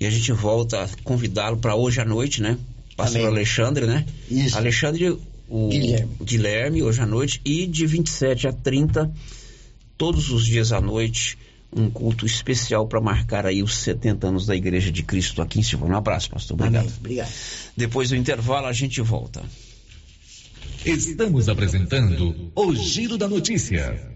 E 0.00 0.06
a 0.06 0.10
gente 0.10 0.32
volta 0.32 0.84
a 0.84 0.88
convidá-lo 1.04 1.58
para 1.58 1.74
hoje 1.74 2.00
à 2.00 2.04
noite, 2.04 2.40
né? 2.40 2.56
Pastor. 2.96 3.26
Alexandre, 3.26 3.86
né? 3.86 4.06
Isso. 4.30 4.56
Alexandre, 4.56 5.18
o 5.48 5.68
Guilherme. 5.68 6.12
Guilherme, 6.22 6.82
hoje 6.82 7.00
à 7.00 7.06
noite, 7.06 7.40
e 7.44 7.66
de 7.66 7.86
27 7.86 8.48
a 8.48 8.52
30, 8.52 9.12
todos 9.96 10.30
os 10.30 10.44
dias 10.44 10.72
à 10.72 10.80
noite, 10.80 11.38
um 11.74 11.90
culto 11.90 12.24
especial 12.24 12.86
para 12.86 13.00
marcar 13.00 13.46
aí 13.46 13.62
os 13.62 13.76
70 13.78 14.26
anos 14.28 14.46
da 14.46 14.56
Igreja 14.56 14.90
de 14.90 15.02
Cristo 15.02 15.42
aqui 15.42 15.60
em 15.60 15.62
Silvânia. 15.62 15.94
Um 15.94 15.98
abraço, 15.98 16.30
pastor. 16.30 16.54
Obrigado. 16.54 16.84
Amém. 16.84 16.94
Obrigado. 16.98 17.32
Depois 17.76 18.08
do 18.08 18.16
intervalo, 18.16 18.66
a 18.66 18.72
gente 18.72 19.00
volta. 19.02 19.42
Estamos 20.84 21.48
apresentando 21.48 22.50
o 22.54 22.74
Giro 22.74 23.18
da 23.18 23.28
Notícia. 23.28 24.15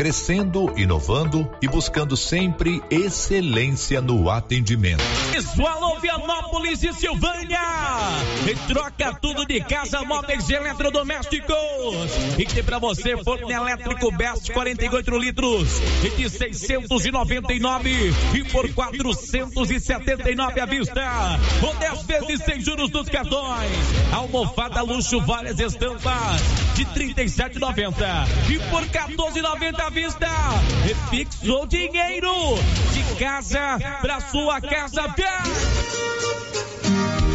crescendo, 0.00 0.72
inovando 0.78 1.46
e 1.60 1.68
buscando 1.68 2.16
sempre 2.16 2.82
excelência 2.90 4.00
no 4.00 4.30
atendimento. 4.30 5.02
Visual 5.30 5.90
Vianópolis 6.00 6.82
e 6.82 6.92
Silvânia. 6.94 7.60
E 8.48 8.54
troca 8.72 9.14
tudo 9.20 9.44
de 9.44 9.60
casa, 9.60 10.02
móveis 10.02 10.48
e 10.48 10.54
eletrodomésticos. 10.54 11.54
E 12.38 12.46
tem 12.46 12.64
para 12.64 12.78
você 12.78 13.16
forno 13.22 13.50
elétrico 13.50 14.10
Best 14.10 14.50
48 14.50 15.18
litros 15.18 15.68
e 16.04 16.10
de 16.16 16.30
699 16.30 18.14
e 18.34 18.44
por 18.44 18.72
479 18.72 20.60
à 20.60 20.66
vista. 20.66 21.38
Ou 21.62 21.74
10 21.74 22.02
vezes 22.04 22.44
sem 22.44 22.60
juros 22.60 22.90
dos 22.90 23.08
cartões. 23.08 23.70
Almofada 24.12 24.80
luxo 24.82 25.20
várias 25.20 25.60
estampas 25.60 26.40
de 26.74 26.86
37,90 26.86 28.50
e 28.50 28.58
por 28.70 28.82
14,90 28.86 29.89
vista. 29.90 30.28
Refixou 30.84 31.66
dinheiro 31.66 32.32
de 32.92 33.02
casa 33.16 33.78
para 34.00 34.20
sua 34.20 34.60
casa. 34.60 35.14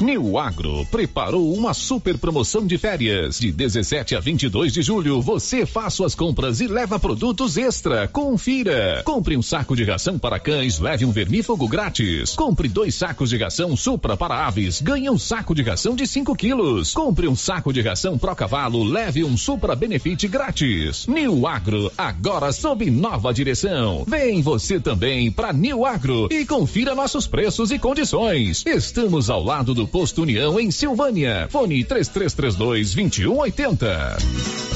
New 0.00 0.36
Agro 0.36 0.86
preparou 0.90 1.54
uma 1.54 1.72
super 1.72 2.18
promoção 2.18 2.66
de 2.66 2.76
férias. 2.76 3.40
De 3.40 3.50
17 3.50 4.14
a 4.14 4.20
22 4.20 4.74
de 4.74 4.82
julho, 4.82 5.22
você 5.22 5.64
faz 5.64 5.94
suas 5.94 6.14
compras 6.14 6.60
e 6.60 6.66
leva 6.66 6.98
produtos 7.00 7.56
extra. 7.56 8.06
Confira. 8.06 9.02
Compre 9.04 9.38
um 9.38 9.42
saco 9.42 9.74
de 9.74 9.84
ração 9.84 10.18
para 10.18 10.38
cães, 10.38 10.78
leve 10.78 11.06
um 11.06 11.12
vermífugo 11.12 11.66
grátis. 11.66 12.34
Compre 12.34 12.68
dois 12.68 12.94
sacos 12.94 13.30
de 13.30 13.38
ração 13.38 13.74
Supra 13.74 14.18
para 14.18 14.46
aves, 14.46 14.82
ganhe 14.82 15.08
um 15.08 15.18
saco 15.18 15.54
de 15.54 15.62
ração 15.62 15.96
de 15.96 16.06
5 16.06 16.36
quilos. 16.36 16.92
Compre 16.92 17.26
um 17.26 17.36
saco 17.36 17.72
de 17.72 17.80
ração 17.80 18.18
Pro 18.18 18.36
Cavalo, 18.36 18.84
leve 18.84 19.24
um 19.24 19.36
Supra 19.36 19.74
Benefit 19.74 20.28
grátis. 20.28 21.06
New 21.06 21.46
Agro, 21.46 21.90
agora 21.96 22.52
sob 22.52 22.90
nova 22.90 23.32
direção. 23.32 24.04
Vem 24.06 24.42
você 24.42 24.78
também 24.78 25.32
para 25.32 25.54
New 25.54 25.86
Agro 25.86 26.28
e 26.30 26.44
confira 26.44 26.94
nossos 26.94 27.26
preços 27.26 27.70
e 27.70 27.78
condições. 27.78 28.62
Estamos 28.66 29.30
ao 29.30 29.42
lado 29.42 29.72
do 29.72 29.85
Posto 29.86 30.22
União 30.22 30.58
em 30.58 30.70
Silvânia. 30.70 31.48
Fone 31.50 31.84
3332 31.84 32.94
2180. 32.94 34.75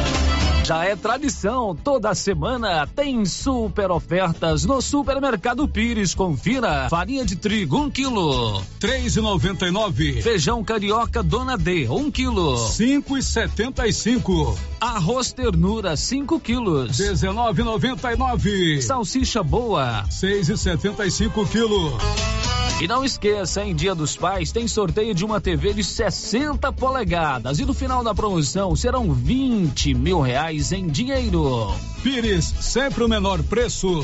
Já 0.63 0.85
é 0.85 0.95
tradição, 0.95 1.75
toda 1.75 2.13
semana 2.13 2.87
tem 2.87 3.25
super 3.25 3.89
ofertas 3.89 4.63
no 4.63 4.79
Supermercado 4.79 5.67
Pires. 5.67 6.13
Confira: 6.13 6.87
farinha 6.89 7.25
de 7.25 7.35
trigo, 7.35 7.77
1 7.77 7.81
um 7.81 7.89
quilo, 7.89 8.63
três 8.79 9.15
e 9.15 9.21
noventa 9.21 9.67
e 9.67 9.71
nove. 9.71 10.21
Feijão 10.21 10.63
carioca 10.63 11.23
Dona 11.23 11.57
D, 11.57 11.87
1 11.89 11.95
um 11.95 12.11
quilo, 12.11 12.57
cinco 12.69 13.17
e 13.17 13.23
setenta 13.23 13.87
e 13.87 13.93
cinco. 13.93 14.57
Arroz 14.79 15.33
ternura, 15.33 15.95
5 15.97 16.39
quilos, 16.39 16.95
dezenove 16.95 17.63
noventa 17.63 18.13
e 18.13 18.15
nove. 18.15 18.81
Salsicha 18.81 19.41
boa, 19.43 20.05
seis 20.09 20.47
e 20.47 20.57
setenta 20.57 21.05
e 21.05 21.11
cinco 21.11 21.45
quilo. 21.47 21.97
E 22.81 22.87
não 22.87 23.05
esqueça, 23.05 23.63
em 23.63 23.75
Dia 23.75 23.93
dos 23.93 24.17
Pais 24.17 24.51
tem 24.51 24.67
sorteio 24.67 25.13
de 25.13 25.23
uma 25.23 25.39
TV 25.39 25.71
de 25.71 25.83
60 25.83 26.73
polegadas 26.73 27.59
e 27.59 27.65
no 27.65 27.75
final 27.75 28.03
da 28.03 28.11
promoção 28.11 28.75
serão 28.75 29.13
20 29.13 29.93
mil 29.93 30.19
reais 30.19 30.60
em 30.69 30.85
dinheiro. 30.85 31.73
Pires, 32.03 32.53
sempre 32.59 33.03
o 33.03 33.07
menor 33.07 33.41
preço. 33.41 34.03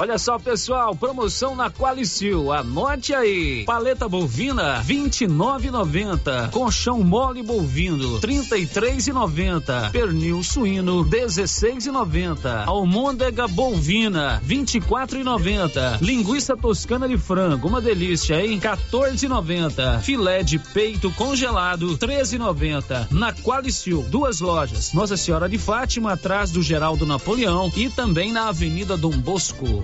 Olha 0.00 0.18
só, 0.18 0.38
pessoal, 0.38 0.94
promoção 0.94 1.54
na 1.54 1.70
Qualicil. 1.70 2.52
Anote 2.52 3.14
aí. 3.14 3.64
Paleta 3.64 4.08
bovina 4.08 4.82
29,90. 4.84 6.50
Colchão 6.50 7.02
mole 7.02 7.42
bovino 7.42 8.20
33,90. 8.20 9.92
Pernil 9.92 10.42
suíno 10.42 11.04
16,90. 11.04 12.66
Almôndega 12.66 13.46
bovina 13.46 14.42
24,90. 14.46 16.00
Linguiça 16.02 16.56
toscana 16.56 17.08
de 17.08 17.16
frango, 17.16 17.68
uma 17.68 17.80
delícia, 17.80 18.44
hein? 18.44 18.58
14,90. 18.58 20.00
Filé 20.00 20.42
de 20.42 20.58
peito 20.58 21.10
congelado 21.12 21.96
13,90. 21.96 23.12
Na 23.12 23.32
Qualicil, 23.32 24.02
duas 24.08 24.40
lojas. 24.40 24.92
Nossa 24.92 25.16
Senhora 25.16 25.48
de 25.48 25.56
Fátima 25.56 26.12
atrás 26.12 26.50
do 26.50 26.62
Geraldo 26.62 27.06
Napoleão 27.06 27.72
e 27.76 27.88
também 27.88 28.32
na 28.32 28.48
Avenida 28.48 28.96
Dom 28.96 29.12
Bosco. 29.12 29.83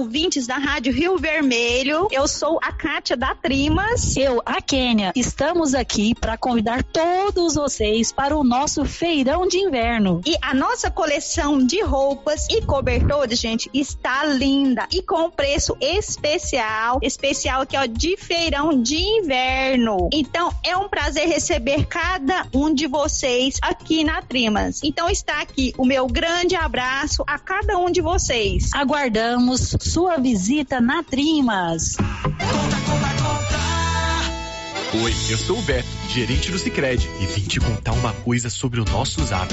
Ouvintes 0.00 0.46
da 0.46 0.56
Rádio 0.56 0.94
Rio 0.94 1.18
Vermelho. 1.18 2.08
Eu 2.10 2.26
sou 2.26 2.58
a 2.62 2.72
Kátia 2.72 3.18
da 3.18 3.34
Trimas. 3.34 4.16
Eu, 4.16 4.40
a 4.46 4.62
Kênia. 4.62 5.12
Estamos 5.14 5.74
aqui 5.74 6.14
para 6.14 6.38
convidar 6.38 6.82
todos 6.82 7.54
vocês 7.54 8.10
para 8.10 8.34
o 8.34 8.42
nosso 8.42 8.86
feirão 8.86 9.46
de 9.46 9.58
inverno. 9.58 10.22
E 10.24 10.34
a 10.40 10.54
nossa 10.54 10.90
coleção 10.90 11.58
de 11.58 11.82
roupas 11.82 12.48
e 12.48 12.62
cobertores, 12.62 13.38
gente, 13.38 13.68
está 13.74 14.24
linda 14.24 14.88
e 14.90 15.02
com 15.02 15.30
preço 15.30 15.76
especial. 15.78 16.98
Especial 17.02 17.60
aqui, 17.60 17.76
ó, 17.76 17.84
de 17.84 18.16
feirão 18.16 18.82
de 18.82 18.96
inverno. 18.96 20.08
Então, 20.14 20.50
é 20.64 20.74
um 20.74 20.88
prazer 20.88 21.28
receber 21.28 21.84
cada 21.84 22.46
um 22.54 22.72
de 22.72 22.86
vocês 22.86 23.58
aqui 23.60 24.02
na 24.02 24.22
Trimas. 24.22 24.80
Então, 24.82 25.10
está 25.10 25.42
aqui 25.42 25.74
o 25.76 25.84
meu 25.84 26.06
grande 26.06 26.56
abraço 26.56 27.22
a 27.26 27.38
cada 27.38 27.76
um 27.76 27.90
de 27.90 28.00
vocês. 28.00 28.70
Aguardamos 28.72 29.76
sua 29.90 30.18
visita 30.18 30.80
na 30.80 31.02
Trimas. 31.02 31.96
Oi, 35.02 35.12
eu 35.28 35.36
sou 35.36 35.58
o 35.58 35.62
Beto, 35.62 35.88
gerente 36.08 36.52
do 36.52 36.58
Cicred, 36.60 37.10
e 37.20 37.26
vim 37.26 37.42
te 37.42 37.58
contar 37.58 37.90
uma 37.94 38.12
coisa 38.12 38.48
sobre 38.48 38.80
o 38.80 38.84
nosso 38.84 39.20
Zap. 39.24 39.52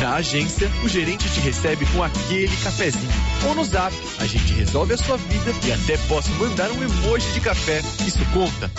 Na 0.00 0.14
agência, 0.14 0.70
o 0.84 0.88
gerente 0.88 1.28
te 1.28 1.40
recebe 1.40 1.84
com 1.86 2.04
aquele 2.04 2.56
cafezinho. 2.58 3.10
Ou 3.48 3.54
no 3.56 3.64
Zap, 3.64 3.92
a 4.20 4.24
gente 4.24 4.52
resolve 4.52 4.94
a 4.94 4.98
sua 4.98 5.16
vida 5.16 5.52
e 5.66 5.72
até 5.72 5.98
posso 6.06 6.30
mandar 6.34 6.70
um 6.70 6.80
emoji 6.84 7.32
de 7.32 7.40
café. 7.40 7.80
Isso 8.06 8.24
conta. 8.32 8.70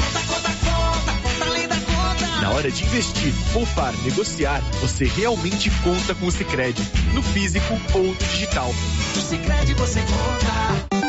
Na 2.42 2.52
hora 2.52 2.72
de 2.72 2.84
investir, 2.86 3.34
poupar, 3.52 3.94
negociar, 4.04 4.62
você 4.80 5.06
realmente 5.06 5.70
conta 5.84 6.16
com 6.16 6.28
o 6.28 6.32
Cicred, 6.32 6.80
no 7.14 7.22
físico 7.22 7.80
ou 7.94 8.04
no 8.04 8.16
digital. 8.16 8.74
No 9.16 9.22
Cicred 9.22 9.74
você 9.74 10.00
conta. 10.02 11.09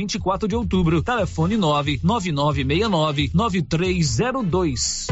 24 0.00 0.48
de 0.48 0.56
Outubro, 0.56 1.02
telefone 1.02 1.58
99969 1.58 3.30
9302. 3.34 5.08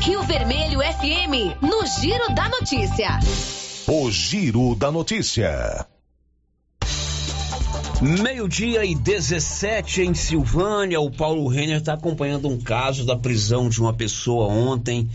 Rio 0.00 0.22
Vermelho 0.22 0.80
FM, 0.80 1.60
no 1.60 1.86
Giro 2.00 2.34
da 2.34 2.48
Notícia. 2.48 3.20
O 3.86 4.10
Giro 4.10 4.74
da 4.76 4.90
Notícia. 4.90 5.86
Meio-dia 8.00 8.82
e 8.82 8.94
17 8.94 10.00
em 10.00 10.14
Silvânia, 10.14 10.98
o 11.00 11.10
Paulo 11.10 11.46
Renner 11.48 11.76
está 11.76 11.92
acompanhando 11.92 12.48
um 12.48 12.58
caso 12.58 13.04
da 13.04 13.14
prisão 13.14 13.68
de 13.68 13.78
uma 13.78 13.92
pessoa 13.92 14.46
ontem, 14.46 15.10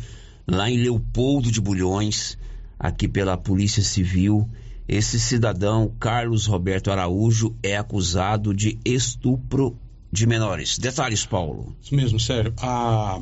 lá 0.47 0.69
em 0.69 0.77
Leopoldo 0.77 1.51
de 1.51 1.59
Bulhões, 1.59 2.37
aqui 2.77 3.07
pela 3.07 3.35
Polícia 3.35 3.81
Civil. 3.81 4.47
Esse 4.89 5.19
cidadão, 5.19 5.93
Carlos 5.99 6.47
Roberto 6.47 6.89
Araújo, 6.89 7.55
é 7.61 7.77
acusado 7.77 8.55
de 8.55 8.79
estupro 8.83 9.77
de 10.11 10.25
menores. 10.25 10.79
Detalhes, 10.79 11.23
Paulo. 11.27 11.75
Isso 11.79 11.93
mesmo, 11.93 12.19
sério. 12.19 12.51
A... 12.57 13.21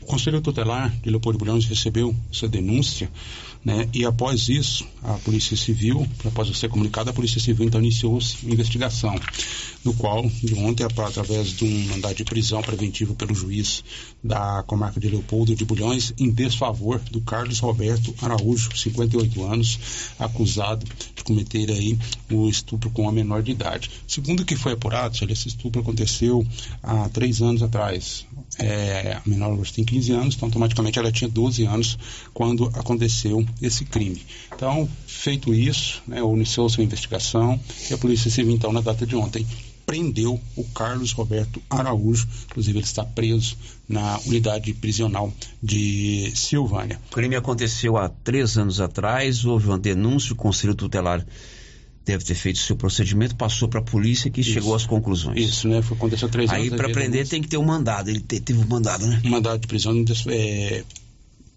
O 0.00 0.06
Conselho 0.06 0.40
Tutelar 0.40 0.88
de 1.02 1.10
Leopoldo 1.10 1.40
Bulhões 1.40 1.64
recebeu 1.64 2.14
essa 2.32 2.46
denúncia, 2.46 3.10
né? 3.64 3.88
E 3.92 4.04
após 4.04 4.48
isso, 4.48 4.86
a 5.02 5.14
Polícia 5.14 5.56
Civil, 5.56 6.06
após 6.24 6.56
ser 6.56 6.68
comunicada, 6.68 7.10
a 7.10 7.12
Polícia 7.12 7.40
Civil 7.40 7.66
então 7.66 7.80
iniciou 7.80 8.16
a 8.16 8.48
investigação, 8.48 9.18
no 9.86 9.94
qual, 9.94 10.28
de 10.28 10.52
ontem, 10.54 10.84
através 10.84 11.50
de 11.50 11.64
um 11.64 11.86
mandado 11.86 12.16
de 12.16 12.24
prisão 12.24 12.60
preventivo 12.60 13.14
pelo 13.14 13.32
juiz 13.32 13.84
da 14.22 14.64
comarca 14.64 14.98
de 14.98 15.08
Leopoldo 15.08 15.54
de 15.54 15.64
Bulhões, 15.64 16.12
em 16.18 16.28
desfavor 16.28 16.98
do 16.98 17.20
Carlos 17.20 17.60
Roberto 17.60 18.12
Araújo, 18.20 18.76
58 18.76 19.44
anos, 19.44 19.78
acusado 20.18 20.84
de 21.14 21.22
cometer 21.22 21.70
aí 21.70 21.96
o 22.30 22.48
estupro 22.48 22.90
com 22.90 23.02
uma 23.02 23.12
menor 23.12 23.44
de 23.44 23.52
idade. 23.52 23.88
Segundo 24.08 24.40
o 24.40 24.44
que 24.44 24.56
foi 24.56 24.72
apurado, 24.72 25.16
esse 25.30 25.46
estupro 25.46 25.80
aconteceu 25.80 26.44
há 26.82 27.08
três 27.08 27.40
anos 27.40 27.62
atrás. 27.62 28.26
É, 28.58 29.20
a 29.24 29.28
menor 29.28 29.52
hoje 29.56 29.72
tem 29.72 29.84
15 29.84 30.12
anos, 30.12 30.34
então 30.34 30.48
automaticamente 30.48 30.98
ela 30.98 31.12
tinha 31.12 31.28
12 31.28 31.64
anos 31.64 31.96
quando 32.34 32.66
aconteceu 32.74 33.46
esse 33.62 33.84
crime. 33.84 34.20
Então, 34.52 34.88
feito 35.06 35.54
isso, 35.54 36.02
né, 36.08 36.18
iniciou 36.18 36.68
sua 36.68 36.82
investigação 36.82 37.60
e 37.88 37.94
a 37.94 37.98
Polícia 37.98 38.30
Civil, 38.30 38.52
então, 38.52 38.72
na 38.72 38.80
data 38.80 39.06
de 39.06 39.14
ontem, 39.14 39.46
prendeu 39.86 40.40
o 40.56 40.64
Carlos 40.64 41.12
Roberto 41.12 41.62
Araújo, 41.70 42.26
inclusive 42.50 42.78
ele 42.78 42.84
está 42.84 43.04
preso 43.04 43.56
na 43.88 44.18
unidade 44.26 44.74
prisional 44.74 45.32
de 45.62 46.32
Silvânia. 46.34 47.00
O 47.10 47.14
crime 47.14 47.36
aconteceu 47.36 47.96
há 47.96 48.08
três 48.08 48.58
anos 48.58 48.80
atrás, 48.80 49.44
houve 49.44 49.68
uma 49.68 49.78
denúncia, 49.78 50.32
o 50.32 50.36
Conselho 50.36 50.74
Tutelar 50.74 51.24
deve 52.04 52.24
ter 52.24 52.34
feito 52.34 52.58
seu 52.58 52.76
procedimento, 52.76 53.34
passou 53.36 53.68
para 53.68 53.80
a 53.80 53.82
polícia 53.82 54.30
que 54.30 54.40
Isso. 54.40 54.50
chegou 54.50 54.74
às 54.74 54.86
conclusões. 54.86 55.38
Isso, 55.40 55.68
né? 55.68 55.82
Foi, 55.82 55.96
aconteceu 55.96 56.28
três 56.28 56.50
Aí 56.50 56.66
anos. 56.68 56.76
para 56.76 56.88
prender 56.88 57.26
tem 57.28 57.40
que 57.42 57.48
ter 57.48 57.56
um 57.56 57.64
mandado, 57.64 58.08
ele 58.10 58.20
te- 58.20 58.40
teve 58.40 58.60
um 58.60 58.66
mandado, 58.66 59.06
né? 59.06 59.20
Um 59.24 59.30
mandado 59.30 59.60
de 59.60 59.66
prisão 59.66 59.92
é, 60.28 60.84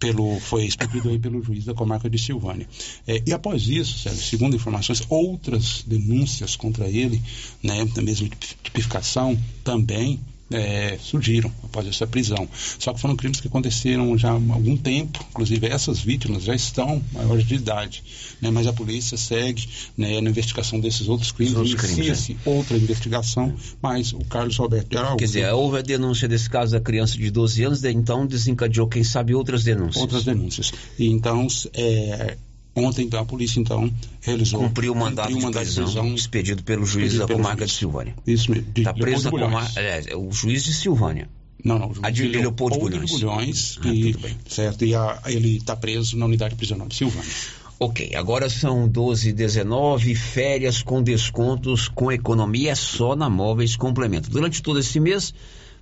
pelo, 0.00 0.40
foi 0.40 0.64
expedido 0.64 1.10
aí 1.10 1.18
pelo 1.18 1.42
juiz 1.42 1.66
da 1.66 1.74
comarca 1.74 2.08
de 2.08 2.18
Silvânia. 2.18 2.66
É, 3.06 3.22
e 3.26 3.32
após 3.32 3.68
isso, 3.68 3.98
Sérgio, 3.98 4.22
segundo 4.22 4.56
informações, 4.56 5.02
outras 5.08 5.84
denúncias 5.86 6.56
contra 6.56 6.88
ele, 6.88 7.22
né, 7.62 7.84
da 7.84 8.02
mesma 8.02 8.28
tipificação, 8.62 9.38
também 9.62 10.18
é, 10.50 10.98
surgiram 11.00 11.52
após 11.62 11.86
essa 11.86 12.06
prisão. 12.06 12.48
Só 12.78 12.92
que 12.92 13.00
foram 13.00 13.16
crimes 13.16 13.40
que 13.40 13.48
aconteceram 13.48 14.16
já 14.18 14.30
há 14.30 14.34
algum 14.34 14.76
tempo, 14.76 15.24
inclusive 15.30 15.66
essas 15.66 16.00
vítimas 16.00 16.42
já 16.42 16.54
estão 16.54 17.02
maiores 17.12 17.46
de 17.46 17.54
idade, 17.54 18.02
né, 18.40 18.50
mas 18.50 18.66
a 18.66 18.72
polícia 18.72 19.16
segue 19.16 19.68
né, 19.96 20.20
na 20.20 20.30
investigação 20.30 20.80
desses 20.80 21.08
outros 21.08 21.32
crimes, 21.32 21.72
inicia-se 21.72 22.36
outra 22.44 22.76
investigação, 22.76 23.54
mas 23.80 24.12
o 24.12 24.20
Carlos 24.20 24.56
Roberto 24.56 24.88
de 24.88 24.96
Araújo... 24.96 25.16
Quer 25.16 25.24
dizer, 25.24 25.52
houve 25.52 25.78
a 25.78 25.82
denúncia 25.82 26.26
desse 26.26 26.48
caso 26.48 26.72
da 26.72 26.80
criança 26.80 27.16
de 27.16 27.30
12 27.30 27.64
anos, 27.64 27.84
então 27.84 28.26
desencadeou, 28.26 28.88
quem 28.88 29.04
sabe, 29.04 29.34
outras 29.34 29.64
denúncias. 29.64 30.02
outras 30.02 30.24
denúncias. 30.24 30.72
E 30.98 31.06
então, 31.06 31.46
é, 31.74 32.36
ontem 32.74 33.04
então, 33.04 33.20
a 33.20 33.24
polícia 33.24 33.60
então 33.60 33.92
realizou 34.20 34.60
Cumpriu 34.60 34.92
o 34.92 34.96
mandato, 34.96 35.28
cumpriu 35.28 35.36
o 35.36 35.40
de, 35.40 35.46
mandato 35.46 35.74
prisão, 35.74 36.14
expedido 36.14 36.62
pelo 36.62 36.86
juiz 36.86 37.12
expedido 37.12 37.26
da 37.26 37.34
comarca 37.34 37.58
juiz. 37.58 37.70
de 37.72 37.76
Silvânia. 37.76 38.14
Isso 38.26 38.50
mesmo. 38.50 38.72
de 38.72 38.80
Está 38.80 38.94
preso 38.94 39.24
na 39.24 39.30
comarca. 39.30 39.80
É, 39.80 40.12
é 40.12 40.16
o 40.16 40.30
juiz 40.30 40.64
de 40.64 40.72
Silvânia. 40.72 41.28
Não, 41.64 41.78
não. 41.78 41.92
A 42.02 42.10
de 42.10 42.26
Leopoldo 42.26 42.74
de 42.74 42.80
Bulhões. 42.80 43.10
De 43.10 43.16
Bulhões 43.16 43.78
ah, 43.82 43.88
e, 43.88 44.12
tudo 44.12 44.22
bem. 44.22 44.36
Certo, 44.48 44.84
e 44.84 44.94
a, 44.94 45.20
ele 45.26 45.56
está 45.56 45.76
preso 45.76 46.16
na 46.16 46.26
unidade 46.26 46.54
prisional 46.54 46.88
de 46.88 46.94
Silvânia. 46.94 47.30
Ok, 47.78 48.14
agora 48.14 48.50
são 48.50 48.86
12 48.86 49.30
e 49.30 49.32
19 49.32 50.14
férias 50.14 50.82
com 50.82 51.02
descontos 51.02 51.88
com 51.88 52.12
economia 52.12 52.76
só 52.76 53.16
na 53.16 53.30
Móveis 53.30 53.74
Complemento. 53.74 54.30
Durante 54.30 54.62
todo 54.62 54.78
esse 54.78 55.00
mês, 55.00 55.32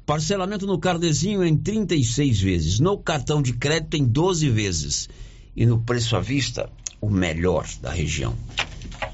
parcelamento 0.06 0.65
no 0.65 0.78
cardezinho 0.78 1.44
em 1.44 1.56
36 1.56 2.40
vezes, 2.40 2.81
no 2.81 2.97
cartão 2.98 3.43
de 3.43 3.52
crédito 3.52 3.97
em 3.97 4.05
12 4.05 4.48
vezes 4.48 5.09
e 5.59 5.66
no 5.66 5.80
preço 5.80 6.14
à 6.14 6.20
vista, 6.20 6.70
o 7.01 7.10
melhor 7.10 7.66
da 7.82 7.90
região. 7.90 8.32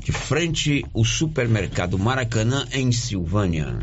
De 0.01 0.13
frente, 0.13 0.85
o 0.93 1.03
supermercado 1.03 1.99
Maracanã 1.99 2.67
em 2.71 2.93
Silvânia. 2.93 3.79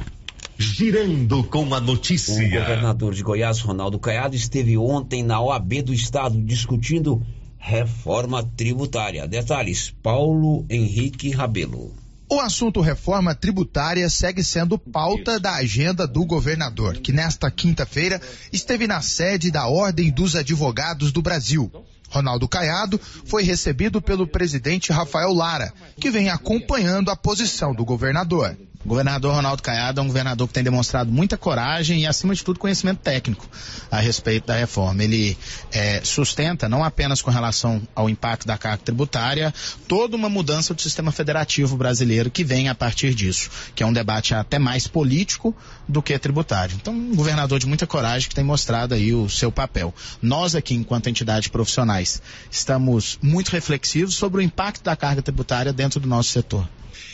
Girando 0.60 1.44
com 1.44 1.74
a 1.74 1.80
O 1.80 1.82
notícia. 1.82 2.36
governador 2.36 3.16
de 3.16 3.24
Goiás, 3.24 3.60
Ronaldo 3.62 3.98
Caiado, 3.98 4.36
esteve 4.36 4.78
ontem 4.78 5.24
na 5.24 5.42
OAB 5.42 5.82
do 5.82 5.92
Estado 5.92 6.40
discutindo 6.40 7.26
reforma 7.58 8.44
tributária. 8.44 9.28
Detalhes, 9.28 9.92
Paulo 10.04 10.64
Henrique 10.70 11.32
Rabelo. 11.32 11.92
O 12.30 12.40
assunto 12.40 12.80
reforma 12.80 13.34
tributária 13.34 14.08
segue 14.08 14.44
sendo 14.44 14.78
pauta 14.78 15.40
da 15.40 15.56
agenda 15.56 16.08
do 16.08 16.24
governador, 16.26 16.98
que 16.98 17.12
nesta 17.12 17.50
quinta-feira 17.50 18.22
esteve 18.54 18.86
na 18.86 19.02
sede 19.02 19.50
da 19.50 19.68
Ordem 19.68 20.12
dos 20.12 20.36
Advogados 20.36 21.12
do 21.12 21.24
Brasil. 21.24 21.72
Ronaldo 22.12 22.48
Caiado 22.48 23.00
foi 23.26 23.44
recebido 23.44 24.02
pelo 24.02 24.28
presidente 24.28 24.92
Rafael 24.92 25.34
Lara, 25.34 25.74
que 26.00 26.12
vem 26.12 26.30
acompanhando 26.30 27.10
a 27.10 27.16
posição 27.16 27.74
do 27.74 27.86
governador. 27.86 28.56
O 28.84 28.90
governador 28.90 29.36
Ronaldo 29.36 29.62
Caiado 29.62 30.00
é 30.00 30.04
um 30.04 30.08
governador 30.08 30.48
que 30.48 30.54
tem 30.54 30.64
demonstrado 30.64 31.12
muita 31.12 31.38
coragem 31.38 32.02
e, 32.02 32.08
acima 32.08 32.34
de 32.34 32.44
tudo, 32.44 32.60
conhecimento 32.60 32.98
técnico 33.00 33.48
a 33.92 34.00
respeito 34.00 34.48
da 34.48 34.56
reforma. 34.56 35.04
Ele 35.04 35.38
é, 35.72 36.02
sustenta, 36.04 36.68
não 36.68 36.84
apenas 36.84 37.22
com 37.22 37.30
relação 37.30 37.82
ao 37.94 38.10
impacto 38.10 38.48
da 38.48 38.58
carga 38.58 38.84
tributária, 38.84 39.54
toda 39.88 40.16
uma 40.16 40.30
mudança 40.30 40.74
do 40.74 40.82
sistema 40.82 41.12
federativo 41.12 41.78
brasileiro 41.78 42.32
que 42.32 42.44
vem 42.44 42.70
a 42.70 42.76
partir 42.76 43.14
disso, 43.14 43.52
que 43.76 43.84
é 43.84 43.86
um 43.86 43.94
debate 43.94 44.34
até 44.34 44.58
mais 44.58 44.88
político 44.88 45.56
do 45.88 46.02
que 46.02 46.18
tributário. 46.18 46.76
Então, 46.76 46.94
um 46.94 47.16
governador 47.16 47.60
de 47.60 47.68
muita 47.68 47.86
coragem 47.86 48.28
que 48.28 48.36
tem 48.36 48.44
mostrado 48.44 48.96
aí 48.96 49.14
o 49.14 49.30
seu 49.30 49.52
papel. 49.52 49.94
Nós 50.22 50.56
aqui, 50.56 50.74
enquanto 50.74 51.08
entidades 51.08 51.50
profissionais, 51.50 52.22
estamos 52.50 53.20
muito 53.22 53.50
reflexivos 53.50 54.16
sobre 54.16 54.40
o 54.40 54.42
impacto 54.42 54.84
da 54.84 54.96
carga 54.96 55.22
tributária 55.22 55.72
dentro 55.72 56.00
do 56.00 56.08
nosso 56.08 56.30
setor. 56.30 56.68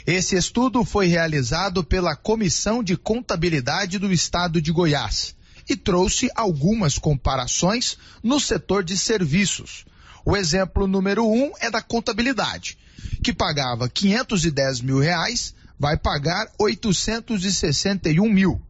Esse 0.07 0.37
estudo 0.37 0.85
foi 0.85 1.07
realizado 1.07 1.83
pela 1.83 2.15
Comissão 2.15 2.81
de 2.81 2.95
Contabilidade 2.95 3.99
do 3.99 4.09
Estado 4.09 4.61
de 4.61 4.71
Goiás 4.71 5.35
e 5.67 5.75
trouxe 5.75 6.29
algumas 6.33 6.97
comparações 6.97 7.97
no 8.23 8.39
setor 8.39 8.85
de 8.85 8.97
serviços. 8.97 9.85
O 10.23 10.37
exemplo 10.37 10.87
número 10.87 11.27
um 11.27 11.51
é 11.59 11.69
da 11.69 11.81
contabilidade, 11.81 12.77
que 13.21 13.33
pagava 13.33 13.89
510 13.89 14.79
mil 14.79 14.99
reais, 14.99 15.53
vai 15.77 15.97
pagar 15.97 16.49
861 16.57 18.31
mil. 18.31 18.61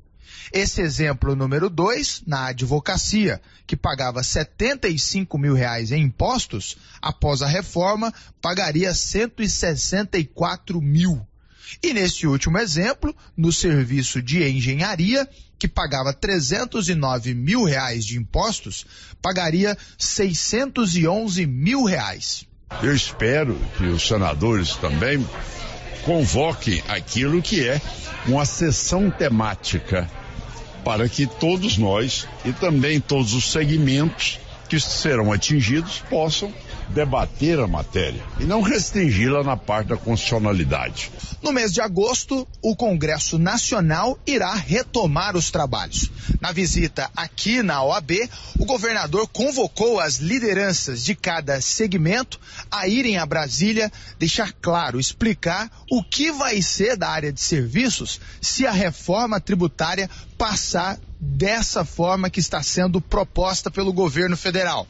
Esse 0.51 0.81
exemplo 0.81 1.35
número 1.35 1.69
dois, 1.69 2.23
na 2.26 2.47
advocacia, 2.47 3.39
que 3.65 3.76
pagava 3.76 4.23
75 4.23 5.38
mil 5.38 5.53
reais 5.53 5.91
em 5.91 6.03
impostos, 6.03 6.77
após 7.01 7.41
a 7.41 7.47
reforma, 7.47 8.14
pagaria 8.41 8.93
164 8.93 10.81
mil. 10.81 11.26
E 11.81 11.94
nesse 11.94 12.26
último 12.26 12.57
exemplo, 12.57 13.15
no 13.35 13.52
serviço 13.52 14.22
de 14.22 14.44
engenharia, 14.44 15.27
que 15.57 15.68
pagava 15.68 16.14
309 16.14 17.34
mil 17.34 17.64
reais 17.64 18.06
de 18.06 18.18
impostos, 18.18 18.85
pagaria 19.22 19.77
611 19.98 21.45
mil 21.45 21.84
reais. 21.84 22.45
Eu 22.81 22.94
espero 22.94 23.57
que 23.77 23.85
os 23.85 24.07
senadores 24.07 24.76
também 24.76 25.26
convoquem 26.03 26.84
aquilo 26.88 27.41
que 27.41 27.68
é 27.68 27.81
uma 28.26 28.45
sessão 28.45 29.10
temática 29.10 30.10
para 30.84 31.10
que 31.10 31.26
todos 31.26 31.77
nós 31.77 32.27
e 32.45 32.53
também 32.53 32.99
todos 32.99 33.34
os 33.34 33.52
segmentos 33.52 34.39
que 34.69 34.80
serão 34.80 35.31
atingidos 35.31 36.03
possam 36.10 36.53
debater 36.89 37.59
a 37.59 37.68
matéria 37.68 38.23
e 38.39 38.43
não 38.43 38.61
restringi-la 38.61 39.43
na 39.43 39.57
parte 39.57 39.89
da 39.89 39.97
constitucionalidade. 39.97 41.11
No 41.41 41.51
mês 41.51 41.72
de 41.72 41.81
agosto, 41.81 42.47
o 42.61 42.76
Congresso 42.76 43.38
Nacional 43.38 44.18
irá 44.26 44.53
retomar 44.53 45.35
os 45.35 45.51
trabalhos. 45.51 46.09
Na 46.41 46.51
visita 46.51 47.09
aqui 47.15 47.61
na 47.61 47.84
OAB, 47.84 48.30
o 48.59 48.65
governador 48.65 49.27
convocou 49.27 49.99
as 49.99 50.18
lideranças 50.18 51.03
de 51.03 51.15
cada 51.15 51.61
segmento 51.61 52.39
a 52.72 52.88
irem 52.88 53.18
a 53.18 53.26
Brasília 53.26 53.91
deixar 54.18 54.51
claro, 54.53 54.99
explicar 54.99 55.69
o 55.91 56.03
que 56.03 56.31
vai 56.31 56.61
ser 56.61 56.97
da 56.97 57.09
área 57.09 57.31
de 57.31 57.41
serviços 57.41 58.19
se 58.41 58.65
a 58.65 58.72
reforma 58.72 59.39
tributária 59.39 60.09
passar 60.38 60.99
dessa 61.19 61.84
forma 61.84 62.30
que 62.30 62.39
está 62.39 62.61
sendo 62.61 63.01
proposta 63.01 63.72
pelo 63.72 63.91
governo 63.91 64.38
federal. 64.38 64.88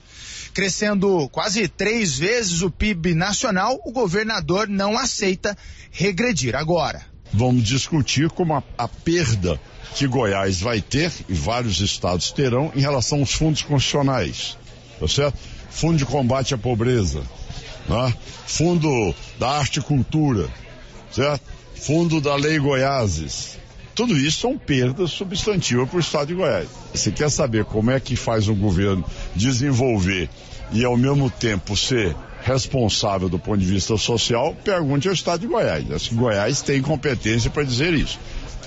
Crescendo 0.58 1.30
quase 1.30 1.68
três 1.68 2.18
vezes 2.18 2.64
o 2.64 2.72
PIB 2.72 3.14
nacional, 3.14 3.80
o 3.86 3.92
governador 3.92 4.68
não 4.68 4.98
aceita 4.98 5.56
regredir 5.92 6.56
agora. 6.56 7.06
Vamos 7.32 7.64
discutir 7.64 8.28
como 8.32 8.56
a, 8.56 8.64
a 8.76 8.88
perda 8.88 9.62
que 9.94 10.08
Goiás 10.08 10.60
vai 10.60 10.82
ter 10.82 11.12
e 11.30 11.34
vários 11.36 11.80
estados 11.80 12.32
terão 12.32 12.72
em 12.76 12.80
relação 12.80 13.20
aos 13.20 13.34
fundos 13.34 13.62
constitucionais, 13.62 14.58
tá 15.00 15.08
certo? 15.08 15.38
Fundo 15.70 16.00
de 16.00 16.08
combate 16.08 16.56
à 16.56 16.58
pobreza, 16.58 17.22
né? 17.88 18.12
Fundo 18.48 19.14
da 19.38 19.60
arte 19.60 19.78
e 19.78 19.84
cultura, 19.84 20.50
certo? 21.12 21.44
Fundo 21.76 22.20
da 22.20 22.36
lei 22.36 22.58
Goiáses, 22.58 23.60
tudo 23.94 24.18
isso 24.18 24.42
são 24.42 24.58
perdas 24.58 25.12
substantivas 25.12 25.88
para 25.88 25.98
o 25.98 26.00
estado 26.00 26.28
de 26.28 26.34
Goiás. 26.34 26.68
Você 26.94 27.12
quer 27.12 27.30
saber 27.30 27.64
como 27.66 27.92
é 27.92 28.00
que 28.00 28.16
faz 28.16 28.48
o 28.48 28.56
governo 28.56 29.06
desenvolver 29.36 30.28
e 30.72 30.84
ao 30.84 30.98
mesmo 30.98 31.30
tempo 31.30 31.76
ser 31.76 32.16
responsável 32.42 33.28
do 33.28 33.40
ponto 33.40 33.58
de 33.58 33.66
vista 33.66 33.98
social, 33.98 34.56
pergunte 34.64 35.08
ao 35.08 35.14
estado 35.14 35.42
de 35.42 35.48
Goiás. 35.48 35.92
Acho 35.92 36.10
que 36.10 36.16
Goiás 36.16 36.62
tem 36.62 36.82
competência 36.82 37.50
para 37.50 37.64
dizer 37.64 37.94
isso. 37.94 38.20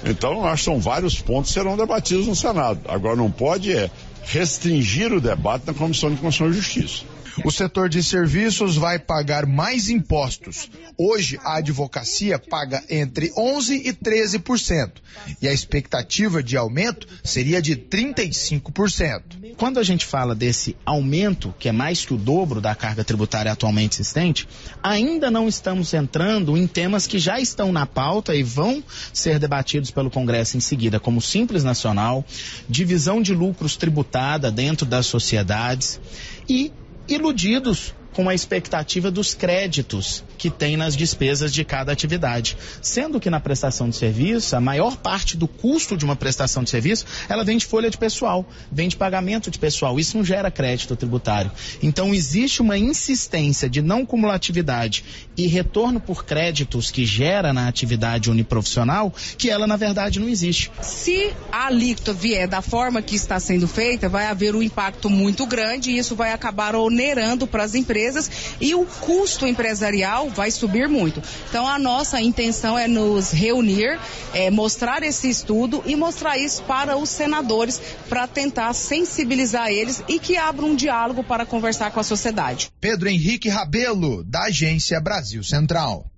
Então, 0.05 0.45
acho 0.47 0.65
que 0.65 0.71
são 0.71 0.81
vários 0.81 1.21
pontos 1.21 1.51
que 1.51 1.55
serão 1.55 1.77
debatidos 1.77 2.27
no 2.27 2.35
Senado. 2.35 2.81
Agora, 2.89 3.17
não 3.17 3.31
pode 3.31 3.73
é 3.73 3.91
restringir 4.23 5.13
o 5.13 5.21
debate 5.21 5.67
na 5.67 5.75
Comissão 5.75 6.11
de 6.11 6.17
Constituição 6.17 6.51
e 6.51 6.63
Justiça. 6.63 7.05
O 7.45 7.51
setor 7.51 7.89
de 7.89 8.03
serviços 8.03 8.77
vai 8.77 8.99
pagar 8.99 9.47
mais 9.47 9.89
impostos. 9.89 10.71
Hoje, 10.97 11.39
a 11.45 11.57
advocacia 11.57 12.39
paga 12.39 12.83
entre 12.89 13.31
11% 13.33 13.83
e 13.85 13.93
13%. 13.93 14.93
E 15.41 15.49
a 15.49 15.53
expectativa 15.53 16.43
de 16.43 16.57
aumento 16.57 17.07
seria 17.23 17.63
de 17.63 17.77
35%. 17.77 19.55
Quando 19.57 19.79
a 19.79 19.83
gente 19.83 20.07
fala 20.07 20.35
desse 20.35 20.77
aumento, 20.85 21.55
que 21.59 21.69
é 21.69 21.73
mais 21.73 22.05
que 22.05 22.15
o 22.15 22.17
dobro 22.17 22.61
da 22.61 22.75
carga 22.75 23.05
tributária 23.05 23.53
atualmente 23.53 24.01
existente, 24.01 24.49
ainda 24.83 25.31
não 25.31 25.49
estamos 25.49 25.93
entrando 25.95 26.57
em 26.57 26.67
temas 26.67 27.07
que 27.07 27.19
já 27.19 27.41
estão 27.41 27.73
na 27.73 27.87
pauta 27.87 28.35
e 28.35 28.43
vão 28.43 28.83
ser 29.13 29.39
debatidos 29.39 29.91
pelo 29.91 30.11
Congresso 30.11 30.57
em 30.57 30.61
seguida, 30.61 30.99
como 30.99 31.21
Simples 31.21 31.65
Nacional, 31.65 32.25
divisão 32.69 33.21
de 33.23 33.35
lucros 33.35 33.77
tributada 33.77 34.51
dentro 34.51 34.87
das 34.87 35.07
sociedades 35.07 36.01
e 36.49 36.73
iludidos 37.11 37.95
com 38.13 38.29
a 38.29 38.35
expectativa 38.35 39.11
dos 39.11 39.35
créditos 39.35 40.23
que 40.41 40.49
tem 40.49 40.75
nas 40.75 40.97
despesas 40.97 41.53
de 41.53 41.63
cada 41.67 41.93
atividade. 41.93 42.57
Sendo 42.81 43.21
que 43.21 43.29
na 43.29 43.39
prestação 43.39 43.91
de 43.91 43.97
serviço, 43.97 44.57
a 44.57 44.61
maior 44.61 44.97
parte 44.97 45.37
do 45.37 45.47
custo 45.47 45.99
de 45.99 46.05
uma 46.05 46.17
prestação 46.17 46.65
de 46.65 46.71
serviço, 46.71 47.05
ela 47.29 47.45
vem 47.45 47.59
de 47.59 47.67
folha 47.67 47.91
de 47.91 47.99
pessoal, 47.99 48.49
vem 48.73 48.89
de 48.89 48.97
pagamento 48.97 49.51
de 49.51 49.59
pessoal. 49.59 50.01
Isso 50.01 50.17
não 50.17 50.25
gera 50.25 50.51
crédito 50.51 50.97
tributário. 50.97 51.53
Então 51.83 52.15
existe 52.15 52.63
uma 52.63 52.79
insistência 52.79 53.69
de 53.69 53.83
não 53.83 54.07
cumulatividade 54.07 55.05
e 55.37 55.47
retorno 55.47 56.01
por 56.01 56.25
créditos 56.25 56.91
que 56.91 57.05
gera 57.05 57.53
na 57.53 57.69
atividade 57.69 58.31
uniprofissional, 58.31 59.13
que 59.37 59.51
ela 59.51 59.67
na 59.67 59.77
verdade 59.77 60.19
não 60.19 60.29
existe. 60.29 60.73
Se 60.81 61.35
a 61.53 61.67
alíquota 61.67 62.15
vier 62.15 62.49
da 62.49 62.63
forma 62.63 63.03
que 63.03 63.15
está 63.15 63.39
sendo 63.39 63.69
feita, 63.69 64.09
vai 64.09 64.25
haver 64.25 64.55
um 64.55 64.63
impacto 64.63 65.11
muito 65.11 65.45
grande 65.45 65.91
e 65.91 65.99
isso 65.99 66.17
vai 66.17 66.33
acabar 66.33 66.75
onerando 66.75 67.47
para 67.47 67.63
as 67.63 67.75
empresas 67.75 68.31
e 68.59 68.75
o 68.75 68.87
custo 68.87 69.47
empresarial 69.47 70.30
vai 70.35 70.51
subir 70.51 70.89
muito. 70.89 71.23
Então 71.49 71.67
a 71.67 71.79
nossa 71.79 72.21
intenção 72.21 72.79
é 72.79 72.87
nos 72.87 73.31
reunir, 73.31 73.99
é, 74.33 74.51
mostrar 74.51 75.03
esse 75.03 75.29
estudo 75.29 75.83
e 75.87 75.97
mostrar 75.97 76.39
isso 76.39 76.63
para 76.65 76.97
os 76.97 77.09
senadores 77.09 77.81
para 78.09 78.27
tentar 78.27 78.73
sensibilizar 78.73 79.69
eles 79.69 80.03
e 80.09 80.19
que 80.19 80.37
abram 80.37 80.71
um 80.71 80.77
diálogo 80.77 81.23
para 81.23 81.45
conversar 81.47 81.91
com 81.91 82.01
a 82.01 82.05
sociedade. 82.05 82.71
Pedro 82.81 83.09
Henrique 83.09 83.49
Rabelo, 83.49 84.25
da 84.25 84.45
Agência 84.45 85.01
Brasil 85.01 85.43
Central. 85.43 86.11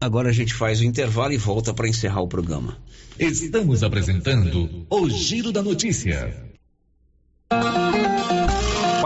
Agora 0.00 0.28
a 0.28 0.32
gente 0.32 0.52
faz 0.52 0.80
o 0.80 0.84
intervalo 0.84 1.32
e 1.32 1.38
volta 1.38 1.72
para 1.72 1.88
encerrar 1.88 2.20
o 2.20 2.28
programa. 2.28 2.76
Estamos 3.18 3.82
apresentando 3.82 4.86
o 4.90 5.08
Giro 5.08 5.52
da 5.52 5.62
Notícia. 5.62 6.34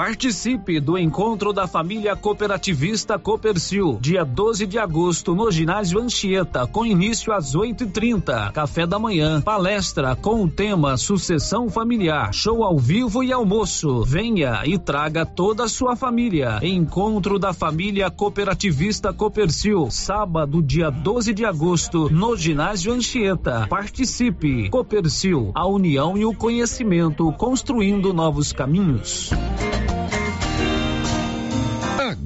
Participe 0.09 0.81
do 0.81 0.97
encontro 0.97 1.53
da 1.53 1.67
família 1.67 2.17
cooperativista 2.17 3.19
Copercil, 3.19 3.99
dia 4.01 4.25
12 4.25 4.67
de 4.67 4.79
agosto, 4.79 5.35
no 5.35 5.51
ginásio 5.51 6.01
Anchieta, 6.01 6.67
com 6.67 6.87
início 6.87 7.31
às 7.31 7.55
8h30. 7.55 8.51
Café 8.53 8.87
da 8.87 8.99
manhã, 8.99 9.43
palestra 9.43 10.17
com 10.17 10.43
o 10.43 10.49
tema 10.49 10.97
Sucessão 10.97 11.69
Familiar, 11.69 12.33
show 12.33 12.65
ao 12.65 12.79
vivo 12.79 13.23
e 13.23 13.31
almoço. 13.31 14.03
Venha 14.03 14.63
e 14.65 14.79
traga 14.79 15.27
toda 15.27 15.65
a 15.65 15.69
sua 15.69 15.95
família. 15.95 16.59
Encontro 16.63 17.39
da 17.39 17.53
família 17.53 18.11
cooperativista 18.11 19.13
Copercil, 19.13 19.91
sábado, 19.91 20.63
dia 20.63 20.89
12 20.89 21.35
de 21.35 21.45
agosto, 21.45 22.09
no 22.09 22.35
ginásio 22.35 22.95
Anchieta. 22.95 23.67
Participe. 23.69 24.71
Copercil, 24.71 25.53
a 25.55 25.67
união 25.67 26.17
e 26.17 26.25
o 26.25 26.33
conhecimento, 26.33 27.31
construindo 27.33 28.15
novos 28.15 28.55
caminhos. 28.55 29.31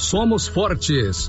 somos 0.00 0.48
fortes. 0.48 1.28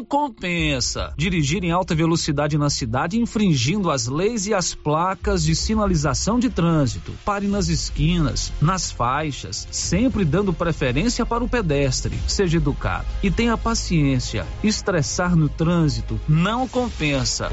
Não 0.00 0.04
compensa 0.06 1.12
dirigir 1.14 1.62
em 1.62 1.72
alta 1.72 1.94
velocidade 1.94 2.56
na 2.56 2.70
cidade 2.70 3.20
infringindo 3.20 3.90
as 3.90 4.06
leis 4.06 4.46
e 4.46 4.54
as 4.54 4.74
placas 4.74 5.44
de 5.44 5.54
sinalização 5.54 6.38
de 6.38 6.48
trânsito. 6.48 7.12
Pare 7.22 7.46
nas 7.46 7.68
esquinas, 7.68 8.50
nas 8.62 8.90
faixas, 8.90 9.68
sempre 9.70 10.24
dando 10.24 10.54
preferência 10.54 11.26
para 11.26 11.44
o 11.44 11.48
pedestre. 11.48 12.18
Seja 12.26 12.56
educado 12.56 13.04
e 13.22 13.30
tenha 13.30 13.58
paciência. 13.58 14.46
Estressar 14.64 15.36
no 15.36 15.50
trânsito 15.50 16.18
não 16.26 16.66
compensa. 16.66 17.50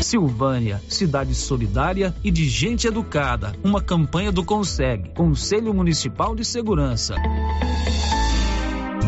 Silvânia, 0.00 0.80
cidade 0.88 1.34
solidária 1.34 2.14
e 2.22 2.30
de 2.30 2.48
gente 2.48 2.86
educada. 2.86 3.56
Uma 3.64 3.82
campanha 3.82 4.30
do 4.30 4.44
Conseg, 4.44 5.10
Conselho 5.16 5.74
Municipal 5.74 6.36
de 6.36 6.44
Segurança. 6.44 7.16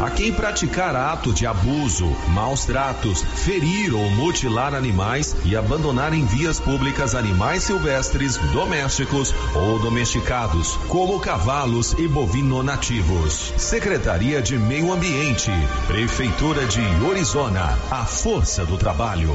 a 0.00 0.10
quem 0.10 0.32
praticar 0.32 0.94
ato 0.94 1.32
de 1.32 1.46
abuso, 1.46 2.06
maus 2.28 2.64
tratos, 2.64 3.22
ferir 3.22 3.94
ou 3.94 4.10
mutilar 4.10 4.74
animais 4.74 5.36
e 5.44 5.56
abandonar 5.56 6.12
em 6.14 6.24
vias 6.24 6.60
públicas 6.60 7.14
animais 7.14 7.64
silvestres, 7.64 8.36
domésticos 8.52 9.34
ou 9.54 9.78
domesticados, 9.78 10.76
como 10.88 11.20
cavalos 11.20 11.92
e 11.98 12.06
bovino 12.06 12.62
nativos. 12.62 13.52
Secretaria 13.56 14.40
de 14.40 14.56
Meio 14.58 14.92
Ambiente, 14.92 15.50
Prefeitura 15.86 16.64
de 16.66 16.82
Orizona, 17.04 17.78
a 17.90 18.04
força 18.04 18.64
do 18.64 18.76
trabalho. 18.76 19.34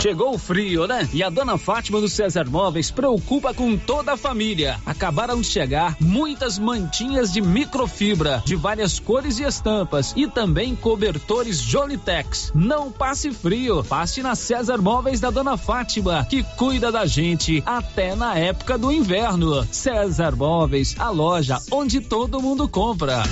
Chegou 0.00 0.34
o 0.34 0.38
frio, 0.38 0.86
né? 0.86 1.06
E 1.12 1.22
a 1.22 1.28
dona 1.28 1.58
Fátima 1.58 2.00
do 2.00 2.08
César 2.08 2.46
Móveis 2.48 2.90
preocupa 2.90 3.52
com 3.52 3.76
toda 3.76 4.14
a 4.14 4.16
família. 4.16 4.80
Acabaram 4.86 5.42
de 5.42 5.46
chegar 5.46 5.94
muitas 6.00 6.58
mantinhas 6.58 7.30
de 7.30 7.42
microfibra 7.42 8.42
de 8.46 8.56
várias 8.56 8.98
cores 8.98 9.38
e 9.38 9.42
estampas 9.42 10.14
e 10.16 10.26
também 10.26 10.74
cobertores 10.74 11.60
Jolitex. 11.60 12.50
Não 12.54 12.90
passe 12.90 13.30
frio, 13.30 13.84
passe 13.84 14.22
na 14.22 14.34
César 14.34 14.78
Móveis 14.78 15.20
da 15.20 15.28
dona 15.28 15.58
Fátima, 15.58 16.24
que 16.24 16.42
cuida 16.56 16.90
da 16.90 17.04
gente 17.04 17.62
até 17.66 18.16
na 18.16 18.38
época 18.38 18.78
do 18.78 18.90
inverno. 18.90 19.66
César 19.70 20.34
Móveis, 20.34 20.96
a 20.98 21.10
loja 21.10 21.58
onde 21.70 22.00
todo 22.00 22.40
mundo 22.40 22.66
compra. 22.66 23.22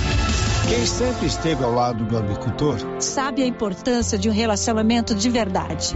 Quem 0.67 0.85
sempre 0.85 1.25
esteve 1.25 1.63
ao 1.63 1.73
lado 1.73 2.05
do 2.05 2.15
agricultor 2.15 2.77
sabe 2.99 3.41
a 3.41 3.47
importância 3.47 4.19
de 4.19 4.29
um 4.29 4.31
relacionamento 4.31 5.15
de 5.15 5.27
verdade. 5.27 5.95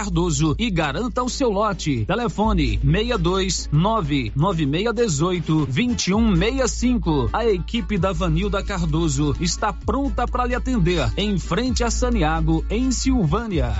e 0.57 0.69
garanta 0.69 1.23
o 1.23 1.29
seu 1.29 1.49
lote. 1.49 2.05
Telefone 2.05 2.79
62 2.83 3.69
99618 3.71 5.65
2165. 5.65 7.29
A 7.33 7.45
equipe 7.45 7.97
da 7.97 8.11
Vanilda 8.11 8.63
Cardoso 8.63 9.35
está 9.39 9.71
pronta 9.73 10.25
para 10.25 10.45
lhe 10.45 10.55
atender 10.55 11.11
em 11.17 11.37
frente 11.37 11.83
a 11.83 11.91
Saniago, 11.91 12.65
em 12.69 12.91
Silvânia. 12.91 13.73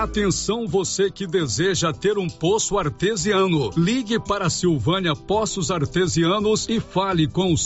Atenção 0.00 0.66
você 0.66 1.10
que 1.10 1.26
deseja 1.26 1.92
ter 1.92 2.18
um 2.18 2.28
poço 2.28 2.78
artesiano. 2.78 3.70
Ligue 3.76 4.20
para 4.20 4.48
Silvânia 4.48 5.16
Poços 5.16 5.72
Artesianos 5.72 6.68
e 6.68 6.78
fale 6.78 7.26
com 7.26 7.52
o 7.52 7.58